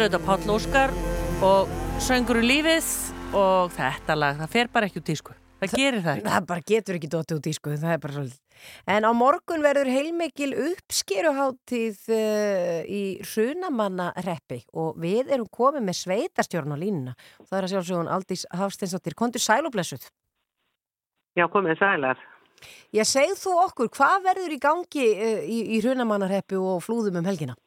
auðvitað 0.08 0.24
Páll 0.24 0.51
Óskar 0.53 0.91
og 1.43 1.72
söngur 1.99 2.38
um 2.39 2.45
lífið 2.47 2.86
og 3.36 3.74
þetta 3.76 4.16
lag, 4.16 4.38
það 4.39 4.53
fer 4.53 4.70
bara 4.72 4.88
ekki 4.88 5.01
út 5.01 5.10
í 5.12 5.16
sko. 5.20 5.34
Það 5.60 5.74
gerir 5.74 6.03
það 6.05 6.12
ekki. 6.14 6.28
Það 6.28 6.45
bara 6.51 6.64
getur 6.72 6.97
ekki 6.99 7.10
dótt 7.12 7.34
út 7.36 7.49
í 7.49 7.53
sko, 7.58 7.74
það 7.82 7.91
er 7.91 7.99
bara 8.05 8.16
svolítið. 8.16 8.62
En 8.93 9.08
á 9.10 9.12
morgun 9.18 9.66
verður 9.66 9.91
heilmikil 9.91 10.47
uppskeruháttíð 10.70 11.99
uh, 12.16 12.80
í 12.88 13.01
Hrunamannareppi 13.34 14.62
og 14.80 14.95
við 15.03 15.34
erum 15.36 15.51
komið 15.60 15.88
með 15.89 15.99
sveitarstjórn 16.05 16.72
á 16.72 16.78
línuna. 16.80 17.18
Það 17.43 17.60
er 17.60 17.68
að 17.68 17.76
sjálfsögum 17.76 18.12
Aldís 18.16 18.47
Hafsteinsdóttir. 18.55 19.18
Kondur 19.20 19.43
sælublessuð. 19.43 20.08
Já, 21.36 21.49
komið 21.51 21.82
sælar. 21.84 22.24
Ég 22.95 23.05
segð 23.05 23.36
þú 23.43 23.60
okkur, 23.68 23.91
hvað 23.99 24.32
verður 24.32 24.55
í 24.55 24.64
gangi 24.64 25.08
uh, 25.20 25.39
í, 25.43 25.64
í 25.76 25.84
Hrunamannareppi 25.84 26.55
og 26.55 26.80
flúðum 26.88 27.20
um 27.20 27.28
helgina? 27.28 27.60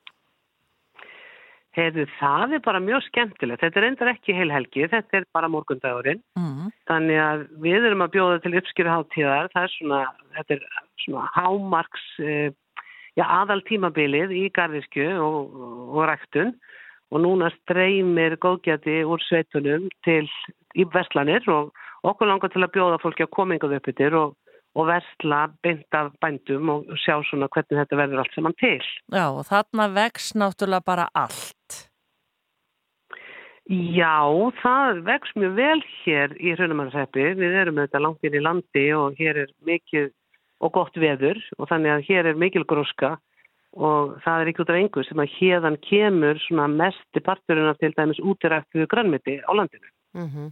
Heiðu, 1.78 2.06
það 2.18 2.56
er 2.56 2.62
bara 2.64 2.80
mjög 2.82 3.04
skemmtilegt. 3.06 3.62
Þetta 3.62 3.78
er 3.78 3.86
endar 3.86 4.08
ekki 4.10 4.34
heil 4.34 4.50
helgi, 4.50 4.88
þetta 4.90 5.20
er 5.20 5.26
bara 5.36 5.50
morgundagurinn. 5.52 6.22
Mm. 6.38 6.72
Þannig 6.90 7.20
að 7.22 7.44
við 7.62 7.86
erum 7.86 8.02
að 8.02 8.14
bjóða 8.16 8.40
til 8.42 8.56
uppskýruháttíðar. 8.58 9.50
Það 9.52 9.68
er 9.68 9.74
svona, 9.76 10.00
þetta 10.38 10.56
er 10.56 10.64
svona 11.04 11.28
hámarks, 11.36 12.08
eh, 12.26 12.82
já, 13.14 13.24
aðal 13.24 13.60
tímabilið 13.70 14.34
í 14.34 14.48
garðiskju 14.58 15.12
og, 15.22 15.54
og 15.94 16.02
ræktun. 16.10 16.56
Og 17.10 17.22
núna 17.22 17.52
streymir 17.60 18.36
góðgjati 18.42 19.00
úr 19.06 19.22
sveitunum 19.26 19.86
til 20.06 20.26
í 20.78 20.86
verslanir 20.90 21.46
og 21.50 21.70
okkur 22.06 22.30
langar 22.30 22.50
til 22.50 22.62
að 22.64 22.74
bjóða 22.74 23.00
fólki 23.02 23.26
að 23.26 23.34
koma 23.34 23.56
yngað 23.56 23.78
upp 23.78 23.90
yttir 23.90 24.16
og, 24.18 24.34
og 24.78 24.86
versla 24.86 25.44
beint 25.64 25.96
af 25.98 26.12
bændum 26.22 26.70
og 26.72 26.90
sjá 27.02 27.16
svona 27.26 27.48
hvernig 27.50 27.80
þetta 27.80 27.98
verður 27.98 28.22
allt 28.22 28.36
saman 28.36 28.56
til. 28.60 28.82
Já, 29.10 29.26
og 29.28 29.46
þarna 29.48 29.88
vex 29.96 30.32
náttúrulega 30.38 30.86
bara 30.86 31.08
allt. 31.14 31.80
Já, 33.70 34.26
það 34.62 35.02
vex 35.06 35.34
mjög 35.38 35.58
vel 35.58 35.82
hér 36.02 36.32
í 36.38 36.54
Hraunamannsreppi. 36.56 37.26
Við 37.38 37.58
erum 37.62 37.78
auðvitað 37.78 38.06
langt 38.06 38.26
inn 38.26 38.38
í 38.38 38.42
landi 38.42 38.86
og 38.98 39.18
hér 39.18 39.44
er 39.44 39.52
mikið 39.66 40.08
og 40.60 40.72
gott 40.74 40.96
veður 40.98 41.38
og 41.58 41.68
þannig 41.70 41.94
að 41.94 42.06
hér 42.08 42.30
er 42.30 42.40
mikil 42.40 42.64
gróska 42.68 43.16
og 43.70 44.16
það 44.24 44.40
er 44.40 44.50
ekki 44.50 44.64
út 44.64 44.72
af 44.72 44.78
engu 44.80 45.04
sem 45.06 45.22
að 45.22 45.34
hérðan 45.36 45.78
kemur 45.86 46.40
svona 46.42 46.66
mesti 46.72 47.22
parturinn 47.22 47.70
af 47.70 47.78
til 47.78 47.94
dæmis 47.94 48.18
útirættu 48.18 48.86
grannmiti 48.90 49.38
á 49.46 49.50
landinu. 49.54 49.86
Mm 50.18 50.50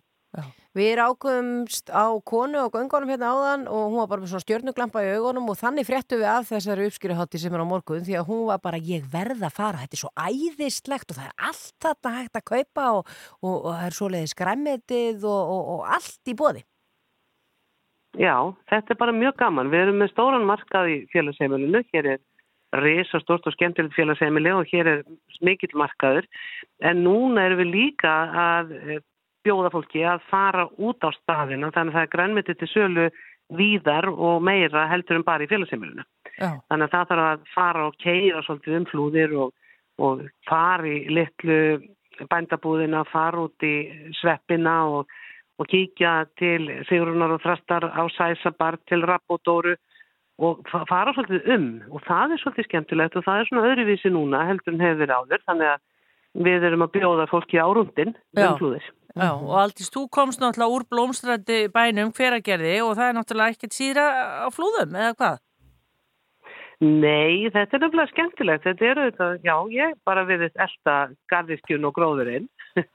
Við 0.76 0.90
rákumst 1.00 1.88
á 1.90 2.12
konu 2.28 2.60
og 2.60 2.74
göngunum 2.74 3.10
hérna 3.10 3.32
áðan 3.32 3.64
og 3.72 3.86
hún 3.88 3.98
var 4.02 4.10
bara 4.10 4.22
með 4.22 4.34
svona 4.34 4.44
stjörnuglampa 4.44 5.02
í 5.02 5.08
augunum 5.16 5.48
og 5.50 5.56
þannig 5.58 5.88
fréttu 5.88 6.18
við 6.20 6.28
af 6.30 6.50
þessari 6.52 6.86
uppskýruhátti 6.90 7.40
sem 7.40 7.56
er 7.56 7.64
á 7.64 7.66
morgun 7.66 8.04
því 8.06 8.18
að 8.20 8.28
hún 8.28 8.44
var 8.50 8.60
bara 8.62 8.78
ég 8.78 9.08
verð 9.10 9.42
að 9.48 9.56
fara, 9.56 9.80
þetta 9.82 9.96
er 9.96 10.02
svo 10.04 10.12
æðislegt 10.14 11.10
og 11.10 11.18
það 11.18 11.30
er 11.30 11.48
allt 11.48 11.74
þetta 11.86 12.14
hægt 12.18 12.38
að 12.38 12.46
kaupa 12.52 12.86
og, 12.98 13.12
og, 13.40 13.56
og 13.56 13.70
það 13.72 13.86
er 13.88 13.98
svoleiðis 13.98 14.38
græmitið 14.38 15.28
og, 15.32 15.52
og 15.74 15.82
allt 15.96 16.30
í 16.30 16.36
bóði. 16.38 16.64
Já, 18.18 18.36
þetta 18.70 18.94
er 18.94 19.02
bara 19.02 19.16
mjög 19.16 19.36
gaman. 19.40 19.72
Við 19.72 19.84
erum 19.86 20.00
með 20.02 20.12
stóran 20.12 20.46
markað 20.48 20.92
í 20.92 20.96
félagsheimilinu. 21.12 21.82
Hér 21.92 22.12
er 22.14 22.82
risa 22.82 23.20
stort 23.22 23.46
og 23.48 23.54
skemmtilegt 23.56 23.96
félagsheimili 23.96 24.52
og 24.52 24.68
hér 24.70 24.90
er 24.92 25.04
mikill 25.44 25.74
markaður. 25.78 26.28
En 26.84 27.04
núna 27.04 27.46
erum 27.48 27.62
við 27.62 27.72
líka 27.74 28.14
að 28.46 28.74
bjóða 29.46 29.70
fólki 29.74 30.02
að 30.06 30.24
fara 30.30 30.66
út 30.78 31.04
á 31.06 31.10
staðina 31.20 31.70
þannig 31.74 31.94
að 31.94 31.98
það 31.98 32.06
er 32.06 32.14
grænmyndi 32.14 32.54
til 32.58 32.68
sölu 32.72 33.06
víðar 33.58 34.08
og 34.12 34.42
meira 34.44 34.86
heldur 34.90 35.16
en 35.20 35.24
bara 35.24 35.44
í 35.46 35.48
félagsheimilinu. 35.48 36.04
Já. 36.38 36.50
Þannig 36.68 36.84
að 36.88 36.92
það 36.94 37.06
þarf 37.12 37.24
að 37.28 37.46
fara 37.54 37.86
og 37.88 37.96
keira 38.02 38.42
svolítið 38.44 38.76
um 38.78 38.86
flúðir 38.90 39.32
og, 39.44 39.54
og 39.98 40.26
fara 40.48 40.86
í 40.90 40.98
litlu 41.08 41.60
bændabúðina, 42.28 43.04
fara 43.12 43.46
út 43.46 43.64
í 43.66 43.74
sveppina 44.20 44.76
og, 44.90 45.12
og 45.58 45.68
kíkja 45.70 46.14
til 46.38 46.66
Sigrunar 46.90 47.36
og 47.36 47.42
Þrastar 47.44 47.88
á 47.88 48.02
Sæsabar 48.16 48.76
til 48.90 49.04
Rappódóru 49.06 49.76
og 50.38 50.60
fa- 50.70 50.84
fara 50.90 51.14
svolítið 51.16 51.48
um 51.54 51.68
og 51.90 52.02
það 52.06 52.34
er 52.36 52.42
svolítið 52.42 52.68
skemmtilegt 52.68 53.16
og 53.18 53.24
það 53.26 53.40
er 53.40 53.48
svona 53.48 53.68
öðruvísi 53.72 54.12
núna 54.14 54.44
heldur 54.46 54.76
en 54.76 54.84
hefur 54.84 55.14
áður 55.14 55.42
þannig 55.48 55.72
að 55.72 55.86
við 56.44 56.68
erum 56.68 56.86
að 56.86 56.94
bjóða 56.98 57.26
fólki 57.30 57.58
á 57.58 57.66
rúndin 57.66 58.14
Já. 59.16 59.32
og 59.34 59.54
Aldís, 59.58 59.90
þú 59.90 60.06
komst 60.14 60.42
náttúrulega 60.42 60.76
úr 60.76 60.86
blómstrætti 60.86 61.66
bænum 61.74 62.12
hveragerði 62.14 62.78
og 62.84 62.94
það 62.98 63.08
er 63.08 63.16
náttúrulega 63.18 63.54
ekkert 63.56 63.74
síra 63.74 64.06
á 64.46 64.48
flúðum, 64.54 64.94
eða 64.94 65.16
hvað? 65.18 65.38
Nei, 66.78 67.48
þetta 67.50 67.74
er 67.74 67.82
nefnilega 67.82 68.10
skemmtilegt. 68.12 68.62
Þetta 68.62 68.84
er 68.86 68.98
auðvitað, 69.02 69.38
já, 69.42 69.54
ég 69.74 69.96
bara 70.06 70.22
við 70.28 70.44
elda 70.46 70.96
garðiskjun 71.32 71.88
og 71.88 71.96
gróðurinn 71.96 72.46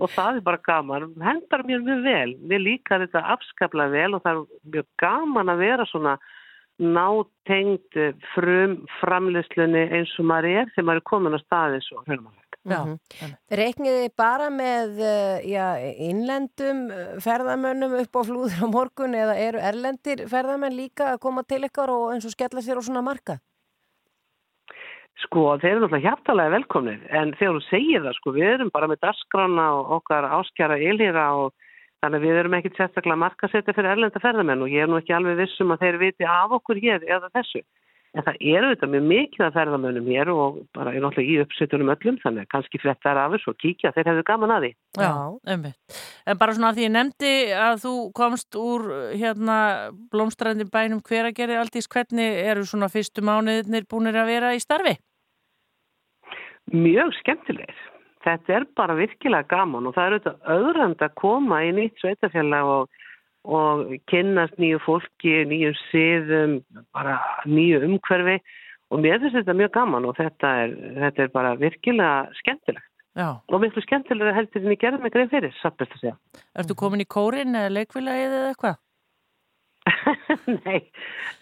og 0.00 0.08
það 0.14 0.38
er 0.38 0.46
bara 0.46 0.62
gaman. 0.64 1.10
Hendar 1.20 1.66
mér 1.68 1.84
mjög 1.84 2.06
vel. 2.06 2.32
Mér 2.48 2.64
líkar 2.64 3.04
þetta 3.04 3.26
afskaplega 3.36 3.92
vel 3.92 4.16
og 4.16 4.24
það 4.24 4.40
er 4.40 4.72
mjög 4.78 4.88
gaman 5.04 5.52
að 5.52 5.64
vera 5.66 5.88
svona 5.90 6.16
nátengt 6.80 7.98
frum 8.32 8.78
framleyslunni 9.02 9.82
eins 9.98 10.14
og 10.16 10.30
maður 10.30 10.62
er 10.62 10.70
þegar 10.72 10.86
maður 10.88 11.02
er 11.02 11.10
komin 11.12 11.36
á 11.36 11.40
staði 11.44 11.82
svo 11.84 12.00
hljóðum 12.06 12.30
Já, 12.32 12.49
Reikniði 13.50 14.10
bara 14.20 14.50
með 14.52 14.98
eh, 15.00 15.46
já, 15.48 15.64
innlendum 15.80 16.82
eh, 16.92 17.14
ferðamönnum 17.24 17.94
upp 18.02 18.18
á 18.20 18.22
flúður 18.28 18.58
á 18.60 18.66
morgun 18.68 19.16
eða 19.16 19.36
eru 19.40 19.62
erlendir 19.70 20.26
ferðamenn 20.28 20.76
líka 20.76 21.14
að 21.14 21.22
koma 21.24 21.44
til 21.48 21.62
ykkar 21.64 21.92
og 21.94 22.10
eins 22.12 22.28
og 22.28 22.34
skella 22.34 22.60
sér 22.60 22.80
á 22.80 22.84
svona 22.84 23.04
marka? 23.06 23.38
Sko, 25.24 25.56
þeir 25.60 25.74
eru 25.74 25.80
náttúrulega 25.84 26.08
hjartalega 26.08 26.54
velkomnir 26.54 27.00
en 27.12 27.34
þegar 27.40 27.56
þú 27.56 27.64
segir 27.68 28.04
það, 28.04 28.14
sko, 28.20 28.36
við 28.36 28.52
erum 28.54 28.70
bara 28.72 28.88
með 28.88 29.02
dasgrána 29.04 29.66
og 29.78 29.90
okkar 30.00 30.28
áskjara 30.38 30.78
ylhýra 30.80 31.26
og 31.40 31.52
þannig 32.00 32.24
við 32.24 32.38
erum 32.40 32.56
ekkit 32.56 32.78
sérstaklega 32.78 33.20
markasetja 33.20 33.74
fyrir 33.76 33.92
erlenda 33.94 34.22
ferðamenn 34.22 34.64
og 34.64 34.72
ég 34.72 34.84
er 34.84 34.88
nú 34.88 35.00
ekki 35.00 35.16
alveg 35.16 35.40
vissum 35.42 35.72
að 35.74 35.84
þeir 35.84 36.00
viti 36.04 36.28
af 36.28 36.56
okkur 36.60 36.80
hér 36.80 37.04
eða 37.04 37.28
þessu. 37.36 37.64
En 38.10 38.24
það 38.26 38.40
eru 38.42 38.70
þetta 38.72 38.86
mjög 38.90 39.04
mikið 39.06 39.42
að 39.46 39.52
ferðamönnum 39.54 40.08
hér 40.10 40.30
og 40.32 40.56
bara 40.74 40.90
er 40.90 41.04
náttúrulega 41.04 41.30
í 41.30 41.42
uppsettunum 41.44 41.92
öllum 41.94 42.16
þannig 42.18 42.42
að 42.42 42.48
kannski 42.56 42.80
flettar 42.82 43.20
af 43.22 43.36
þessu 43.36 43.52
og 43.52 43.58
kíkja, 43.62 43.92
þeir 43.94 44.10
hefðu 44.10 44.24
gaman 44.26 44.54
að 44.56 44.64
því. 44.64 44.70
Já, 44.98 45.12
einmitt. 45.54 46.00
En 46.26 46.40
bara 46.40 46.56
svona 46.56 46.72
af 46.72 46.78
því 46.78 46.86
ég 46.88 46.92
nefndi 46.96 47.30
að 47.54 47.76
þú 47.84 47.92
komst 48.18 48.58
úr 48.58 48.88
hérna 49.14 49.58
blómstrændi 50.10 50.66
bænum 50.74 51.04
hveragerði 51.06 51.60
Aldís, 51.60 51.86
hvernig 51.92 52.42
eru 52.50 52.66
svona 52.66 52.90
fyrstu 52.90 53.22
mánuðinir 53.22 53.86
búinir 53.86 54.18
að 54.18 54.32
vera 54.34 54.50
í 54.58 54.64
starfi? 54.64 54.96
Mjög 56.74 57.14
skemmtilegir. 57.20 57.78
Þetta 58.26 58.56
er 58.58 58.66
bara 58.76 58.98
virkilega 58.98 59.46
gaman 59.48 59.86
og 59.86 59.94
það 59.94 60.08
er 60.08 60.16
auðvitað 60.16 60.50
öðrand 60.56 61.06
að 61.06 61.14
koma 61.22 61.62
í 61.64 61.70
nýtt 61.78 62.02
sveitafélag 62.02 62.74
og, 62.74 62.99
og 63.44 63.94
kynnast 64.10 64.58
nýju 64.60 64.80
fólki, 64.84 65.44
nýju 65.48 65.72
siðum, 65.86 66.58
bara 66.96 67.18
nýju 67.48 67.80
umhverfi 67.86 68.36
og 68.90 69.00
mér 69.00 69.20
finnst 69.22 69.38
þetta 69.38 69.56
mjög 69.56 69.72
gaman 69.76 70.08
og 70.08 70.16
þetta 70.18 70.52
er, 70.64 70.76
þetta 70.98 71.24
er 71.24 71.32
bara 71.34 71.56
virkilega 71.60 72.40
skemmtilegt. 72.40 72.86
Já. 73.18 73.40
Og 73.50 73.62
miklu 73.62 73.82
skemmtilega 73.82 74.36
heldur 74.36 74.62
en 74.62 74.74
ég 74.74 74.80
gerði 74.80 75.02
mig 75.02 75.14
greið 75.14 75.32
fyrir, 75.32 75.56
satt 75.58 75.78
best 75.80 75.96
að 75.96 76.02
segja. 76.04 76.14
Ertu 76.62 76.76
komin 76.78 77.02
í 77.02 77.08
kórin 77.10 77.58
eða 77.58 77.72
leikfélagið 77.74 78.36
eða 78.38 78.52
eitthvað? 78.52 78.78
Nei, 80.60 80.80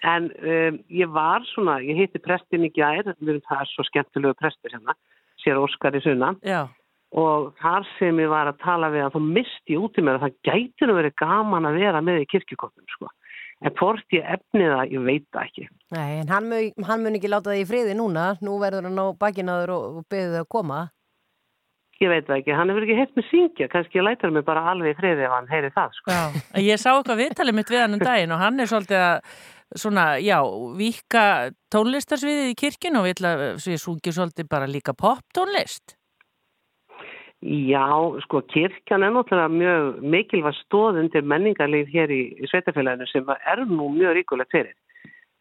en 0.06 0.30
um, 0.30 0.78
ég 0.94 1.10
var 1.12 1.44
svona, 1.50 1.78
ég 1.84 1.98
hitti 1.98 2.20
prestin 2.22 2.64
í 2.64 2.70
erum 2.78 3.42
það 3.48 3.64
er 3.64 3.70
svo 3.72 3.84
skemmtilegu 3.88 4.38
prestur 4.38 4.72
hérna, 4.72 4.94
sér 5.42 5.60
Óskar 5.60 5.98
í 5.98 6.02
sunna 6.04 6.32
Já. 6.46 6.68
Og 7.16 7.54
þar 7.62 7.86
sem 7.96 8.18
ég 8.20 8.28
var 8.28 8.50
að 8.50 8.60
tala 8.60 8.90
við 8.92 9.06
að 9.06 9.14
þá 9.16 9.30
misti 9.38 9.74
ég 9.76 9.86
út 9.86 9.96
í 9.96 10.04
mér 10.04 10.18
að 10.18 10.26
það 10.26 10.36
gæti 10.50 10.88
nú 10.88 10.98
verið 10.98 11.16
gaman 11.22 11.68
að 11.68 11.80
vera 11.80 12.02
með 12.04 12.20
í 12.24 12.28
kirkjukottum 12.34 12.92
sko. 12.92 13.08
En 13.58 13.74
hvort 13.74 14.14
ég 14.14 14.28
efni 14.36 14.68
það, 14.68 14.92
ég 14.92 15.06
veit 15.08 15.24
það 15.34 15.48
ekki. 15.48 15.64
Nei, 15.96 16.20
en 16.20 16.28
hann 16.30 16.46
mun, 16.46 16.84
hann 16.86 17.02
mun 17.02 17.18
ekki 17.18 17.32
láta 17.32 17.50
það 17.50 17.62
í 17.64 17.66
friði 17.66 17.96
núna, 17.98 18.28
nú 18.44 18.54
verður 18.60 18.86
hann 18.86 19.02
á 19.02 19.06
bakinaður 19.18 19.74
og, 19.74 19.98
og 19.98 20.06
beðið 20.12 20.36
þau 20.36 20.44
að 20.44 20.52
koma. 20.54 20.84
Ég 21.98 22.12
veit 22.12 22.28
það 22.28 22.36
ekki, 22.36 22.54
hann 22.54 22.70
hefur 22.70 22.84
ekki 22.86 22.98
heilt 23.00 23.16
með 23.18 23.26
syngja, 23.32 23.66
kannski 23.72 23.98
ég 23.98 24.06
lætar 24.06 24.30
mig 24.30 24.44
bara 24.46 24.62
alveg 24.70 24.94
í 24.94 24.98
friði 25.00 25.26
ef 25.26 25.34
hann 25.34 25.50
heyri 25.50 25.72
það 25.74 25.96
sko. 25.96 26.14
Já. 26.14 26.42
Ég 26.68 26.78
sá 26.78 26.92
eitthvað 26.92 27.22
viðtalið 27.24 27.58
mitt 27.58 27.72
við 27.74 27.82
hann 27.82 27.96
um 27.96 28.04
daginn 28.04 28.34
og 28.36 28.42
hann 28.44 28.62
er 28.62 28.70
svolítið 28.70 29.02
að 29.08 29.32
svona, 29.82 30.04
já, 30.22 30.38
vika 30.78 31.24
tónlistarsviðið 31.74 32.52
í 32.52 32.58
kirkjun 32.62 33.00
og 33.00 33.08
við 33.08 33.16
ætla 33.16 33.34
að 33.34 33.46
við 33.66 33.82
sungi 33.82 34.14
svolítið 34.14 34.52
bara 34.54 34.70
líka 34.70 34.94
poptónlist. 34.94 35.97
Já, 37.42 37.86
sko, 38.24 38.40
kirkjan 38.50 39.04
er 39.06 39.12
náttúrulega 39.14 39.48
mjög 39.48 40.00
mikilvæg 40.02 40.56
stóð 40.58 40.96
undir 41.04 41.22
menningarlið 41.22 41.92
hér 41.92 42.10
í, 42.10 42.22
í 42.34 42.48
sveitafélaginu 42.50 43.06
sem 43.06 43.28
er 43.30 43.62
nú 43.70 43.86
mjög 43.94 44.16
ríkulegt 44.16 44.50
fyrir. 44.50 44.74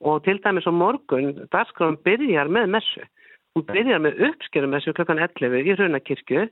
Og 0.05 0.21
til 0.23 0.37
dæmis 0.43 0.69
á 0.69 0.73
morgun, 0.77 1.33
dagskráðum 1.49 1.97
byrjar 2.05 2.53
með 2.53 2.69
messu. 2.75 3.01
Hún 3.57 3.65
byrjar 3.65 4.03
með 4.05 4.21
uppskerumessu 4.27 4.93
klokkan 4.93 5.23
11 5.25 5.57
í 5.65 5.73
Hrunakirkju 5.73 6.43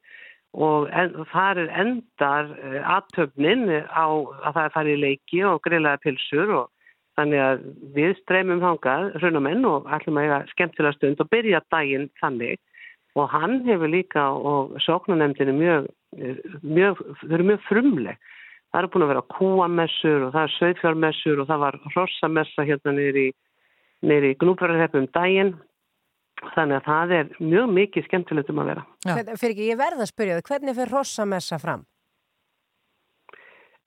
og 0.66 0.90
en, 0.90 1.14
þar 1.30 1.62
er 1.62 1.74
endar 1.84 2.50
uh, 2.50 2.80
aðtöfnin 2.96 3.68
á 3.86 4.08
að 4.10 4.50
það 4.56 4.64
er 4.64 4.76
farið 4.80 5.02
leiki 5.04 5.44
og 5.46 5.62
grillaða 5.68 6.02
pilsur 6.02 6.56
og 6.58 6.72
þannig 7.20 7.44
að 7.44 7.68
við 7.94 8.16
streymum 8.24 8.66
hangað 8.66 9.12
Hrunamenn 9.20 9.68
og 9.70 9.86
að 9.86 10.10
eiga 10.10 10.42
skemmtilega 10.56 10.98
stund 10.98 11.22
og 11.22 11.30
byrja 11.30 11.62
daginn 11.70 12.10
þannig 12.18 12.58
og 13.16 13.30
hann 13.32 13.62
hefur 13.68 13.92
líka 13.92 14.26
og 14.36 14.76
sóknunemndinu 14.84 15.54
mjög, 15.56 15.88
mjög, 16.64 17.00
þau 17.22 17.36
eru 17.38 17.48
mjög 17.52 17.64
frumleg. 17.70 18.20
Það 18.72 18.82
eru 18.82 18.92
búin 18.92 19.06
að 19.06 19.12
vera 19.14 19.24
kúamessur 19.32 20.26
og 20.26 20.34
það 20.34 20.48
er 20.48 20.54
söðfjármessur 20.58 21.42
og 21.42 21.48
það 21.48 21.64
var 21.64 21.80
hrossamessa 21.94 22.66
hérna 22.68 22.96
niður 22.98 23.22
í, 23.22 23.26
niður 24.04 24.28
í 24.28 24.36
gnúpararheppum 24.42 25.08
daginn. 25.16 25.54
Þannig 26.52 26.82
að 26.82 26.88
það 26.90 27.14
er 27.16 27.30
mjög 27.40 27.70
mikið 27.78 28.08
skemmtilegt 28.10 28.50
um 28.52 28.60
að 28.60 28.72
vera. 28.74 28.88
Hvern, 29.08 29.38
fyrir 29.40 29.54
ekki, 29.56 29.70
ég 29.70 29.80
verð 29.80 30.04
að 30.04 30.12
spyrja 30.12 30.40
þau, 30.40 30.48
hvernig 30.50 30.76
fyrir 30.76 30.98
rossamessa 30.98 31.60
fram? 31.62 31.86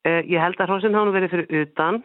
Eh, 0.08 0.22
ég 0.24 0.40
held 0.40 0.56
að 0.56 0.72
hrossin 0.72 0.96
nú 0.96 1.04
verið 1.12 1.34
fyrir 1.34 1.66
utan 1.66 2.00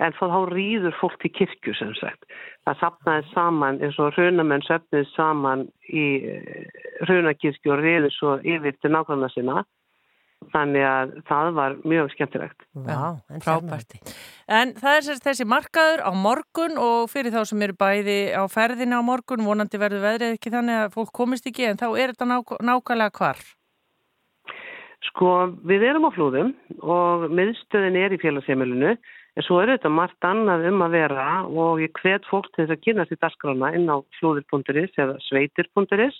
en 0.00 0.14
þá 0.16 0.26
rýður 0.50 0.96
fólk 1.00 1.18
til 1.22 1.32
kirkju 1.36 1.74
sem 1.78 1.92
sagt. 1.98 2.24
Það 2.68 2.78
sapnaði 2.80 3.26
saman 3.34 3.82
eins 3.84 3.98
og 4.00 4.14
hrunamenn 4.16 4.64
söfnið 4.66 5.10
saman 5.14 5.66
í 5.88 6.06
hrunakirkju 7.06 7.74
og 7.74 7.84
reyði 7.84 8.10
svo 8.16 8.38
yfir 8.40 8.76
til 8.80 8.92
nákvæmna 8.94 9.30
sinna. 9.34 9.62
Þannig 10.54 10.84
að 10.88 11.10
það 11.28 11.48
var 11.52 11.74
mjög 11.84 12.12
skemmtilegt. 12.14 12.62
Já, 12.88 13.00
en 13.28 13.42
frábært. 13.44 13.98
En 14.48 14.72
það 14.78 14.96
er 14.96 15.04
sérst 15.04 15.26
þessi 15.26 15.44
markaður 15.44 16.00
á 16.00 16.10
morgun 16.16 16.80
og 16.80 17.10
fyrir 17.12 17.34
þá 17.34 17.42
sem 17.50 17.64
eru 17.66 17.76
bæði 17.76 18.18
á 18.32 18.48
ferðina 18.48 19.02
á 19.04 19.04
morgun, 19.04 19.44
vonandi 19.44 19.80
verður 19.80 20.06
veðrið 20.06 20.38
ekki 20.38 20.54
þannig 20.54 20.86
að 20.86 20.94
fólk 20.96 21.12
komist 21.20 21.48
ekki 21.50 21.68
en 21.68 21.80
þá 21.80 21.90
er 21.92 22.14
þetta 22.14 22.30
nák 22.32 22.54
nákvæmlega 22.56 23.16
hvar? 23.20 23.42
Sko, 25.10 25.30
við 25.68 25.84
erum 25.90 26.08
á 26.08 26.10
flúðum 26.16 26.54
og 26.80 27.28
miðstöðin 27.36 28.00
er 28.00 28.16
í 28.16 28.20
félagsheimilinu 28.20 28.96
En 29.38 29.46
svo 29.46 29.60
er 29.62 29.70
þetta 29.74 29.92
margt 29.94 30.26
annað 30.26 30.66
um 30.72 30.82
að 30.82 30.94
vera 30.96 31.26
og 31.46 31.80
ég 31.82 31.94
hvet 32.02 32.26
fólk 32.26 32.48
til 32.50 32.64
þess 32.64 32.74
að 32.74 32.84
kynast 32.86 33.14
í 33.14 33.18
dasgrána 33.22 33.70
inn 33.78 33.86
á 33.86 34.02
flúðir.is 34.18 34.98
eða 34.98 35.16
sveitir.is 35.28 36.18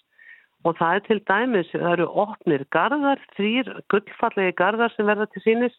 og 0.68 0.76
það 0.76 0.94
er 0.94 1.04
til 1.06 1.20
dæmis, 1.24 1.70
það 1.72 1.92
eru 1.94 2.06
opnir 2.22 2.64
gardar, 2.74 3.20
þrýr 3.36 3.70
gullfallegi 3.92 4.56
gardar 4.58 4.92
sem 4.94 5.08
verða 5.08 5.26
til 5.32 5.42
sínis. 5.46 5.76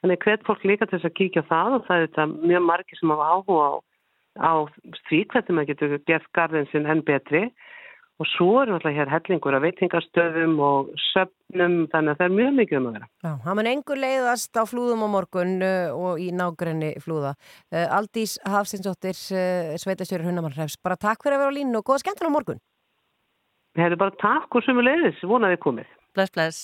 Þannig 0.00 0.22
hvet 0.24 0.44
fólk 0.46 0.62
líka 0.64 0.86
til 0.86 0.96
þess 0.96 1.10
að 1.10 1.16
kíkja 1.18 1.42
það 1.50 1.76
og 1.76 1.86
það 1.88 1.96
er 1.96 2.06
þetta 2.06 2.26
mjög 2.52 2.62
margi 2.68 2.96
sem 2.96 3.12
hafa 3.12 3.26
áhuga 3.34 3.66
á, 3.66 3.74
á 4.40 4.52
því 5.10 5.18
hvernig 5.32 5.56
maður 5.56 5.70
getur 5.72 5.96
gert 6.08 6.30
gardin 6.38 6.70
sinn 6.70 6.88
enn 6.88 7.02
betri. 7.04 7.42
Og 8.20 8.28
svo 8.28 8.58
er 8.60 8.68
náttúrulega 8.68 9.00
hér 9.00 9.10
hellingur 9.14 9.54
af 9.56 9.62
veitingarstöðum 9.64 10.58
og 10.60 10.88
söpnum, 11.06 11.76
þannig 11.88 12.12
að 12.12 12.18
það 12.18 12.26
er 12.26 12.34
mjög 12.34 12.50
mikið 12.58 12.78
um 12.78 12.88
að 12.90 12.96
vera. 12.98 13.06
Já, 13.24 13.30
það 13.46 13.56
mun 13.56 13.70
engur 13.70 14.00
leiðast 14.02 14.60
á 14.60 14.62
flúðum 14.68 15.04
á 15.04 15.08
morgun 15.14 15.54
uh, 15.64 15.94
og 15.96 16.20
í 16.20 16.26
nágrenni 16.36 16.90
flúða. 17.00 17.32
Uh, 17.72 17.86
Aldís 17.96 18.36
Hafsinsóttir, 18.44 19.16
uh, 19.32 19.72
sveitastjóri 19.80 20.28
Hunnamannræfs, 20.28 20.76
bara 20.84 21.00
takk 21.00 21.24
fyrir 21.24 21.38
að 21.38 21.46
vera 21.46 21.56
á 21.56 21.58
línu 21.62 21.80
og 21.80 21.88
góða 21.88 22.04
skemmtana 22.04 22.28
á 22.28 22.36
morgun. 22.36 22.60
Við 23.78 23.86
hefum 23.86 24.04
bara 24.04 24.18
takk 24.20 24.60
og 24.60 24.68
sumu 24.68 24.84
leiðis, 24.84 25.24
vonaði 25.24 25.62
komið. 25.64 25.98
Bless, 26.12 26.36
bless. 26.36 26.62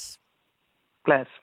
Bless. 1.09 1.40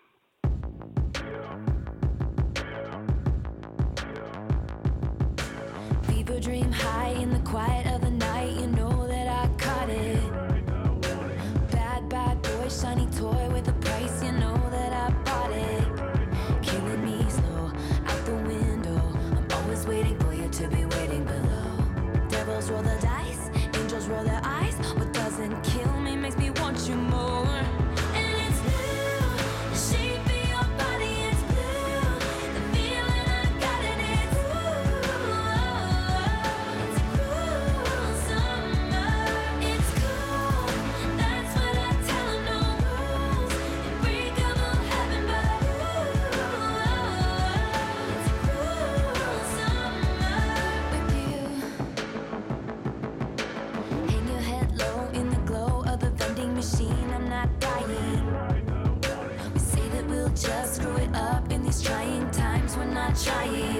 trying. 63.15 63.72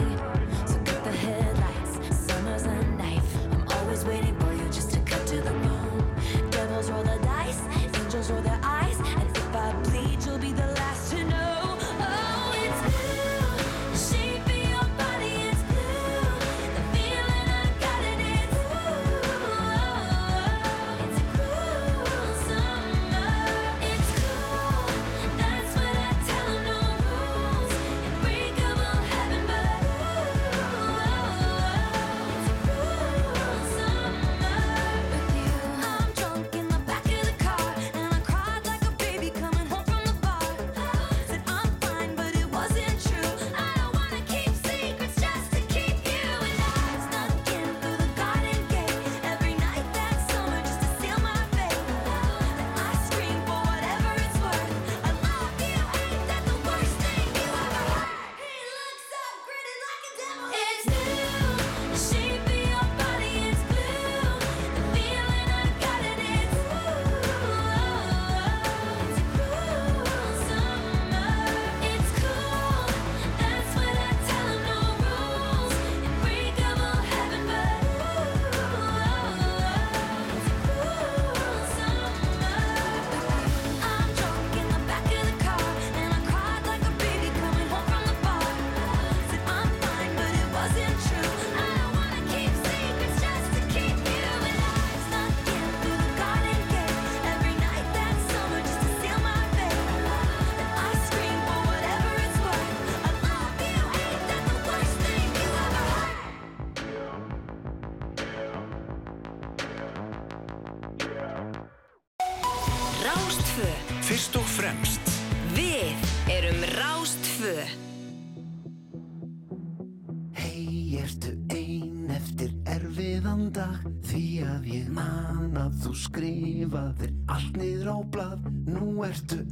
allt 127.34 127.58
niður 127.58 127.90
á 127.90 127.98
blad, 128.14 128.48
nú 128.70 129.04
ertu 129.06 129.43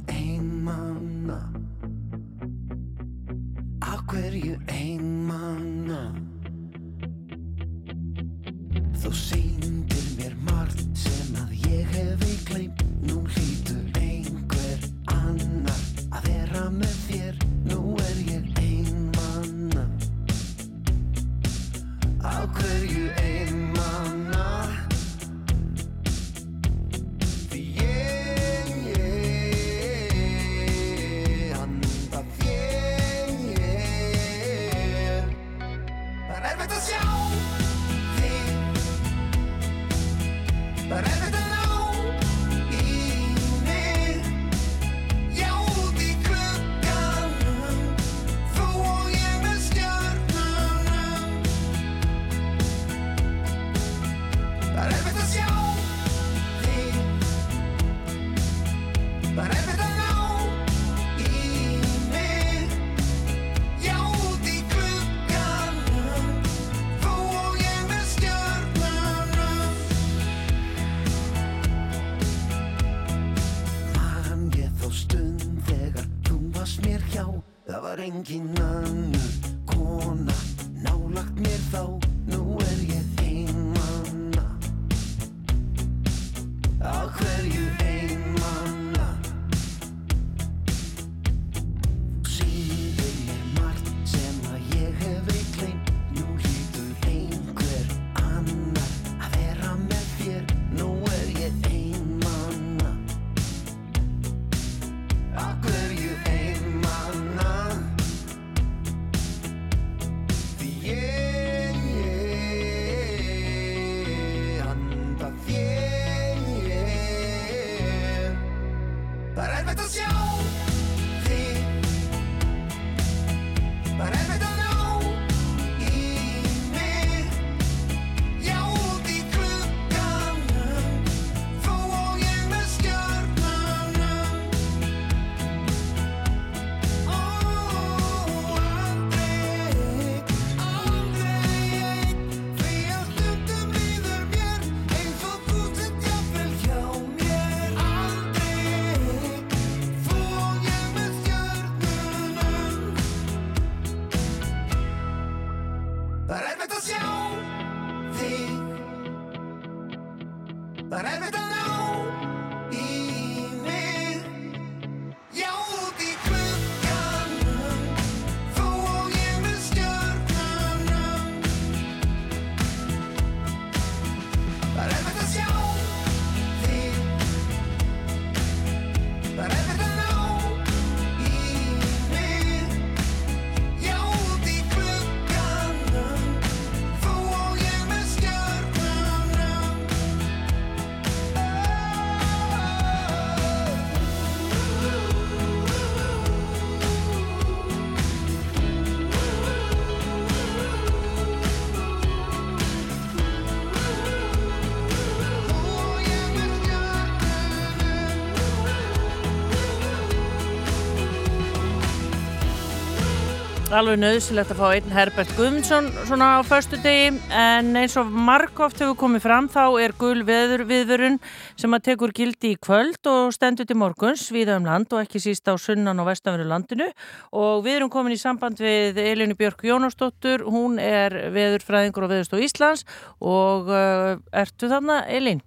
Alveg 213.72 214.02
nöðsilegt 214.02 214.50
að 214.52 214.58
fá 214.60 214.66
einn 214.74 214.90
Herbert 214.92 215.30
Guðmundsson 215.32 215.86
svona 216.04 216.26
á 216.36 216.40
föstu 216.44 216.76
degi 216.84 217.06
en 217.32 217.70
eins 217.80 217.94
og 217.96 218.10
margóft 218.12 218.82
hefur 218.82 218.98
komið 219.00 219.22
fram 219.24 219.46
þá 219.48 219.62
er 219.80 219.94
gul 219.96 220.20
viðvörun 220.28 221.16
sem 221.56 221.72
að 221.72 221.86
tekur 221.86 222.12
gildi 222.12 222.50
í 222.52 222.58
kvöld 222.60 223.08
og 223.08 223.30
stendur 223.32 223.64
til 223.64 223.78
morguns 223.80 224.26
viða 224.34 224.58
um 224.60 224.68
land 224.68 224.92
og 224.92 225.00
ekki 225.00 225.22
síst 225.24 225.48
á 225.48 225.56
sunnan 225.56 226.02
og 226.04 226.10
vestanveru 226.10 226.44
landinu 226.50 226.90
og 227.32 227.62
við 227.64 227.78
erum 227.78 227.92
komin 227.94 228.12
í 228.12 228.20
samband 228.20 228.60
við 228.60 229.00
Elinu 229.00 229.38
Björk 229.40 229.64
Jónasdóttur, 229.64 230.44
hún 230.44 230.76
er 230.76 231.16
veðurfræðingur 231.32 232.04
og 232.04 232.12
veðurstof 232.12 232.44
Íslands 232.44 232.84
og 233.24 233.72
uh, 233.72 234.20
ertu 234.36 234.68
þarna 234.68 235.00
Elin? 235.08 235.40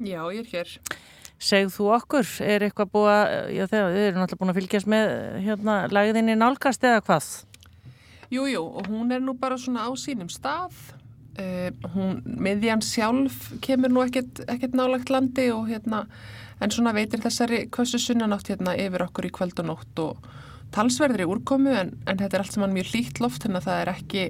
Já, 0.00 0.24
ég 0.32 0.48
er 0.48 0.50
hér. 0.54 0.74
Segð 1.36 1.76
þú 1.76 1.92
okkur, 1.98 2.32
er 2.40 2.64
eitthvað 2.64 2.96
búið 2.96 3.12
að, 3.18 3.36
já 3.52 3.62
þegar 3.66 3.94
við 3.98 4.08
erum 4.08 4.24
alltaf 4.24 4.40
búin 4.40 4.54
að 4.54 4.58
fylgjast 4.62 4.90
með 4.96 5.14
hérna 5.44 5.78
lagðinni 5.92 6.40
nálgast 6.40 6.84
eða 6.88 7.04
hvað? 7.04 7.30
Jú, 8.30 8.46
jú, 8.46 8.62
og 8.62 8.86
hún 8.86 9.10
er 9.10 9.22
nú 9.24 9.34
bara 9.34 9.58
svona 9.58 9.86
á 9.86 9.90
sínum 9.98 10.30
stað. 10.30 10.76
Uh, 11.40 11.70
hún, 11.94 12.20
miðjan 12.26 12.82
sjálf 12.84 13.48
kemur 13.64 13.90
nú 13.90 14.02
ekkert, 14.04 14.42
ekkert 14.50 14.74
nálagt 14.76 15.10
landi 15.10 15.48
og 15.54 15.70
hérna, 15.70 16.04
en 16.60 16.74
svona 16.74 16.92
veitir 16.94 17.22
þessari 17.22 17.64
kvössu 17.72 18.00
sunnanátt 18.02 18.50
hérna 18.50 18.74
yfir 18.78 19.06
okkur 19.06 19.28
í 19.30 19.32
kvöld 19.34 19.62
og 19.62 19.68
nótt 19.70 20.02
og 20.02 20.30
talsverðri 20.74 21.26
úrkomu 21.26 21.72
en, 21.74 21.94
en 22.06 22.18
þetta 22.20 22.36
er 22.36 22.44
allt 22.44 22.56
saman 22.56 22.74
mjög 22.74 22.92
hlýtt 22.92 23.22
loft 23.22 23.46
þannig 23.46 23.62
að 23.62 23.68
það 23.68 23.80
er 23.80 23.92
ekki, 23.94 24.24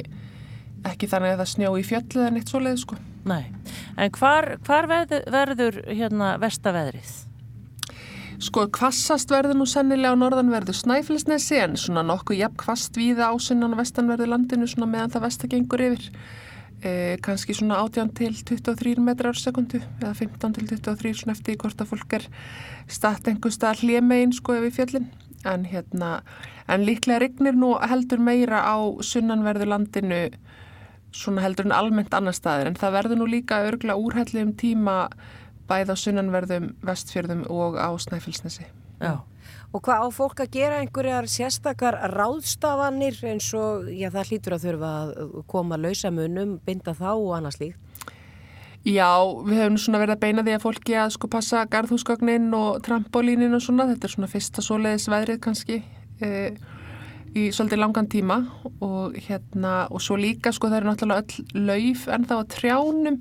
ekki 0.92 1.10
þannig 1.10 1.34
að 1.34 1.42
það 1.42 1.50
snjó 1.54 1.72
í 1.76 1.88
fjöllið 1.88 2.28
en 2.28 2.38
eitt 2.40 2.52
svoleið 2.52 2.78
sko. 2.84 3.00
Nei, 3.28 3.42
en 4.00 4.14
hvar, 4.16 4.54
hvar 4.68 4.88
verður, 4.88 5.26
verður 5.34 5.82
hérna 5.90 6.36
vestaveðrið? 6.40 7.16
Sko, 8.40 8.62
kvassast 8.72 9.28
verður 9.28 9.58
nú 9.60 9.66
sennilega 9.68 10.14
á 10.16 10.20
norðanverðu 10.20 10.72
Snæfellsnesi 10.72 11.58
en 11.60 11.74
svona 11.76 12.00
nokkuð 12.08 12.38
jafn 12.38 12.56
kvast 12.62 12.94
víða 12.96 13.26
á 13.28 13.36
sunnan 13.36 13.74
og 13.76 13.82
vestanverðu 13.82 14.30
landinu 14.30 14.68
svona 14.70 14.88
meðan 14.88 15.12
það 15.12 15.26
vestagengur 15.26 15.82
yfir. 15.84 16.06
Eh, 16.80 17.18
kannski 17.20 17.52
svona 17.58 17.82
18 17.84 18.14
til 18.16 18.38
23 18.48 19.04
metrar 19.04 19.36
á 19.36 19.42
sekundu 19.42 19.82
eða 20.00 20.14
15 20.16 20.56
til 20.56 20.70
23 20.70 21.12
svona 21.18 21.34
eftir 21.36 21.58
hvort 21.60 21.84
að 21.84 21.90
fólk 21.92 22.16
er 22.16 22.24
statt 22.88 23.28
einhver 23.28 23.52
stað 23.52 23.82
hljemegin 23.84 24.32
sko 24.32 24.56
yfir 24.56 24.72
fjöllin. 24.78 25.10
En 25.44 25.68
hérna, 25.68 26.22
en 26.64 26.88
líklega 26.88 27.20
regnir 27.20 27.60
nú 27.60 27.74
heldur 27.76 28.24
meira 28.24 28.64
á 28.64 28.80
sunnanverðu 29.04 29.68
landinu 29.68 30.22
svona 31.12 31.44
heldur 31.44 31.68
en 31.68 31.76
almennt 31.76 32.16
annar 32.16 32.32
staðir 32.32 32.70
en 32.70 32.80
það 32.80 32.96
verður 32.96 33.20
nú 33.20 33.28
líka 33.28 33.60
örgla 33.68 34.00
úrhelli 34.00 34.46
um 34.46 34.56
tíma 34.56 35.10
bæð 35.70 35.94
á 35.94 35.96
sunnanverðum, 36.02 36.70
vestfjörðum 36.84 37.44
og 37.50 37.78
á 37.78 37.88
Snæfellsnesi. 37.94 38.66
Já. 39.00 39.20
Og 39.70 39.82
hvað 39.86 40.02
á 40.02 40.08
fólk 40.10 40.40
að 40.42 40.56
gera 40.56 40.80
einhverjar 40.82 41.28
sérstakar 41.30 41.96
ráðstafanir 42.10 43.20
eins 43.30 43.46
og, 43.54 43.86
já 43.86 44.10
það 44.10 44.32
hlýtur 44.32 44.56
að 44.56 44.64
þurfa 44.66 44.90
að 44.96 45.36
koma 45.50 45.78
lausamunum, 45.78 46.56
binda 46.66 46.94
þá 46.98 47.12
og 47.12 47.30
annars 47.38 47.60
líkt? 47.62 47.78
Já, 48.80 49.12
við 49.44 49.58
höfum 49.60 49.76
svona 49.76 50.00
verið 50.00 50.14
að 50.14 50.22
beina 50.22 50.42
því 50.44 50.52
að 50.56 50.62
fólki 50.64 50.94
að 50.96 51.10
sko 51.12 51.28
passa 51.28 51.66
garðhúsgagnin 51.68 52.46
og 52.56 52.78
trampolínin 52.86 53.52
og 53.52 53.60
svona, 53.60 53.84
þetta 53.90 54.08
er 54.08 54.14
svona 54.14 54.30
fyrsta 54.32 54.64
svoleiðis 54.64 55.08
veðrið 55.12 55.40
kannski 55.44 55.76
e, 56.24 56.30
í 57.36 57.46
svolítið 57.54 57.80
langan 57.80 58.08
tíma 58.10 58.38
og 58.82 59.14
hérna, 59.14 59.86
og 59.92 60.02
svo 60.02 60.16
líka 60.18 60.52
sko 60.54 60.70
það 60.70 60.80
eru 60.80 60.90
náttúrulega 60.90 61.22
öll 61.22 61.66
lauf 61.68 62.06
en 62.10 62.26
þá 62.26 62.34
að 62.38 62.48
trjánum, 62.56 63.18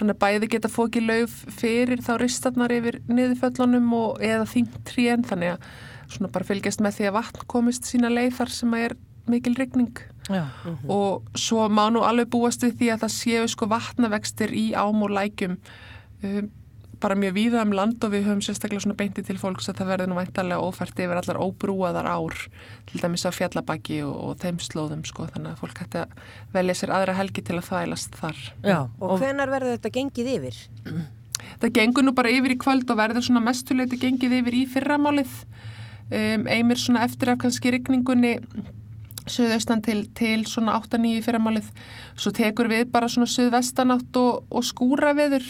þannig 0.00 0.16
að 0.16 0.22
bæði 0.24 0.50
geta 0.54 0.72
fókið 0.72 1.08
lauf 1.10 1.36
fyrir 1.60 2.02
þá 2.02 2.12
ristarnar 2.22 2.74
yfir 2.74 2.98
niðurföllunum 3.10 3.92
og 3.98 4.22
eða 4.24 4.48
þingt 4.50 4.80
trén, 4.88 5.26
þannig 5.28 5.54
að 5.54 5.68
svona 6.12 6.32
bara 6.32 6.48
fylgjast 6.48 6.82
með 6.84 6.98
því 6.98 7.08
að 7.08 7.16
vatn 7.18 7.46
komist 7.54 7.88
sína 7.88 8.10
leið 8.12 8.34
þar 8.40 8.54
sem 8.56 8.74
að 8.76 8.86
er 8.88 8.96
mikil 9.30 9.54
rigning 9.58 10.02
Já. 10.30 10.46
og 10.90 11.22
svo 11.38 11.68
má 11.70 11.86
nú 11.90 12.02
alveg 12.06 12.30
búast 12.30 12.62
við 12.62 12.76
því 12.80 12.90
að 12.94 13.04
það 13.04 13.14
séu 13.16 13.46
sko 13.50 13.68
vatnavextir 13.70 14.54
í 14.54 14.72
ám 14.78 15.02
og 15.02 15.14
lækjum 15.14 15.56
um, 15.56 16.50
bara 17.02 17.16
mjög 17.18 17.34
víða 17.34 17.62
um 17.66 17.72
land 17.74 18.04
og 18.04 18.12
við 18.14 18.28
höfum 18.28 18.42
sérstaklega 18.44 18.84
svona 18.84 18.98
beinti 18.98 19.24
til 19.26 19.38
fólks 19.40 19.68
að 19.70 19.80
það 19.80 19.90
verður 19.92 20.10
nú 20.10 20.18
væntalega 20.20 20.66
ófært 20.68 21.00
yfir 21.02 21.18
allar 21.18 21.40
óbrúaðar 21.42 22.08
ár 22.08 22.36
til 22.90 23.02
dæmis 23.02 23.26
á 23.26 23.30
fjallabaki 23.34 24.02
og, 24.06 24.14
og 24.14 24.36
þeim 24.42 24.60
slóðum 24.62 25.02
sko 25.08 25.26
þannig 25.32 25.54
að 25.54 25.62
fólk 25.64 25.82
hætti 25.82 26.02
að 26.04 26.14
velja 26.54 26.78
sér 26.78 26.94
aðra 26.98 27.16
helgi 27.18 27.44
til 27.46 27.58
að 27.58 27.66
þvælast 27.70 28.20
þar. 28.20 28.44
Já. 28.62 28.78
Og 29.02 29.16
hvenar 29.22 29.52
verður 29.52 29.76
þetta 29.76 29.92
gengið 29.98 30.30
yfir? 30.36 30.60
Það 31.62 31.74
gengur 31.78 32.06
nú 32.06 32.14
bara 32.14 32.30
yfir 32.30 32.54
í 32.54 32.60
kvöld 32.60 32.90
og 32.92 33.00
verður 33.00 33.26
svona 33.26 33.42
mestuleiti 33.44 33.98
gengið 33.98 34.38
yfir 34.38 34.58
í 34.60 34.62
fyrramálið 34.70 35.34
um, 36.12 36.46
einmir 36.46 36.78
svona 36.78 37.02
eftir 37.08 37.32
af 37.32 37.42
kannski 37.42 37.74
rigningunni 37.74 38.36
söðaustan 39.30 39.82
til, 39.82 40.04
til 40.18 40.46
svona 40.50 40.78
8-9 40.80 41.20
fyrramálið 41.26 41.68
svo 42.18 42.32
tekur 42.34 42.70
við 42.70 42.88
bara 42.94 43.10
svona 43.10 43.30
söðvestanátt 43.30 44.18
og, 44.18 44.46
og 44.50 44.66
skúra 44.66 45.12
viður 45.18 45.46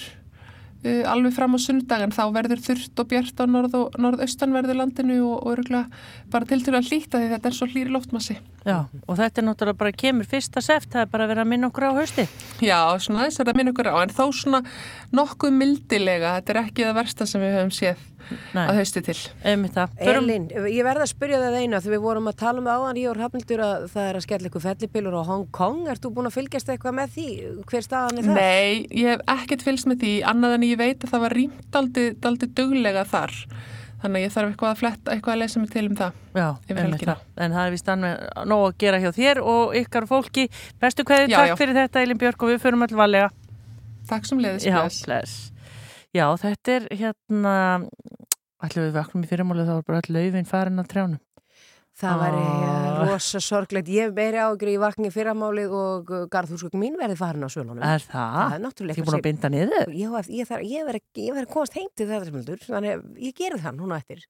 uh, 0.85 1.03
alveg 1.13 1.35
fram 1.37 1.57
á 1.57 1.59
sunnudag 1.63 2.05
en 2.07 2.15
þá 2.15 2.23
verður 2.35 2.63
þurft 2.67 3.03
og 3.03 3.11
bjart 3.11 3.43
á 3.43 3.47
norð 3.49 3.77
og 3.79 3.99
norðaustanverðu 4.03 4.77
landinu 4.79 5.19
og, 5.27 5.47
örgulega 5.53 5.89
bara 6.33 6.49
til 6.49 6.63
til 6.65 6.75
að 6.77 6.89
hlýta 6.91 7.21
því 7.21 7.31
þetta 7.35 7.51
er 7.51 7.57
svo 7.59 7.69
hlýri 7.71 7.95
loftmassi. 7.95 8.39
Já, 8.63 8.79
og 8.87 9.19
þetta 9.19 9.43
er 9.43 9.47
náttúrulega 9.49 9.81
bara 9.81 9.95
kemur 10.05 10.29
fyrsta 10.31 10.63
seft, 10.63 10.93
það 10.93 11.07
er 11.07 11.13
bara 11.13 11.27
að 11.27 11.33
vera 11.35 11.45
að 11.47 11.51
minna 11.51 11.71
okkur 11.73 11.89
á 11.91 11.99
hausti. 11.99 12.29
Já, 12.63 12.79
svona 13.03 13.27
þess 13.27 13.43
að 13.43 13.51
það 13.51 13.59
minn 13.59 13.73
okkur 13.73 13.91
á, 13.91 13.97
en 14.05 14.15
þó 14.15 14.25
svona 14.39 14.63
nokkuð 15.11 15.57
mildilega, 15.59 16.37
þetta 16.39 16.55
er 16.55 16.63
ekki 16.63 16.87
það 16.87 16.99
versta 17.01 17.27
sem 17.27 17.43
við 17.43 17.57
höfum 17.59 17.75
séð 17.75 18.09
Nei. 18.53 18.63
að 18.65 18.79
hausti 18.79 19.03
til. 19.05 19.17
Elin, 19.45 20.47
ég 20.71 20.87
verða 20.87 21.07
að 21.07 21.13
spyrja 21.13 21.41
það 21.43 21.59
eina 21.59 21.81
þegar 21.83 21.97
við 21.97 22.05
vorum 22.07 22.31
að 22.31 22.39
tala 22.43 22.63
um 22.63 22.71
áðan, 22.71 23.01
ég 23.03 23.11
og 23.11 23.19
Hrafnildur 23.19 23.65
að 23.67 23.85
það 23.93 24.09
er 24.09 24.19
að 24.19 24.25
skella 24.27 24.51
ykkur 24.51 24.65
fellipilur 24.67 25.19
á 25.19 25.23
Hong 25.29 25.47
Kong 25.53 25.91
Ert 25.93 26.05
þú 26.05 26.15
búin 26.17 26.31
að 26.31 26.39
fylgjast 26.39 26.73
eitthvað 26.73 26.99
með 27.01 27.15
því? 27.17 27.29
Hver 27.69 27.87
staðan 27.87 28.23
er 28.23 28.29
það? 28.31 28.41
Nei, 28.41 28.87
ég 29.03 29.13
hef 29.13 29.29
ekkert 29.37 29.67
fylgst 29.67 29.91
með 29.91 30.03
því, 30.05 30.17
annað 30.33 30.57
en 30.59 30.67
ég 30.71 30.81
veit 30.81 31.05
að 31.05 31.15
það 31.15 31.25
var 31.27 31.37
rýmt 31.39 31.79
aldrei, 31.83 32.51
duglega 32.63 33.07
þar. 33.09 33.39
Þannig 34.03 34.19
að 34.19 34.25
ég 34.25 34.33
þarf 34.35 34.49
eitthvað 34.51 34.73
að 34.73 34.81
fletta, 34.81 35.13
eitthvað 35.13 35.37
að 35.37 35.41
lesa 35.45 35.61
mig 35.63 35.71
til 35.71 35.85
um 35.87 35.95
það. 36.01 36.17
Já, 36.35 36.47
það. 36.67 37.21
En 37.39 37.55
það 37.55 37.69
er 37.69 37.75
vist 37.77 37.93
annað 37.93 38.25
nóg 38.51 38.65
að 38.67 38.75
gera 38.83 39.01
hjá 39.05 39.11
þér 39.15 39.41
og 39.53 39.77
ykkar 39.79 40.09
fólki. 40.11 40.49
Bestu 40.83 41.07
Já, 41.07 41.23
takk 41.37 41.53
já. 41.53 41.55
fyrir 41.61 41.79
þetta 41.79 42.03
Elin 42.03 42.19
Björk 42.19 42.43
og 42.43 42.51
við 42.51 42.61
förum 42.65 42.83
öll 42.89 42.99
valega. 42.99 43.31
Takk 44.11 44.27
sem 44.27 44.43
leiðis, 44.43 44.67
bless. 45.07 45.52
Já, 46.13 46.27
þetta 46.37 46.75
er 46.77 46.87
hérna, 46.93 47.53
ætlum 48.63 48.85
við 48.89 48.97
vaknum 48.99 49.23
í 49.25 49.29
fyrirmáli 49.31 49.65
þá 49.69 49.77
er 49.79 49.87
bara 49.89 50.01
öll 50.03 50.13
laufin 50.19 50.49
farin 50.49 50.83
að 50.83 50.91
trjánum. 50.93 51.21
Það 51.93 52.21
væri 52.23 52.43
Ah. 52.43 53.01
rosa 53.05 53.41
sorglegt. 53.41 53.89
Ég 53.93 54.13
meiri 54.17 54.39
ágjur 54.41 54.69
í 54.73 54.77
vakni 54.81 55.11
fyrramálið 55.13 55.73
og 55.77 56.13
garðhúsgögn 56.33 56.81
mín 56.81 56.95
verði 56.97 57.17
farin 57.21 57.45
á 57.45 57.51
sölunum. 57.53 57.83
Er 57.85 58.01
það? 58.01 58.37
Það 58.49 58.55
er 58.57 58.63
náttúrulega 58.65 58.97
Þið 58.97 59.05
búin 59.09 59.19
að 59.19 59.27
binda 59.27 59.49
niður? 59.53 59.89
Hef- 60.49 60.65
ég, 60.65 60.87
verði 60.89 61.47
að 61.47 61.53
komast 61.53 61.75
heim 61.77 61.89
til 61.97 62.07
þetta 62.09 62.31
smöldur, 62.31 62.61
þannig 62.65 62.93
að 62.97 63.19
ég 63.27 63.35
geri 63.35 63.59
það 63.61 63.77
núna 63.77 63.97
eftir. 64.01 64.25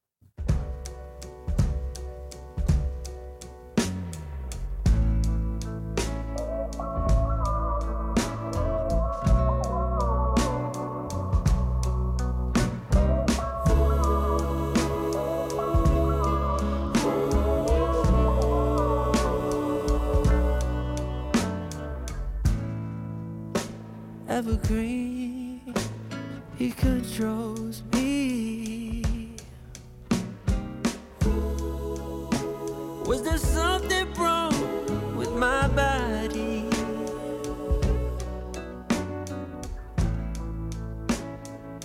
Evergreen. 24.33 25.61
He 26.57 26.71
controls 26.71 27.83
me. 27.93 29.03
Was 33.05 33.23
there 33.23 33.37
something 33.37 34.07
wrong 34.15 34.55
with 35.19 35.33
my 35.33 35.69
body? 35.69 36.65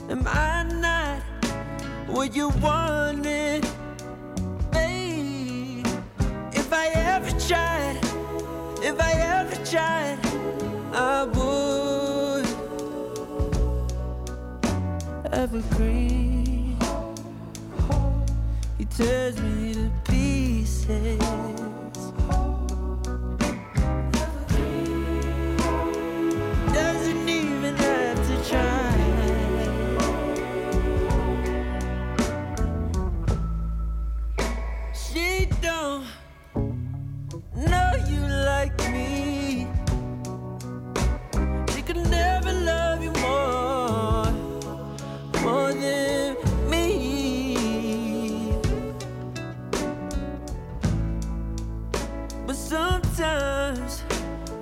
Am 0.09 0.23
I 0.25 0.63
not 0.85 1.21
what 2.07 2.33
you 2.33 2.47
wanted, 2.67 3.67
babe? 4.71 5.85
If 6.53 6.71
I 6.71 6.87
ever 7.13 7.31
tried, 7.47 7.99
if 8.81 8.97
I 9.01 9.13
ever 9.35 9.57
tried, 9.65 10.17
I 10.93 11.25
would 11.25 11.66
evergreen. 15.33 16.77
He 18.77 18.85
tears 18.85 19.39
me 19.41 19.73
to 19.73 19.91
pieces. 20.05 21.56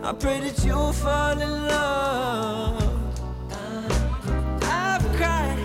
I 0.07 0.13
pray 0.13 0.39
that 0.39 0.63
you'll 0.63 0.93
fall 0.93 1.31
in 1.31 1.67
love. 1.67 2.79
I've 4.61 5.01
cried, 5.17 5.57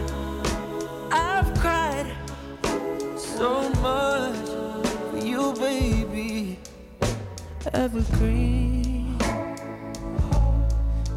I've 1.12 1.52
cried 1.60 2.16
so 3.18 3.68
much 3.82 4.48
for 5.10 5.18
you, 5.22 5.52
baby. 5.58 6.58
Evergreen. 7.74 9.18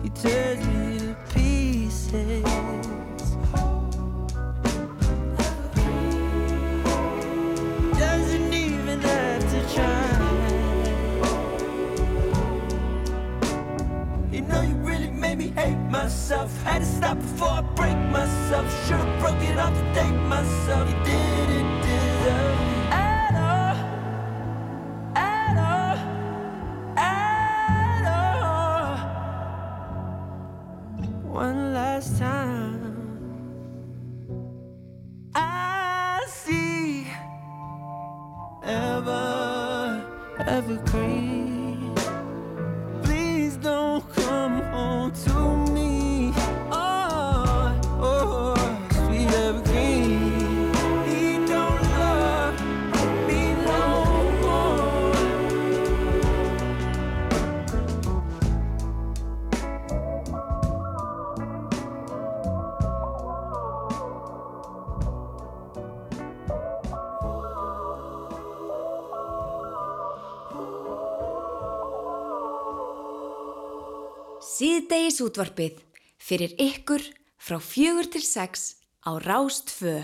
He 0.03 0.09
tears 0.09 0.67
me 0.67 0.99
to 0.99 1.15
pieces. 1.33 2.92
Myself. 15.93 16.49
Had 16.63 16.79
to 16.79 16.85
stop 16.85 17.17
before 17.19 17.49
I 17.49 17.61
break 17.61 17.97
myself. 18.17 18.65
Should've 18.87 19.19
broke 19.19 19.41
it 19.43 19.57
off 19.59 19.73
to 19.77 19.85
date 19.93 20.19
myself. 20.33 20.89
You 20.89 20.97
didn't 21.05 21.81
deserve 21.81 22.62
Síðdegis 75.14 75.30
útvarpið 75.30 75.81
fyrir 76.18 76.53
ykkur 76.57 77.03
frá 77.38 77.60
fjögur 77.61 78.07
til 78.10 78.23
sex 78.26 78.81
á 79.06 79.14
Rástfö. 79.22 80.02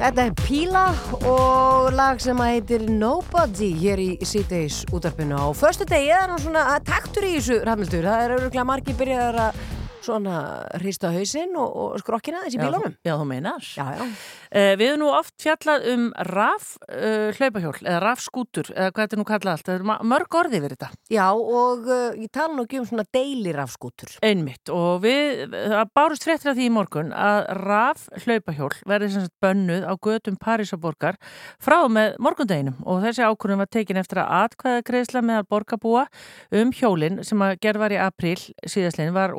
Þetta 0.00 0.22
er 0.24 0.30
Píla 0.38 0.82
og 1.28 1.90
lag 1.92 2.22
sem 2.24 2.38
að 2.40 2.54
heitir 2.54 2.84
Nobody 2.88 3.66
hér 3.82 4.00
í 4.00 4.06
síðdeis 4.24 4.78
útarpinu 4.96 5.36
á 5.36 5.52
förstu 5.52 5.84
degi 5.90 6.08
eða 6.08 6.30
nú 6.30 6.38
svona 6.40 6.62
taktur 6.88 7.26
í 7.28 7.34
þessu 7.34 7.58
rafmildur. 7.68 8.08
Það 8.08 8.24
er 8.24 8.34
öruglega 8.38 8.64
margir 8.70 8.96
byrjaðar 8.96 9.38
að 9.44 9.60
svona 10.04 10.36
hrista 10.80 11.10
hausinn 11.14 11.56
og, 11.58 11.70
og 11.70 12.02
skrokkina 12.02 12.44
þessi 12.44 12.58
Já, 12.58 12.64
bílunum. 12.64 12.94
Já, 13.06 13.14
þú 13.20 13.26
meinar. 13.28 13.66
Já, 13.76 13.84
já. 13.96 14.04
Uh, 14.50 14.72
við 14.80 14.86
hefum 14.88 15.02
nú 15.02 15.10
oft 15.14 15.34
fjallað 15.42 15.86
um 15.92 16.06
raf 16.30 16.72
uh, 16.88 17.30
hlaupahjól 17.36 17.76
eða 17.84 18.00
rafskútur 18.04 18.72
eða 18.74 18.90
hvað 18.90 19.04
þetta 19.04 19.16
er 19.16 19.20
nú 19.20 19.26
kallað 19.28 19.52
allt. 19.54 19.68
Það 19.68 19.76
er 19.76 20.06
mörg 20.12 20.38
orði 20.40 20.62
við 20.62 20.74
þetta. 20.74 20.90
Já, 21.12 21.26
og 21.34 21.86
uh, 21.90 22.18
ég 22.18 22.32
tala 22.34 22.56
nú 22.56 22.66
ekki 22.66 22.80
um 22.80 22.88
svona 22.88 23.06
deilirafskútur. 23.14 24.16
Einmitt 24.26 24.72
og 24.74 25.04
við, 25.04 25.44
það 25.54 25.92
bárust 25.96 26.26
fréttir 26.26 26.52
af 26.52 26.58
því 26.58 26.68
í 26.68 26.74
morgun 26.74 27.14
að 27.14 27.40
raf 27.60 28.06
hlaupahjól 28.24 28.72
verði 28.88 29.12
sem 29.14 29.26
sagt 29.26 29.36
bönnuð 29.44 29.86
á 29.86 29.92
götum 30.00 30.38
Parísaborgar 30.40 31.18
frá 31.62 31.78
með 31.92 32.16
morgundeginum 32.22 32.80
og 32.88 33.02
þessi 33.04 33.24
ákvörðum 33.26 33.62
var 33.62 33.70
tekin 33.70 34.00
eftir 34.00 34.22
að 34.22 34.32
atkvæða 34.44 34.84
greiðsla 34.88 35.22
með 35.24 35.40
að 35.42 35.48
borgarbúa 35.54 36.04
um 36.60 36.72
hjólinn 36.74 37.20
sem 37.26 37.44
að 37.44 37.56
gerð 37.64 37.84
var 37.84 37.94
í 37.94 38.00
april 38.00 38.36
síðastlegin 38.40 39.16
var 39.16 39.34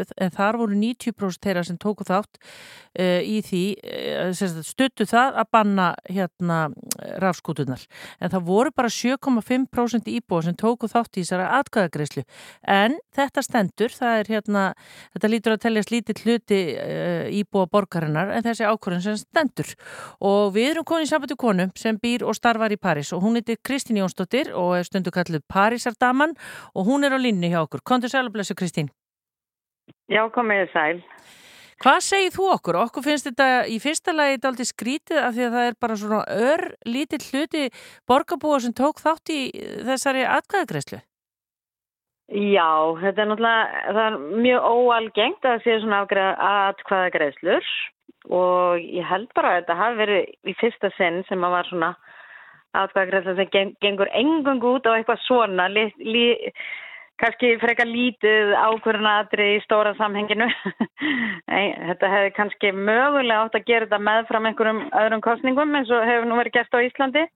ofinberuð 0.00 0.12
en 0.20 0.32
þar 0.34 0.58
voru 0.60 0.76
90% 0.78 1.44
þeirra 1.44 1.64
sem 1.64 1.78
tóku 1.80 2.04
þátt 2.04 2.38
uh, 2.40 3.20
í 3.22 3.40
því 3.44 3.64
uh, 3.80 4.32
sagt, 4.34 4.62
stuttu 4.66 5.06
það 5.06 5.40
að 5.40 5.50
banna 5.52 5.88
hérna 6.08 6.58
rafskútunar 7.20 7.82
en 8.20 8.30
það 8.30 8.46
voru 8.46 8.72
bara 8.74 8.88
7,5% 8.88 10.10
íbúa 10.10 10.42
sem 10.44 10.56
tóku 10.56 10.88
þátt 10.88 11.18
í 11.18 11.24
þessara 11.24 11.50
atkvæðagreislu 11.60 12.24
en 12.66 12.98
þetta 13.16 13.44
stendur 13.44 13.94
það 13.94 14.20
er 14.20 14.32
hérna, 14.34 14.64
þetta 15.14 15.32
lítur 15.32 15.56
að 15.56 15.62
teljast 15.66 15.94
lítið 15.94 16.24
hluti 16.24 16.60
uh, 16.76 17.26
íbúa 17.40 17.68
borgarinnar 17.70 18.32
en 18.34 18.46
þessi 18.46 18.68
ákvörðin 18.68 19.04
sem 19.04 19.20
stendur 19.20 19.74
og 20.20 20.54
við 20.56 20.74
erum 20.74 20.88
konið 20.88 21.08
í 21.08 21.12
sambandi 21.12 21.38
konu 21.40 21.70
sem 21.78 21.98
býr 22.00 22.26
og 22.26 22.36
starfar 22.36 22.72
í 22.72 22.80
París 22.80 23.12
og 23.14 23.24
hún 23.24 23.38
heitir 23.38 23.60
Kristín 23.62 24.00
Jónsdóttir 24.00 24.52
og 24.56 24.76
er 24.78 24.86
stundu 24.86 25.12
kalluð 25.14 25.44
Parísardaman 25.50 26.36
og 26.74 26.86
hún 26.88 27.04
er 27.06 27.14
á 27.16 27.18
línni 27.18 27.50
hjá 27.50 27.62
okkur. 27.64 27.84
Kontur 27.84 28.12
sæl 28.12 28.28
og 28.28 28.34
blessu 28.34 28.54
Kristín. 28.54 28.90
Já, 30.10 30.24
komið 30.34 30.64
þið 30.64 30.72
sæl. 30.74 31.02
Hvað 31.80 32.00
segir 32.04 32.32
þú 32.34 32.46
okkur? 32.52 32.76
Okkur 32.82 33.04
finnst 33.06 33.28
þetta 33.30 33.46
í 33.70 33.78
fyrsta 33.80 34.12
lagi 34.12 34.34
þetta 34.34 34.50
aldrei 34.50 34.66
skrítið 34.68 35.20
af 35.22 35.36
því 35.36 35.44
að 35.46 35.54
það 35.54 35.68
er 35.68 35.76
bara 35.80 36.00
svona 36.00 36.40
ör 36.50 36.64
lítill 36.84 37.22
hluti 37.30 37.62
borgarbúa 38.10 38.58
sem 38.60 38.74
tók 38.76 39.00
þátt 39.00 39.32
í 39.32 39.38
þessari 39.86 40.26
atkvæðagreislu. 40.28 41.00
Já, 42.30 42.68
þetta 43.00 43.22
er 43.22 43.30
náttúrulega, 43.30 43.80
það 43.96 44.04
er 44.04 44.18
mjög 44.44 44.66
óalgengt 44.70 45.46
að 45.46 45.54
það 45.54 45.64
sé 45.64 45.78
svona 45.80 46.02
afgreða 46.04 46.50
atkvæða 46.50 47.08
greiðslur 47.16 47.72
og 48.36 48.84
ég 48.84 49.08
held 49.08 49.32
bara 49.34 49.54
að 49.54 49.58
þetta 49.62 49.78
hafi 49.80 49.98
verið 50.02 50.52
í 50.52 50.54
fyrsta 50.60 50.92
sinn 50.98 51.18
sem 51.30 51.46
að 51.46 51.56
var 51.56 51.70
svona 51.70 51.90
atkvæða 52.82 53.08
greiðsla 53.10 53.34
sem 53.40 53.50
geng, 53.56 53.72
gengur 53.82 54.12
engung 54.14 54.62
út 54.74 54.86
á 54.86 54.94
eitthvað 54.94 55.24
svona, 55.24 55.66
li, 55.72 55.88
kannski 57.20 57.50
frekar 57.62 57.88
lítið 57.88 58.54
ákvörðunatri 58.56 59.48
í 59.56 59.60
stóra 59.64 59.92
samhenginu. 59.98 60.48
Nei, 61.52 61.66
þetta 61.90 62.12
hefði 62.14 62.32
kannski 62.38 62.72
mögulega 62.76 63.44
átt 63.44 63.58
að 63.58 63.68
gera 63.68 63.88
þetta 63.88 64.06
meðfram 64.08 64.48
einhverjum 64.50 64.80
öðrum 65.02 65.24
kostningum 65.26 65.76
eins 65.78 65.92
og 65.92 66.06
hefur 66.08 66.30
nú 66.30 66.40
verið 66.40 66.56
gert 66.58 66.76
á 66.76 66.84
Íslandi 66.86 67.26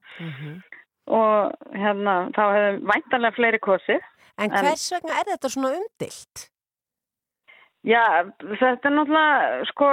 og 1.14 1.70
hérna, 1.76 2.16
þá 2.32 2.42
hefur 2.56 2.82
væntanlega 2.90 3.38
fleiri 3.38 3.62
kosið. 3.64 4.10
En 4.40 4.50
hvers 4.50 4.88
vegna 4.96 5.20
er 5.20 5.32
þetta 5.34 5.52
svona 5.52 5.76
umdilt? 5.76 6.48
Já, 7.84 8.24
þetta 8.40 8.88
er 8.88 8.94
náttúrulega, 8.96 9.64
sko, 9.68 9.86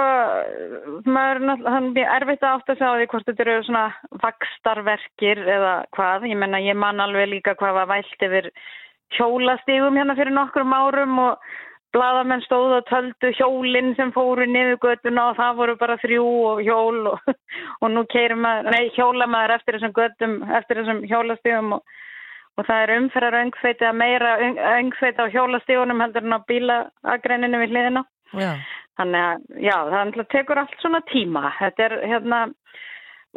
maður 1.04 1.40
er 1.42 1.42
náttúrulega, 1.50 2.04
er 2.06 2.14
erfitt 2.22 2.46
að 2.48 2.54
átta 2.56 2.76
sig 2.78 2.88
á 2.88 2.96
því 2.96 3.08
hvort 3.12 3.26
þetta 3.28 3.44
eru 3.44 3.56
svona 3.66 3.82
vakstarverkir 4.22 5.42
eða 5.44 5.74
hvað. 5.92 6.24
Ég 6.30 6.40
menna, 6.40 6.62
ég 6.64 6.78
man 6.80 7.04
alveg 7.04 7.28
líka 7.34 7.52
hvað 7.60 7.76
var 7.82 7.90
vælt 7.90 8.24
yfir 8.24 8.48
hjólastígum 9.16 9.98
hérna 10.00 10.16
fyrir 10.18 10.34
nokkrum 10.36 10.74
árum 10.76 11.18
og 11.22 11.52
bladamenn 11.92 12.44
stóðu 12.46 12.78
og 12.80 12.86
töldu 12.88 13.32
hjólinn 13.36 13.92
sem 13.98 14.12
fóru 14.14 14.46
niður 14.48 14.78
göttuna 14.80 15.30
og 15.30 15.40
það 15.40 15.58
voru 15.58 15.74
bara 15.80 15.98
þrjú 16.00 16.28
og 16.52 16.62
hjól 16.64 17.10
og, 17.12 17.34
og 17.82 17.90
nú 17.92 18.06
maður, 18.36 18.70
nei, 18.72 18.88
hjóla 18.96 19.26
maður 19.28 19.58
eftir 19.58 19.76
þessum 19.76 19.96
göttum, 19.98 20.38
eftir 20.56 20.80
þessum 20.80 21.04
hjólastígum 21.10 21.76
og 21.78 21.98
og 22.60 22.68
það 22.68 22.82
er 22.82 22.94
umferðar 22.98 23.38
öngfeiti 23.40 23.86
að 23.88 23.98
meira 23.98 24.32
öngfeiti 24.76 25.24
á 25.24 25.32
hjólastígunum 25.32 26.02
heldur 26.04 26.26
en 26.26 26.36
á 26.36 26.40
bílaagreininu 26.50 27.60
við 27.62 27.74
hliðina. 27.74 28.02
Já. 28.36 28.50
Þannig 29.00 29.24
að, 29.24 29.44
já, 29.64 29.76
það 29.88 30.18
tekur 30.34 30.60
allt 30.60 30.74
svona 30.82 31.00
tíma. 31.08 31.46
Þetta 31.56 31.84
er, 31.86 31.94
hérna, 32.10 32.40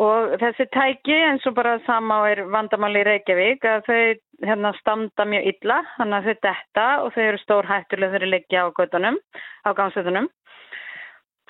og 0.02 0.36
þessi 0.42 0.66
tæki 0.76 1.16
eins 1.30 1.46
og 1.48 1.56
bara 1.56 1.78
sama 1.86 2.18
er 2.30 2.44
vandamáli 2.52 3.02
í 3.04 3.06
Reykjavík 3.08 3.68
að 3.70 3.86
þau, 3.88 4.00
hérna, 4.44 4.72
standa 4.82 5.26
mjög 5.32 5.48
illa, 5.54 5.78
þannig 5.98 6.18
að 6.18 6.26
þau 6.26 6.42
detta 6.48 6.88
og 7.04 7.14
þau 7.16 7.22
eru 7.26 7.42
stór 7.44 7.70
hættulega 7.70 8.20
þau 8.20 8.32
liggja 8.34 8.66
á 8.68 8.76
göttunum, 8.80 9.20
á 9.64 9.70
gangsöðunum. 9.78 10.28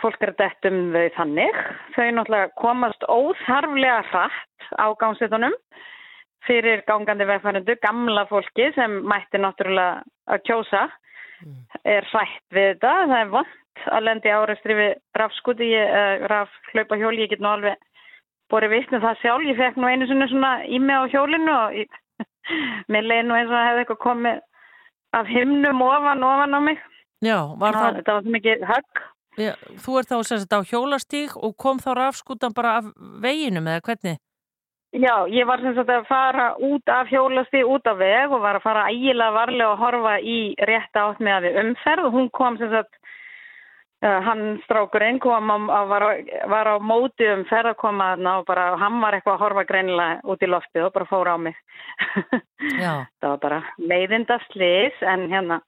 Fólk 0.03 0.21
er 0.21 0.33
að 0.33 0.41
detta 0.43 0.69
um 0.69 0.79
þau 0.93 1.07
þannig. 1.17 1.59
Þau 1.95 2.05
náttúrulega 2.19 2.53
komast 2.61 3.07
óþarflega 3.09 3.99
hratt 4.11 4.69
á 4.77 4.87
gangsöðunum 5.01 5.57
fyrir 6.45 6.83
gangandi 6.85 7.25
vegfærandu, 7.25 7.73
gamla 7.81 8.27
fólki 8.29 8.69
sem 8.75 8.99
mætti 9.09 9.41
náttúrulega 9.41 10.03
að 10.29 10.43
kjósa 10.45 10.83
er 11.81 12.05
hrætt 12.11 12.53
við 12.53 12.75
þetta. 12.75 12.93
Það 13.09 13.17
er 13.23 13.33
vant 13.33 13.87
að 13.95 14.05
lendi 14.05 14.31
árestri 14.31 14.77
við 14.77 14.91
rafskuti, 15.17 15.71
uh, 15.81 16.27
rafhlaupahjól, 16.29 17.17
ég 17.17 17.33
get 17.33 17.41
nú 17.41 17.49
alveg 17.49 17.81
bori 18.51 18.67
vittnum 18.71 19.01
það 19.03 19.21
sjálf. 19.21 19.45
Ég 19.49 19.57
fekk 19.59 19.79
nú 19.81 19.87
einu 19.89 20.07
svona 20.09 20.51
í 20.67 20.79
mig 20.79 20.95
á 20.95 21.03
hjólinu 21.13 21.53
og 21.55 21.77
ég, 21.79 21.97
mér 22.91 23.07
leiði 23.09 23.27
nú 23.29 23.37
eins 23.39 23.49
og 23.49 23.55
það 23.57 23.67
hefði 23.69 23.83
eitthvað 23.85 24.03
komið 24.05 24.43
af 25.15 25.31
himnum 25.31 25.81
ofan, 25.85 26.23
ofan 26.27 26.57
á 26.57 26.59
mig. 26.69 26.79
Já, 27.23 27.37
var 27.57 27.73
Það, 27.73 27.81
þá, 27.85 27.95
þetta 27.99 28.13
var 28.19 28.31
mikið 28.35 28.65
högg. 28.69 29.01
já, 29.39 29.51
þú 29.85 29.97
ert 29.99 30.09
þá 30.11 30.17
sem 30.27 30.39
sagt 30.43 30.53
á 30.55 30.61
hjólastíg 30.69 31.35
og 31.39 31.55
kom 31.57 31.79
þá 31.79 31.91
rafskútan 31.97 32.53
bara 32.55 32.77
af 32.81 32.89
veginum 33.23 33.67
eða 33.71 33.81
hvernig? 33.87 34.19
Já, 34.95 35.15
ég 35.27 35.43
var 35.47 35.59
sem 35.59 35.73
sagt 35.75 35.89
að 35.91 36.05
fara 36.07 36.43
út 36.63 36.87
af 36.91 37.09
hjólasti, 37.11 37.63
út 37.67 37.87
af 37.91 37.97
veg 37.99 38.31
og 38.31 38.43
var 38.43 38.59
að 38.59 38.63
fara 38.63 38.85
ægilega 38.93 39.33
varlega 39.35 39.71
og 39.73 39.81
horfa 39.81 40.13
í 40.23 40.37
rétta 40.69 41.07
átt 41.09 41.19
með 41.19 41.33
að 41.39 41.47
við 41.49 41.57
umferð 41.63 42.05
og 42.07 42.13
hún 42.15 42.29
kom 42.31 42.55
sem 42.61 42.71
sagt, 42.71 42.95
hann 44.01 44.59
strákurinn 44.65 45.19
kom 45.19 45.51
á, 45.51 45.57
var, 45.87 46.03
var 46.51 46.67
á 46.67 46.75
móti 46.79 47.25
koma 47.77 48.11
þarna 48.15 48.39
og 48.39 48.45
bara, 48.45 48.65
hann 48.77 48.99
var 49.01 49.13
eitthvað 49.13 49.33
að 49.35 49.43
horfa 49.43 49.63
greinilega 49.63 50.19
út 50.23 50.43
í 50.43 50.49
loftið 50.49 50.87
og 50.87 50.93
bara 50.93 51.05
fór 51.09 51.31
á 51.31 51.37
mig. 51.37 51.55
Það 53.21 53.29
var 53.29 53.39
bara 53.41 53.63
leiðinda 53.77 54.39
slis 54.51 55.01
en 55.01 55.27
hérna, 55.31 55.61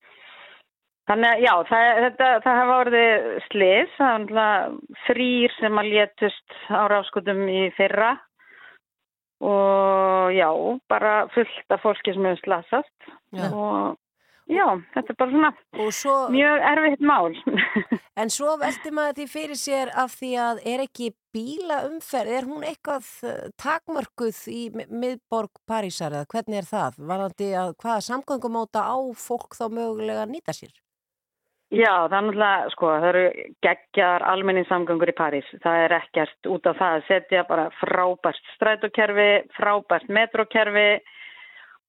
þannig 1.09 1.29
að 1.29 1.43
já, 1.45 1.53
það, 1.69 2.03
þetta, 2.05 2.29
það 2.43 2.59
hafa 2.61 2.77
orðið 2.83 3.27
slis, 3.47 3.97
það 3.97 4.31
var 4.37 4.77
þrýr 5.07 5.57
sem 5.59 5.81
að 5.81 5.91
létust 5.93 6.57
á 6.69 6.81
rafskutum 6.91 7.43
í 7.49 7.67
fyrra 7.77 8.17
og 9.39 10.33
já, 10.33 10.49
bara 10.89 11.27
fullt 11.33 11.73
af 11.73 11.81
fólki 11.83 12.13
sem 12.13 12.25
hefur 12.25 12.43
slasast 12.43 13.09
Já. 13.35 13.49
og 13.53 13.97
já, 14.47 14.65
þetta 14.95 15.13
er 15.13 15.17
bara 15.19 15.33
svona 15.35 15.91
svo, 15.93 16.15
mjög 16.33 16.65
erfitt 16.73 17.05
mál. 17.05 17.31
En 18.17 18.31
svo 18.33 18.55
velti 18.57 18.89
maður 18.89 19.19
því 19.19 19.25
fyrir 19.29 19.59
sér 19.61 19.91
af 19.93 20.15
því 20.17 20.29
að 20.41 20.61
er 20.71 20.81
ekki 20.87 21.11
bílaumferð, 21.35 22.31
er 22.33 22.47
hún 22.49 22.63
eitthvað 22.65 23.05
eh, 23.29 23.43
takmörkuð 23.61 24.39
í 24.49 24.63
mi- 24.73 24.87
miðborg 24.89 25.61
Parísar 25.69 26.15
eða 26.17 26.25
hvernig 26.31 26.63
er 26.63 26.69
það? 26.71 26.97
Varandi 27.11 27.51
að 27.53 27.75
hvaða 27.83 28.01
samgöngumóta 28.07 28.87
á 28.89 28.97
fólk 29.21 29.53
þá 29.59 29.67
mögulega 29.69 30.25
nýta 30.25 30.55
sér? 30.57 30.73
Já, 31.67 32.07
það 32.07 32.15
er 32.17 32.25
náttúrulega, 32.25 32.69
sko, 32.73 32.89
það 32.95 33.07
eru 33.11 33.23
geggjar 33.67 34.23
almenningssamgöngur 34.31 35.09
í 35.11 35.15
París. 35.17 35.47
Það 35.61 35.81
er 35.83 35.95
ekkert 35.97 36.47
út 36.55 36.69
af 36.71 36.77
það 36.79 36.97
að 36.97 37.07
setja 37.11 37.41
bara 37.49 37.65
frábært 37.81 38.51
strætókerfi, 38.55 39.29
frábært 39.57 40.07
metrokerfi 40.09 40.89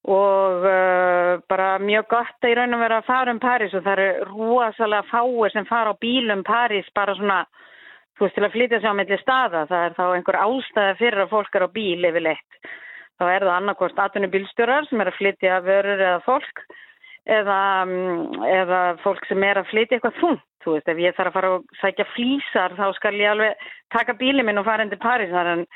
og 0.06 0.64
uh, 0.64 1.40
bara 1.50 1.78
mjög 1.82 2.06
gott 2.12 2.44
að 2.44 2.52
í 2.52 2.56
raun 2.56 2.76
og 2.76 2.82
vera 2.84 3.00
að 3.00 3.08
fara 3.08 3.34
um 3.34 3.40
París 3.42 3.74
og 3.74 3.84
það 3.84 4.02
eru 4.04 4.26
rosalega 4.30 5.08
fáir 5.10 5.54
sem 5.54 5.66
fara 5.68 5.92
á 5.92 6.00
bílum 6.00 6.44
París 6.46 6.86
bara 6.94 7.16
svona, 7.18 7.42
þú 8.16 8.26
veist, 8.26 8.36
til 8.38 8.46
að 8.46 8.54
flytja 8.54 8.80
sig 8.80 8.90
á 8.90 8.98
milli 8.98 9.18
staða. 9.22 9.64
Það 9.70 9.84
er 9.84 9.96
þá 9.98 10.04
einhver 10.08 10.40
ástæða 10.44 10.98
fyrir 11.02 11.24
að 11.24 11.32
fólk 11.34 11.58
er 11.58 11.66
á 11.66 11.74
bíl 11.74 12.10
yfirleitt. 12.10 12.60
Þá 13.18 13.24
er 13.26 13.46
það 13.48 13.56
annarkvort 13.56 14.04
atvinnubílstjórar 14.04 14.86
sem 14.86 15.00
er 15.02 15.10
að 15.10 15.18
flytja 15.18 15.62
vörur 15.66 16.04
eða 16.06 16.20
fólk 16.22 16.62
eða, 17.28 17.60
mm, 17.84 18.44
eða 18.46 18.82
fólk 19.02 19.26
sem 19.28 19.42
er 19.44 19.60
að 19.60 19.68
flytja 19.72 19.98
eitthvað 19.98 20.20
þungt. 20.22 20.44
Þú 20.62 20.74
veist, 20.74 20.88
ef 20.90 20.98
ég 21.02 21.14
þarf 21.16 21.30
að 21.30 21.36
fara 21.36 21.50
og 21.56 21.76
sækja 21.80 22.06
flýsar 22.14 22.74
þá 22.78 22.86
skal 22.96 23.14
ég 23.18 23.30
alveg 23.30 23.68
taka 23.94 24.14
bílið 24.18 24.46
minn 24.46 24.60
og 24.60 24.66
fara 24.66 24.84
inn 24.84 24.90
til 24.90 25.00
París 25.02 25.30
en, 25.32 25.66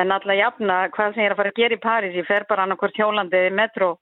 en 0.00 0.14
alla 0.14 0.34
jafna 0.38 0.80
hvað 0.94 1.14
sem 1.14 1.22
ég 1.22 1.30
er 1.30 1.34
að 1.34 1.40
fara 1.40 1.52
að 1.52 1.60
gera 1.60 1.76
í 1.76 1.82
París. 1.82 2.16
Ég 2.18 2.26
fer 2.28 2.46
bara 2.48 2.66
annarkvort 2.66 2.98
hjólandi 2.98 3.44
í 3.48 3.52
metro 3.54 3.94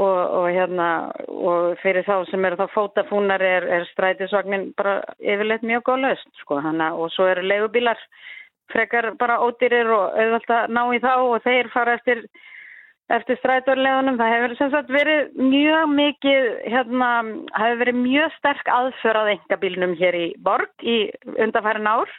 og, 0.00 0.16
og, 0.16 0.46
hérna, 0.50 0.88
og 1.28 1.74
fyrir 1.82 2.06
þá 2.06 2.16
sem 2.30 2.46
eru 2.48 2.58
þá 2.58 2.64
fótafúnar 2.74 3.44
er, 3.44 3.68
er 3.78 3.84
strætisvagnin 3.92 4.72
bara 4.78 5.00
yfirleitt 5.20 5.66
mjög 5.66 5.84
góð 5.90 6.00
löst. 6.06 6.32
Sko, 6.42 6.58
hana, 6.64 6.94
og 6.96 7.12
svo 7.14 7.28
eru 7.30 7.44
leigubílar 7.44 8.00
frekar 8.72 9.12
bara 9.20 9.42
ódýrir 9.44 9.92
og 9.92 10.16
auðvitað 10.16 10.58
að 10.62 10.74
ná 10.74 10.82
í 10.96 11.00
þá 11.04 11.12
og 11.20 11.38
þeir 11.44 11.70
fara 11.74 11.98
eftir 12.00 12.24
eftir 13.12 13.36
strætórleðunum. 13.36 14.16
Það 14.16 14.32
hefur 14.32 14.54
sem 14.58 14.70
sagt 14.72 14.92
verið 14.92 15.34
mjög 15.36 15.90
mikið, 15.92 16.46
hérna, 16.72 17.10
hefur 17.52 17.82
verið 17.82 18.00
mjög 18.00 18.38
sterk 18.38 18.70
aðför 18.72 19.20
að 19.20 19.34
engabílnum 19.34 19.92
hér 20.00 20.16
í 20.16 20.26
borg 20.46 20.88
í 20.88 20.96
undanfærin 21.36 21.90
ár 21.90 22.10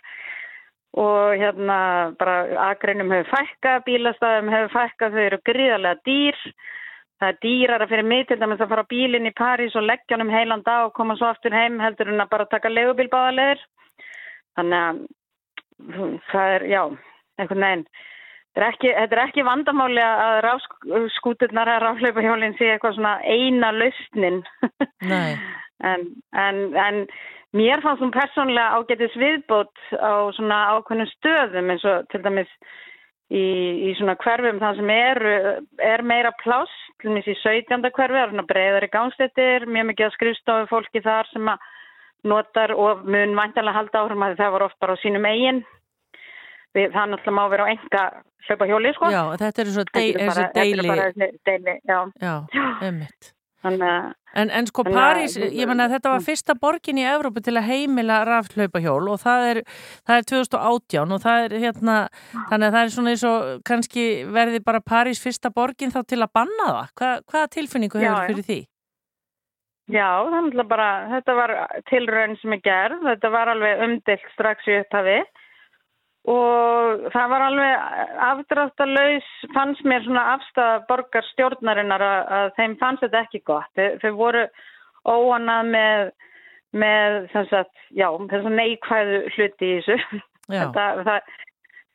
og 0.95 1.35
hérna 1.35 1.77
bara 2.19 2.37
agreinum 2.69 3.11
hefur 3.11 3.33
fækkað, 3.33 3.83
bílastæðum 3.89 4.51
hefur 4.53 4.73
fækkað, 4.77 5.17
þau 5.17 5.25
eru 5.25 5.39
gríðarlega 5.49 6.01
dýr. 6.07 6.39
Það 7.19 7.29
er 7.31 7.37
dýrara 7.43 7.87
fyrir 7.87 8.07
mig 8.07 8.25
til 8.27 8.37
dæmis 8.39 8.63
að 8.63 8.71
fara 8.71 8.83
á 8.83 8.91
bílinn 8.91 9.27
í 9.29 9.35
París 9.35 9.75
og 9.79 9.85
leggja 9.87 10.15
hann 10.15 10.25
um 10.25 10.33
heilan 10.33 10.63
dag 10.65 10.87
og 10.87 10.95
koma 10.95 11.15
svo 11.15 11.29
aftur 11.29 11.55
heim 11.55 11.77
heldur 11.79 12.11
en 12.11 12.23
að 12.23 12.31
bara 12.31 12.47
taka 12.51 12.71
legubíl 12.71 13.07
báðalegur. 13.11 13.61
Þannig 14.55 14.81
að 14.81 16.19
það 16.31 16.55
er, 16.55 16.67
já, 16.71 16.81
einhvern 17.39 17.65
veginn. 17.67 17.85
Þetta 18.55 18.63
er 18.63 18.71
ekki, 18.71 18.91
þetta 18.95 19.15
er 19.17 19.23
ekki 19.25 19.43
vandamáli 19.43 20.03
að 20.05 20.37
rafskúturnar 20.45 21.71
að 21.73 21.81
rafleipahjólinn 21.83 22.55
sé 22.55 22.69
eitthvað 22.71 22.95
svona 22.95 23.15
eina 23.27 23.71
lausnin. 23.75 24.43
Nei. 25.03 25.35
en, 25.91 26.05
en, 26.31 26.61
en 26.79 27.01
mér 27.55 27.81
fannst 27.83 28.01
hún 28.03 28.11
persónlega 28.13 28.75
ágætis 28.79 29.15
viðbót 29.19 29.71
á 29.95 30.27
svona 30.35 30.57
ákveðnum 30.75 31.09
stöðum 31.13 31.71
eins 31.73 31.85
og 31.87 32.07
til 32.11 32.21
dæmis 32.25 32.51
í, 33.31 33.43
í 33.89 33.93
svona 33.97 34.17
hverfum 34.21 34.59
það 34.61 34.81
sem 34.81 34.91
er, 34.93 35.21
er 35.81 36.03
meira 36.05 36.33
pláss, 36.43 36.73
til 37.01 37.09
dæmis 37.13 37.29
í 37.31 37.37
17. 37.41 37.79
hverfi, 37.95 38.13
það 38.13 38.25
er 38.25 38.33
svona 38.33 38.47
breiðari 38.51 38.89
gangstettir, 38.93 39.65
mjög 39.71 39.89
mikið 39.93 40.07
að 40.09 40.13
skrifstofu 40.17 40.67
fólki 40.73 41.01
þar 41.05 41.31
sem 41.31 41.47
að 41.55 41.71
notar 42.25 42.73
og 42.73 43.03
mun 43.05 43.35
vantanlega 43.37 43.77
halda 43.79 44.01
áhrum 44.03 44.23
að 44.25 44.37
það 44.39 44.53
var 44.57 44.63
oft 44.67 44.79
bara 44.81 44.95
á 44.97 45.01
sínum 45.03 45.25
eigin. 45.29 45.59
Við, 46.75 46.89
það 46.91 47.11
náttúrulega 47.13 47.35
má 47.37 47.43
vera 47.53 47.65
á 47.65 47.71
enga 47.71 48.03
hlaupa 48.49 48.65
hjóli, 48.67 48.91
sko. 48.97 49.09
Já, 49.13 49.21
þetta 49.39 49.61
er 49.63 49.69
svo 49.71 49.83
Þetta 49.85 49.99
dei, 49.99 50.09
er 50.09 50.17
bara- 50.17 50.25
þessi 50.25 50.41
þetta 50.43 50.59
er 50.59 50.65
deili. 50.65 50.87
bara 50.89 51.05
deili, 51.45 51.75
já. 51.87 51.99
Já, 52.25 52.33
einmitt. 52.89 53.29
Þannig 53.65 53.89
að 53.89 54.13
En, 54.35 54.49
en 54.51 54.65
sko 54.67 54.83
Þannig 54.83 54.97
að- 54.99 55.15
París, 55.15 55.35
ég 55.55 55.69
menna 55.69 55.85
að 55.87 55.93
þetta 55.95 56.11
var 56.11 56.23
fyrsta 56.25 56.53
borgin 56.59 56.97
í 56.99 57.05
Evrópu 57.07 57.39
til 57.41 57.53
að 57.55 57.69
heimila 57.69 58.17
rafhlaupahjól 58.27 59.07
og 59.13 59.21
það 59.21 59.45
er, 59.51 59.59
það 60.03 60.17
er 60.17 60.25
2018 60.31 61.13
og 61.15 61.21
það 61.23 61.45
er 61.45 61.55
hérna, 61.63 61.95
þannig 62.49 62.67
að 62.67 62.75
það 62.75 62.81
er 62.81 62.93
svona 62.95 63.13
eins 63.13 63.23
og 63.29 63.63
kannski 63.63 64.05
verði 64.35 64.59
bara 64.65 64.83
París 64.83 65.23
fyrsta 65.23 65.53
borgin 65.55 65.93
þá 65.95 66.01
til 66.03 66.19
að 66.19 66.33
banna 66.35 66.67
það. 66.67 66.91
Hva, 66.99 67.11
hvaða 67.31 67.51
tilfinningu 67.55 68.01
hefur 68.03 68.11
já. 68.11 68.27
fyrir 68.27 68.47
því? 68.49 68.59
Já, 69.95 70.09
er 70.25 70.31
náttúrulega 70.33 70.67
bara, 70.67 70.89
þetta 71.13 71.33
var 71.37 71.51
tilraun 71.89 72.37
sem 72.41 72.53
er 72.57 72.61
gerð, 72.65 73.03
þetta 73.05 73.29
var 73.31 73.51
alveg 73.53 73.83
umdilt 73.85 74.31
strax 74.33 74.67
í 74.67 74.79
upphafi 74.81 75.19
og 76.31 77.07
það 77.13 77.31
var 77.31 77.45
alveg 77.45 78.03
afdráttalauðs, 78.27 79.31
fannst 79.53 79.87
mér 79.87 80.05
svona 80.05 80.25
afstæða 80.35 80.77
borgarstjórnarinnar 80.89 82.05
að, 82.05 82.21
að 82.37 82.51
þeim 82.59 82.77
fannst 82.81 83.05
þetta 83.05 83.23
ekki 83.25 83.41
gott. 83.45 83.71
Þau, 83.77 83.89
þau 84.03 84.11
voru 84.19 84.45
óanað 85.05 85.71
með, 85.75 86.05
með 86.83 87.17
sem 87.33 87.49
sagt, 87.51 87.83
já, 87.93 88.07
þess 88.31 88.49
að 88.49 88.59
neikvæðu 88.61 89.19
hluti 89.35 89.71
í 89.71 89.81
þessu. 89.81 90.21
Já. 90.45 90.61
Þetta, 90.61 90.81
það, 91.07 91.29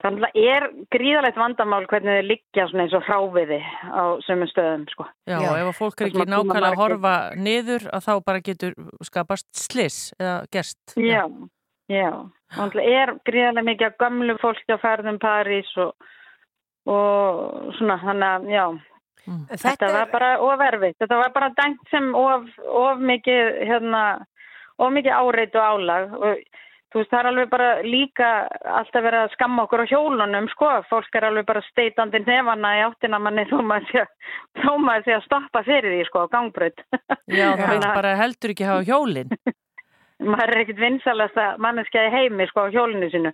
Þannig 0.01 0.23
að 0.25 0.47
er 0.49 0.65
gríðalegt 0.95 1.37
vandamál 1.37 1.83
hvernig 1.91 2.15
þau 2.17 2.25
liggja 2.31 2.65
svona 2.71 2.85
eins 2.87 2.95
og 2.97 3.03
fráviði 3.05 3.59
á 3.61 4.03
sömum 4.25 4.49
stöðum, 4.49 4.87
sko. 4.89 5.05
Já, 5.29 5.37
og 5.43 5.59
ef 5.59 5.67
að 5.69 5.77
fólk 5.77 6.01
er 6.01 6.07
Það 6.07 6.23
ekki 6.23 6.33
nákvæmlega 6.33 6.71
að 6.71 6.81
horfa 6.81 7.15
niður 7.37 7.85
að 7.93 8.07
þá 8.07 8.13
bara 8.31 8.43
getur 8.47 8.77
skapast 9.05 9.49
slis 9.61 9.99
eða 10.17 10.39
gerst. 10.57 10.95
Já, 10.97 11.21
já. 11.93 12.09
Þannig 12.09 12.40
að 12.59 12.79
er 12.83 13.13
gríðarlega 13.29 13.67
mikið 13.71 13.87
af 13.93 13.99
gömlu 14.03 14.39
fólki 14.43 14.75
á 14.75 14.79
ferðum 14.83 15.19
París 15.23 15.71
og, 15.79 15.93
og 16.91 17.75
svona, 17.79 17.99
þannig 18.03 18.31
að, 18.31 18.49
já. 18.55 18.65
Þetta 19.61 19.91
var 19.95 20.09
bara 20.11 20.31
ofverfið. 20.43 20.95
Þetta 21.03 21.19
var 21.21 21.35
bara 21.37 21.51
dæmt 21.59 21.83
sem 21.93 22.09
of, 22.17 22.49
of 22.67 22.99
mikið, 23.05 23.51
hérna, 23.69 24.03
of 24.81 24.91
mikið 24.97 25.13
áreitt 25.21 25.55
og 25.61 25.67
álag 25.75 26.15
og 26.17 26.41
þú 26.91 26.99
veist, 26.99 27.11
það 27.13 27.21
er 27.21 27.29
alveg 27.31 27.51
bara 27.53 27.69
líka 27.87 28.29
alltaf 28.67 29.05
verið 29.05 29.21
að 29.29 29.35
skamma 29.37 29.63
okkur 29.69 29.85
á 29.87 29.91
hjólunum, 29.93 30.49
sko. 30.51 30.71
Fólk 30.91 31.15
er 31.21 31.29
alveg 31.29 31.47
bara 31.47 31.63
steitandi 31.69 32.19
nefana 32.25 32.73
í 32.81 32.83
áttina 32.89 33.21
manni 33.23 33.45
þó 33.53 33.61
maður 33.63 33.87
sé, 33.93 34.03
að- 34.03 34.65
þó 34.65 34.73
maður 34.83 35.07
sé 35.07 35.15
að 35.21 35.27
stoppa 35.29 35.63
fyrir 35.69 35.95
því, 35.95 36.03
sko, 36.09 36.25
á 36.27 36.33
gangbraut. 36.35 36.83
Já, 37.31 37.47
það 37.61 37.77
vil 37.77 37.85
bara 38.01 38.17
heldur 38.25 38.55
ekki 38.57 38.67
hafa 38.73 38.89
hjólinn. 38.89 39.37
maður 40.21 40.55
er 40.55 40.63
ekkit 40.65 40.81
vinsalasta 40.81 41.47
manneskja 41.63 42.07
í 42.09 42.15
heimi 42.15 42.47
sko 42.51 42.67
á 42.69 42.73
hjólinu 42.75 43.11
sinu 43.13 43.33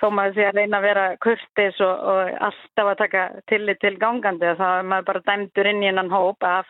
þó 0.00 0.06
maður 0.12 0.34
sé 0.36 0.48
að 0.48 0.58
reyna 0.60 0.80
að 0.80 0.88
vera 0.88 1.04
kurtis 1.24 1.78
og, 1.84 2.08
og 2.12 2.32
alltaf 2.48 2.90
að 2.90 2.98
taka 3.04 3.28
tillit 3.52 3.80
til 3.80 3.94
gangandi 4.00 4.56
þá 4.58 4.66
er 4.70 4.90
maður 4.90 5.08
bara 5.12 5.24
dæmdur 5.30 5.70
inn 5.70 5.84
í 5.84 5.88
hennan 5.90 6.12
hóp 6.12 6.44
af 6.46 6.68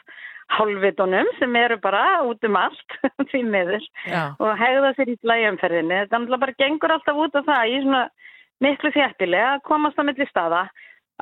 hálfvitunum 0.53 1.29
sem 1.39 1.57
eru 1.57 1.79
bara 1.81 2.03
út 2.27 2.45
um 2.49 2.59
allt 2.61 2.97
því 3.31 3.43
miður. 3.49 3.87
Já. 4.09 4.35
og 4.39 4.53
hegða 4.61 4.93
sér 4.97 5.13
í 5.13 5.19
slægjumferðinni. 5.21 6.03
Þetta 6.03 6.19
náttúrulega 6.19 6.45
bara 6.45 6.59
gengur 6.61 6.95
alltaf 6.97 7.23
út 7.25 7.39
af 7.39 7.49
það 7.49 7.73
í 7.73 7.81
svona 7.87 8.03
miklu 8.63 8.93
þjættili 8.95 9.41
að 9.43 9.65
komast 9.69 9.99
á 10.01 10.03
milli 10.07 10.29
staða 10.29 10.67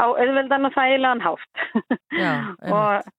á 0.00 0.04
auðveldan 0.06 0.68
og 0.68 0.76
þægilegan 0.76 1.24
hátt. 1.24 1.64
Og 2.74 3.10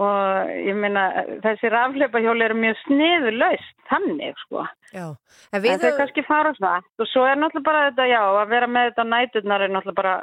og 0.00 0.52
ég 0.56 0.76
meina 0.78 1.04
þessi 1.44 1.68
rafleipahjóli 1.72 2.46
eru 2.46 2.56
mjög 2.56 2.78
sniðulaust 2.86 3.74
þannig 3.90 4.38
sko. 4.46 4.64
Já, 4.92 5.06
en 5.52 5.66
en 5.68 5.82
þau 5.82 5.92
kannski 5.98 6.24
fara 6.24 6.54
svart 6.56 7.02
og 7.02 7.10
svo 7.10 7.26
er 7.28 7.40
náttúrulega 7.40 7.68
bara 7.68 7.86
þetta 7.90 8.08
já 8.08 8.20
að 8.22 8.54
vera 8.54 8.70
með 8.72 8.90
þetta 8.90 9.08
næturnar 9.10 9.66
er 9.66 9.74
náttúrulega 9.74 10.00
bara 10.00 10.14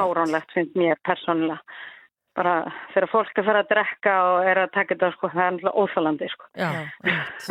fáránlegt 0.00 0.56
finnst 0.56 0.78
mér 0.80 1.00
persónulega 1.04 1.60
bara 2.36 2.52
þegar 2.92 3.08
fólk 3.12 3.32
er 3.32 3.42
að 3.42 3.48
fara 3.48 3.60
að 3.62 3.70
drekka 3.72 4.12
og 4.24 4.46
er 4.48 4.60
að 4.62 4.70
taka 4.72 4.94
þetta 4.94 5.10
sko 5.14 5.30
það 5.32 5.42
er 5.42 5.52
náttúrulega 5.56 5.82
óþálandi 5.82 6.28
sko. 6.32 6.48
Já, 6.56 6.70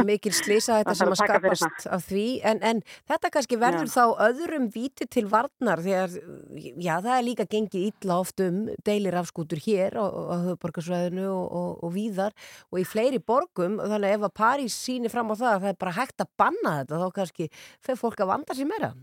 mikil 0.09 0.33
slisa 0.33 0.79
þetta 0.79 0.95
sem 0.97 1.11
að 1.13 1.19
skapast 1.21 1.85
af 1.97 2.05
því. 2.07 2.25
En, 2.51 2.61
en 2.71 2.81
þetta 3.11 3.31
kannski 3.35 3.59
verður 3.61 3.89
Já. 3.89 3.93
þá 3.93 4.25
öðrum 4.27 4.67
víti 4.73 5.07
til 5.11 5.25
varnar 5.31 5.83
þegar, 5.85 6.17
já 6.57 6.93
það 6.97 7.13
er 7.17 7.27
líka 7.27 7.47
gengið 7.51 7.87
illa 7.91 8.19
oft 8.23 8.45
um 8.45 8.59
deilir 8.87 9.19
afskútur 9.21 9.61
hér 9.61 9.99
á, 10.01 10.05
á 10.09 10.35
höfuborgarsvæðinu 10.47 11.29
og, 11.29 11.45
og, 11.61 11.71
og 11.85 11.95
víðar 11.97 12.35
og 12.71 12.81
í 12.81 12.87
fleiri 12.87 13.21
borgum. 13.21 13.77
Þannig 13.83 14.09
að 14.09 14.17
ef 14.17 14.27
að 14.29 14.37
París 14.41 14.81
sýnir 14.81 15.13
fram 15.13 15.29
á 15.29 15.35
það 15.35 15.53
að 15.53 15.61
það 15.61 15.71
er 15.75 15.81
bara 15.85 15.97
hægt 16.01 16.25
að 16.25 16.33
banna 16.41 16.77
þetta 16.81 17.01
þá 17.05 17.17
kannski 17.21 17.51
fer 17.85 18.01
fólk 18.01 18.21
að 18.23 18.33
vanda 18.33 18.57
sér 18.57 18.71
meira 18.71 18.95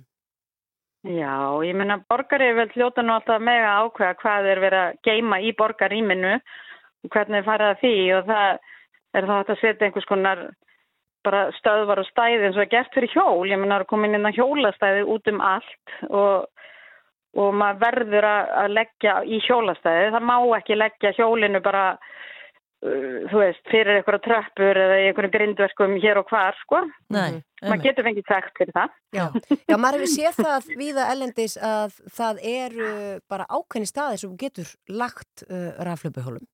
Já, 1.06 1.62
ég 1.62 1.76
meina 1.78 2.00
borgari 2.10 2.48
vil 2.56 2.72
hljóta 2.74 3.04
nú 3.06 3.14
alltaf 3.14 3.38
mega 3.38 3.76
ákveða 3.84 4.16
hvað 4.18 4.48
er 4.50 4.60
verið 4.64 4.80
að 4.82 4.96
geima 5.06 5.38
í 5.38 5.52
borgarýminu 5.54 6.32
og 6.34 7.12
hvernig 7.14 7.44
farið 7.46 7.68
að 7.70 7.82
því 7.84 7.92
og 8.16 8.24
það 8.32 8.48
er 9.14 9.28
þá 9.28 9.34
hægt 9.36 9.52
að 9.54 9.60
setja 9.60 9.86
einhvers 9.86 10.08
konar 10.10 10.42
bara 11.26 11.44
stöðvar 11.58 12.02
og 12.02 12.08
stæði 12.10 12.48
eins 12.48 12.58
og 12.58 12.64
er 12.64 12.72
gert 12.72 12.94
fyrir 12.96 13.14
hjól. 13.14 13.46
Ég 13.46 13.60
meina 13.60 13.78
að 13.78 13.88
koma 13.92 14.08
inn 14.08 14.18
inn 14.18 14.26
á 14.26 14.34
hjólastæði 14.34 15.06
út 15.14 15.30
um 15.30 15.40
allt 15.44 15.94
og, 16.08 16.48
og 17.38 17.54
maður 17.54 17.80
verður 17.84 18.28
að, 18.32 18.74
leggja 18.74 19.16
í 19.22 19.40
hjólastæði. 19.46 20.12
Það 20.16 20.28
má 20.30 20.36
ekki 20.58 20.78
leggja 20.78 21.14
hjólinu 21.18 21.62
bara, 21.62 21.84
þú 22.78 23.40
veist, 23.40 23.62
fyrir 23.72 23.98
einhverja 23.98 24.22
tröppur 24.22 24.78
eða 24.78 24.98
í 25.02 25.06
einhverju 25.08 25.32
grindverkum 25.34 25.96
hér 25.98 26.20
og 26.20 26.28
hvar, 26.30 26.54
sko. 26.62 26.82
Nei, 27.14 27.40
Maður 27.58 27.82
getur 27.88 28.06
fengið 28.06 28.28
sagt 28.30 28.60
fyrir 28.60 28.76
það. 28.76 28.92
Já, 29.16 29.24
já 29.66 29.76
maður 29.80 30.04
hefur 30.04 30.12
séð 30.12 30.38
það 30.44 30.68
viða 30.78 31.08
ellendis 31.14 31.56
að 31.58 31.96
það 32.14 32.44
eru 32.52 32.92
bara 33.30 33.48
ákveðni 33.50 33.90
staði 33.90 34.20
sem 34.22 34.36
getur 34.38 34.70
lagt 34.94 35.42
uh, 35.48 35.72
raflöpuhólum 35.88 36.46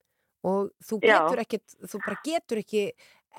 og 0.45 0.73
þú 0.85 1.01
Já. 1.01 1.19
getur 1.19 1.45
ekkit, 1.45 1.77
þú 1.89 2.01
bara 2.05 2.17
getur 2.25 2.61
ekki 2.61 2.87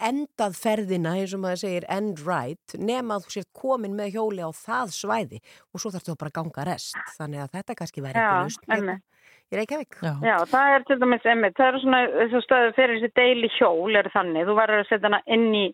endað 0.05 0.57
ferðina 0.59 1.13
eins 1.15 1.33
og 1.35 1.41
maður 1.43 1.61
segir 1.61 1.85
end 1.93 2.21
right 2.25 2.75
nema 2.75 3.15
að 3.15 3.27
þú 3.27 3.35
sért 3.37 3.51
komin 3.55 3.95
með 3.95 4.17
hjóli 4.17 4.43
á 4.43 4.51
það 4.51 4.95
svæði 4.97 5.39
og 5.71 5.79
svo 5.81 5.91
þarfst 5.93 6.09
þú 6.09 6.17
bara 6.19 6.33
að 6.33 6.37
ganga 6.39 6.65
rest 6.67 7.13
þannig 7.15 7.43
að 7.45 7.53
þetta 7.55 7.77
kannski 7.79 8.03
væri 8.03 8.25
Já, 8.25 8.31
einmitt. 8.75 9.05
Í 9.53 9.59
Reykjavík 9.59 9.97
Já. 10.01 10.13
Já, 10.25 10.35
það 10.51 10.75
er 10.75 10.85
til 10.89 10.99
dæmis 11.03 11.25
einmitt, 11.31 11.55
það 11.57 11.67
eru 11.71 11.81
svona 11.83 12.03
þessu 12.19 12.43
stöðu 12.45 12.75
fyrir 12.77 12.99
þessi 13.01 13.15
deili 13.19 13.49
hjól 13.57 13.99
er 14.01 14.09
þannig, 14.13 14.47
þú 14.49 14.55
verður 14.61 14.83
að 14.83 14.89
setja 14.91 15.09
hana 15.11 15.21
inn 15.37 15.49
í 15.53 15.65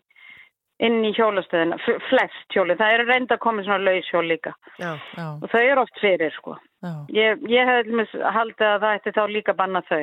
inn 0.82 0.96
í 1.06 1.12
hjólastöðina, 1.14 1.76
flest 2.08 2.54
hjóli, 2.56 2.74
það 2.74 2.94
eru 2.96 3.04
reynda 3.06 3.36
að 3.36 3.42
koma 3.44 3.62
svona 3.62 3.84
laus 3.86 4.08
hjól 4.10 4.24
líka 4.26 4.50
Já, 4.80 4.96
já, 5.14 5.26
og 5.38 5.44
þau 5.52 5.60
eru 5.62 5.84
oft 5.84 6.00
fyrir 6.02 6.32
sko. 6.34 6.56
já. 6.82 6.92
Ég, 7.14 7.44
ég 7.52 7.68
hef 7.70 7.84
til 7.84 7.92
dæmis 7.92 8.16
haldið 8.34 8.66
að 8.66 8.80
það 8.82 8.96
ætti 8.98 9.12
þá 9.14 9.22
líka 9.30 9.54
banna 9.54 9.82
þau. 9.86 10.02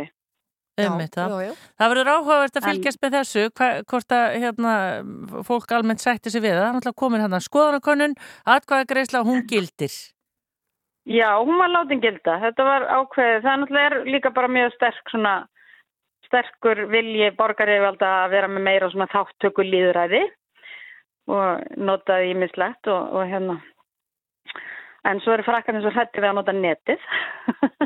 Einmitt, 0.80 1.12
það. 1.18 1.34
já, 1.34 1.50
já. 1.50 1.54
það 1.82 1.92
verður 1.92 2.12
áhugavert 2.14 2.56
að 2.56 2.62
En- 2.64 2.70
fylgjast 2.70 3.02
með 3.04 3.18
þessu 3.18 3.44
hva, 3.60 3.68
hvort 3.92 4.16
að 4.16 4.38
hérna, 4.46 4.76
fólk 5.50 5.74
almennt 5.76 6.00
sætti 6.06 6.32
sig 6.32 6.46
við 6.46 6.54
það, 6.56 6.62
það 6.62 6.70
er 6.70 6.78
náttúrulega 6.78 7.02
komin 7.04 7.26
hérna 7.26 7.42
skoðanakönnun, 7.44 8.16
atkvæðagreisla 8.56 9.26
hún 9.28 9.44
gildir 9.52 9.92
Já, 11.10 11.30
hún 11.42 11.58
var 11.58 11.72
látin 11.74 12.02
gilda, 12.04 12.36
þetta 12.44 12.66
var 12.68 12.84
ákveðið, 13.00 13.40
það 13.42 13.56
náttúrulega 13.64 13.90
er 13.90 14.12
líka 14.14 14.32
bara 14.36 14.52
mjög 14.52 14.76
sterk 14.76 15.10
svona, 15.10 15.34
sterkur 16.28 16.84
vilji 16.92 17.32
borgaríðvalda 17.40 18.12
að 18.20 18.36
vera 18.36 18.50
með 18.52 18.66
meira 18.68 18.90
svona 18.94 19.10
þáttöku 19.10 19.66
líðræði 19.66 20.22
og 21.34 21.66
notaði 21.82 22.30
ímislegt 22.36 22.90
og, 22.94 23.10
og 23.18 23.26
hérna, 23.30 23.58
en 25.10 25.22
svo 25.24 25.34
eru 25.34 25.46
frakkarnir 25.48 25.82
svo 25.86 25.94
hrætti 25.96 26.22
við 26.22 26.30
að 26.30 26.38
nota 26.38 26.54
netið. 26.54 27.06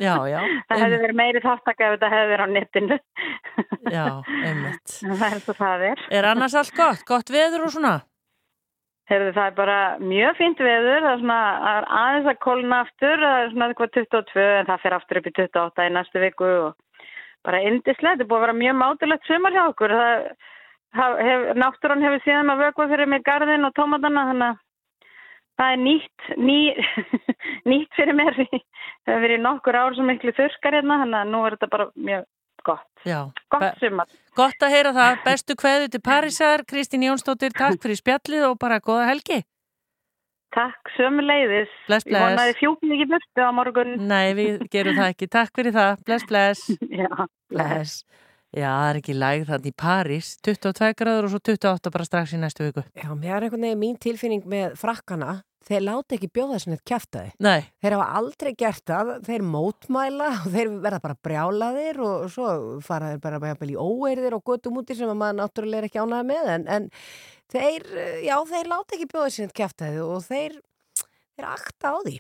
Já, 0.04 0.16
já, 0.34 0.40
Það 0.68 0.84
hefði 0.84 1.02
verið 1.06 1.20
meiri 1.24 1.44
þáttaka 1.48 1.88
ef 1.88 1.96
þetta 1.96 2.14
hefði 2.14 2.32
verið 2.34 2.44
á 2.44 2.56
netinu. 2.58 2.98
já, 3.88 4.06
einmitt 4.50 4.98
það 5.22 5.30
er 5.30 5.44
svo 5.46 5.56
það 5.64 5.92
er. 5.94 6.08
Er 6.20 6.34
annars 6.34 6.58
allt 6.60 6.76
gott, 6.76 7.08
gott 7.08 7.32
veður 7.32 7.70
og 7.70 7.78
svona? 7.78 8.02
Heyrðu, 9.12 9.34
það 9.36 9.48
er 9.50 9.56
bara 9.58 9.78
mjög 10.00 10.38
fínt 10.40 10.62
veður, 10.64 11.02
það 11.04 11.10
er, 11.10 11.22
svona, 11.22 11.40
aðeins 12.00 12.30
að 12.32 12.38
kólna 12.46 12.78
aftur, 12.86 13.20
það 13.20 13.40
er 13.40 13.50
svona 13.52 13.66
eitthvað 13.68 13.94
22 13.98 14.46
en 14.46 14.70
það 14.70 14.84
fer 14.84 14.96
aftur 14.98 15.20
upp 15.20 15.28
í 15.28 15.34
28 15.40 15.88
í 15.88 15.92
næstu 15.92 16.22
viku 16.24 16.52
og 16.68 17.02
bara 17.44 17.64
indislegt, 17.68 18.06
þetta 18.06 18.24
er 18.24 18.30
búið 18.30 18.40
að 18.40 18.46
vera 18.46 18.60
mjög 18.62 18.78
mátilegt 18.80 19.28
sumar 19.28 19.58
hjá 19.58 19.64
okkur. 19.66 19.96
Það, 20.00 20.28
það 20.96 21.18
hef, 21.28 21.44
náttúran 21.60 22.06
hefur 22.08 22.24
síðan 22.24 22.54
að 22.54 22.64
vökva 22.64 22.88
fyrir 22.94 23.12
mig 23.12 23.26
garðin 23.28 23.68
og 23.68 23.76
tómatana, 23.76 24.26
þannig 24.32 24.48
að 24.54 24.62
það 25.60 25.74
er 25.74 25.84
nýtt, 25.84 26.30
ný, 26.48 26.60
nýtt 27.74 28.00
fyrir 28.00 28.18
mér. 28.18 28.40
Það 29.04 29.12
hefur 29.12 29.26
verið 29.26 29.42
nokkur 29.44 29.76
ár 29.76 29.96
sem 29.98 30.08
miklu 30.08 30.32
þurrkar 30.38 30.78
hérna, 30.78 31.02
þannig 31.02 31.20
að 31.20 31.32
nú 31.34 31.40
er 31.44 31.58
þetta 31.58 31.68
bara 31.74 31.90
mjög 32.08 32.24
gott. 32.66 32.86
Já. 33.06 33.20
Gott 33.54 33.80
sumar. 33.82 34.08
Gott 34.38 34.64
að 34.66 34.74
heyra 34.76 34.94
það, 34.96 35.18
bestu 35.26 35.56
kveðu 35.60 35.90
til 35.94 36.02
Parísar, 36.04 36.64
Kristín 36.70 37.04
Jónsdóttir, 37.06 37.54
takk 37.58 37.82
fyrir 37.84 38.00
spjallið 38.00 38.48
og 38.50 38.60
bara 38.62 38.80
góða 38.84 39.10
helgi. 39.12 39.44
Takk, 40.54 40.92
sömu 40.94 41.24
leiðis. 41.26 41.72
Bless, 41.88 42.06
Ég 42.06 42.14
vonaði 42.14 42.52
bless. 42.52 42.60
fjúkn 42.62 42.92
ekki 42.94 43.08
burtu 43.10 43.42
á 43.42 43.50
morgun. 43.58 43.94
Nei, 44.06 44.34
við 44.38 44.68
gerum 44.74 45.00
það 45.00 45.08
ekki. 45.16 45.28
Takk 45.34 45.56
fyrir 45.58 45.74
það. 45.74 46.04
Bless, 46.06 46.28
bless. 46.30 46.68
Já, 47.02 47.10
bless. 47.50 47.96
Já, 48.54 48.68
það 48.70 48.90
er 48.92 49.00
ekki 49.00 49.16
læg 49.18 49.48
þannig 49.50 49.72
í 49.72 49.78
París, 49.82 50.28
22 50.46 50.92
gráður 51.00 51.26
og 51.26 51.32
svo 51.34 51.40
28 51.42 51.94
bara 51.96 52.06
strax 52.06 52.36
í 52.38 52.42
næstu 52.44 52.68
viku. 52.68 52.84
Já, 52.94 53.08
mér 53.18 53.40
er 53.40 53.48
einhvern 53.48 53.66
veginn 53.66 53.82
mín 53.82 53.96
tilfinning 53.98 54.44
með 54.46 54.76
frakkana 54.78 55.40
þeir 55.68 55.86
láta 55.88 56.18
ekki 56.18 56.30
bjóða 56.34 56.60
sinni 56.62 56.78
eitt 56.78 56.86
kæftæði 56.90 57.32
Nei. 57.44 57.70
þeir 57.84 57.96
hafa 57.98 58.08
aldrei 58.20 58.52
gert 58.60 58.84
það 58.90 59.14
þeir 59.28 59.46
mótmæla 59.54 60.30
og 60.40 60.50
þeir 60.56 60.74
verða 60.84 61.02
bara 61.06 61.20
brjálaðir 61.28 62.02
og 62.04 62.28
svo 62.34 62.50
fara 62.86 63.14
þeir 63.14 63.24
bara 63.24 63.54
jafnvel 63.54 63.72
í 63.74 63.80
óeirðir 63.80 64.38
og 64.38 64.46
göttum 64.52 64.82
úti 64.82 64.98
sem 65.00 65.12
að 65.12 65.22
maður 65.22 65.40
náttúrulega 65.40 65.84
er 65.84 65.90
ekki 65.90 66.04
ánægð 66.04 66.30
með. 66.34 66.52
En, 66.58 66.68
en 66.78 66.90
þeir, 67.54 67.90
já, 68.26 68.36
þeir 68.52 68.72
láta 68.74 68.98
ekki 68.98 69.10
bjóða 69.14 69.34
sinni 69.34 69.50
eitt 69.50 69.58
kæftæði 69.62 70.06
og 70.06 70.24
þeir 70.28 70.62
þeir 71.34 71.50
akta 71.50 71.94
á 71.94 71.98
því 72.04 72.20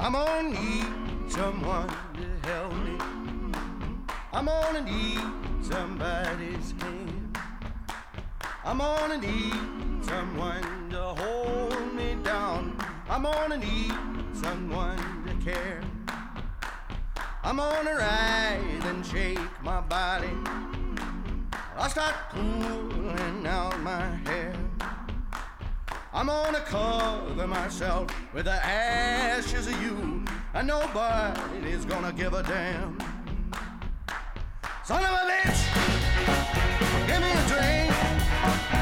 I'm 0.00 0.12
gonna 0.12 0.50
need 0.50 0.86
someone 1.26 1.88
to 1.88 2.48
help 2.48 2.72
me. 2.72 2.96
I'm 4.32 4.46
gonna 4.46 4.80
need 4.80 5.20
somebody's 5.60 6.72
hand. 6.80 7.36
I'm 8.64 8.78
gonna 8.78 9.18
need 9.18 9.54
someone 10.02 10.88
to 10.90 11.02
hold 11.02 11.94
me 11.94 12.16
down. 12.22 12.78
I'm 13.10 13.24
gonna 13.24 13.58
need 13.58 13.92
someone 14.34 14.98
to 15.26 15.34
care. 15.44 15.82
I'm 17.42 17.56
gonna 17.56 17.96
rise 17.96 18.84
and 18.84 19.04
shake 19.04 19.62
my 19.64 19.80
body. 19.80 20.30
I'll 21.76 21.90
start 21.90 22.14
pulling 22.30 23.46
out 23.48 23.80
my 23.80 24.06
hair. 24.26 24.54
I'm 26.12 26.26
gonna 26.26 26.60
cover 26.60 27.46
myself 27.46 28.10
with 28.32 28.46
the 28.46 28.64
ashes 28.64 29.66
of 29.66 29.82
you, 29.82 30.24
and 30.54 30.66
nobody's 30.66 31.84
gonna 31.84 32.12
give 32.12 32.32
a 32.32 32.42
damn. 32.42 32.98
Son 34.84 35.04
of 35.04 35.10
a 35.10 35.30
bitch, 35.30 35.60
give 37.06 37.20
me 37.20 37.30
a 37.30 37.48
drink. 37.48 38.77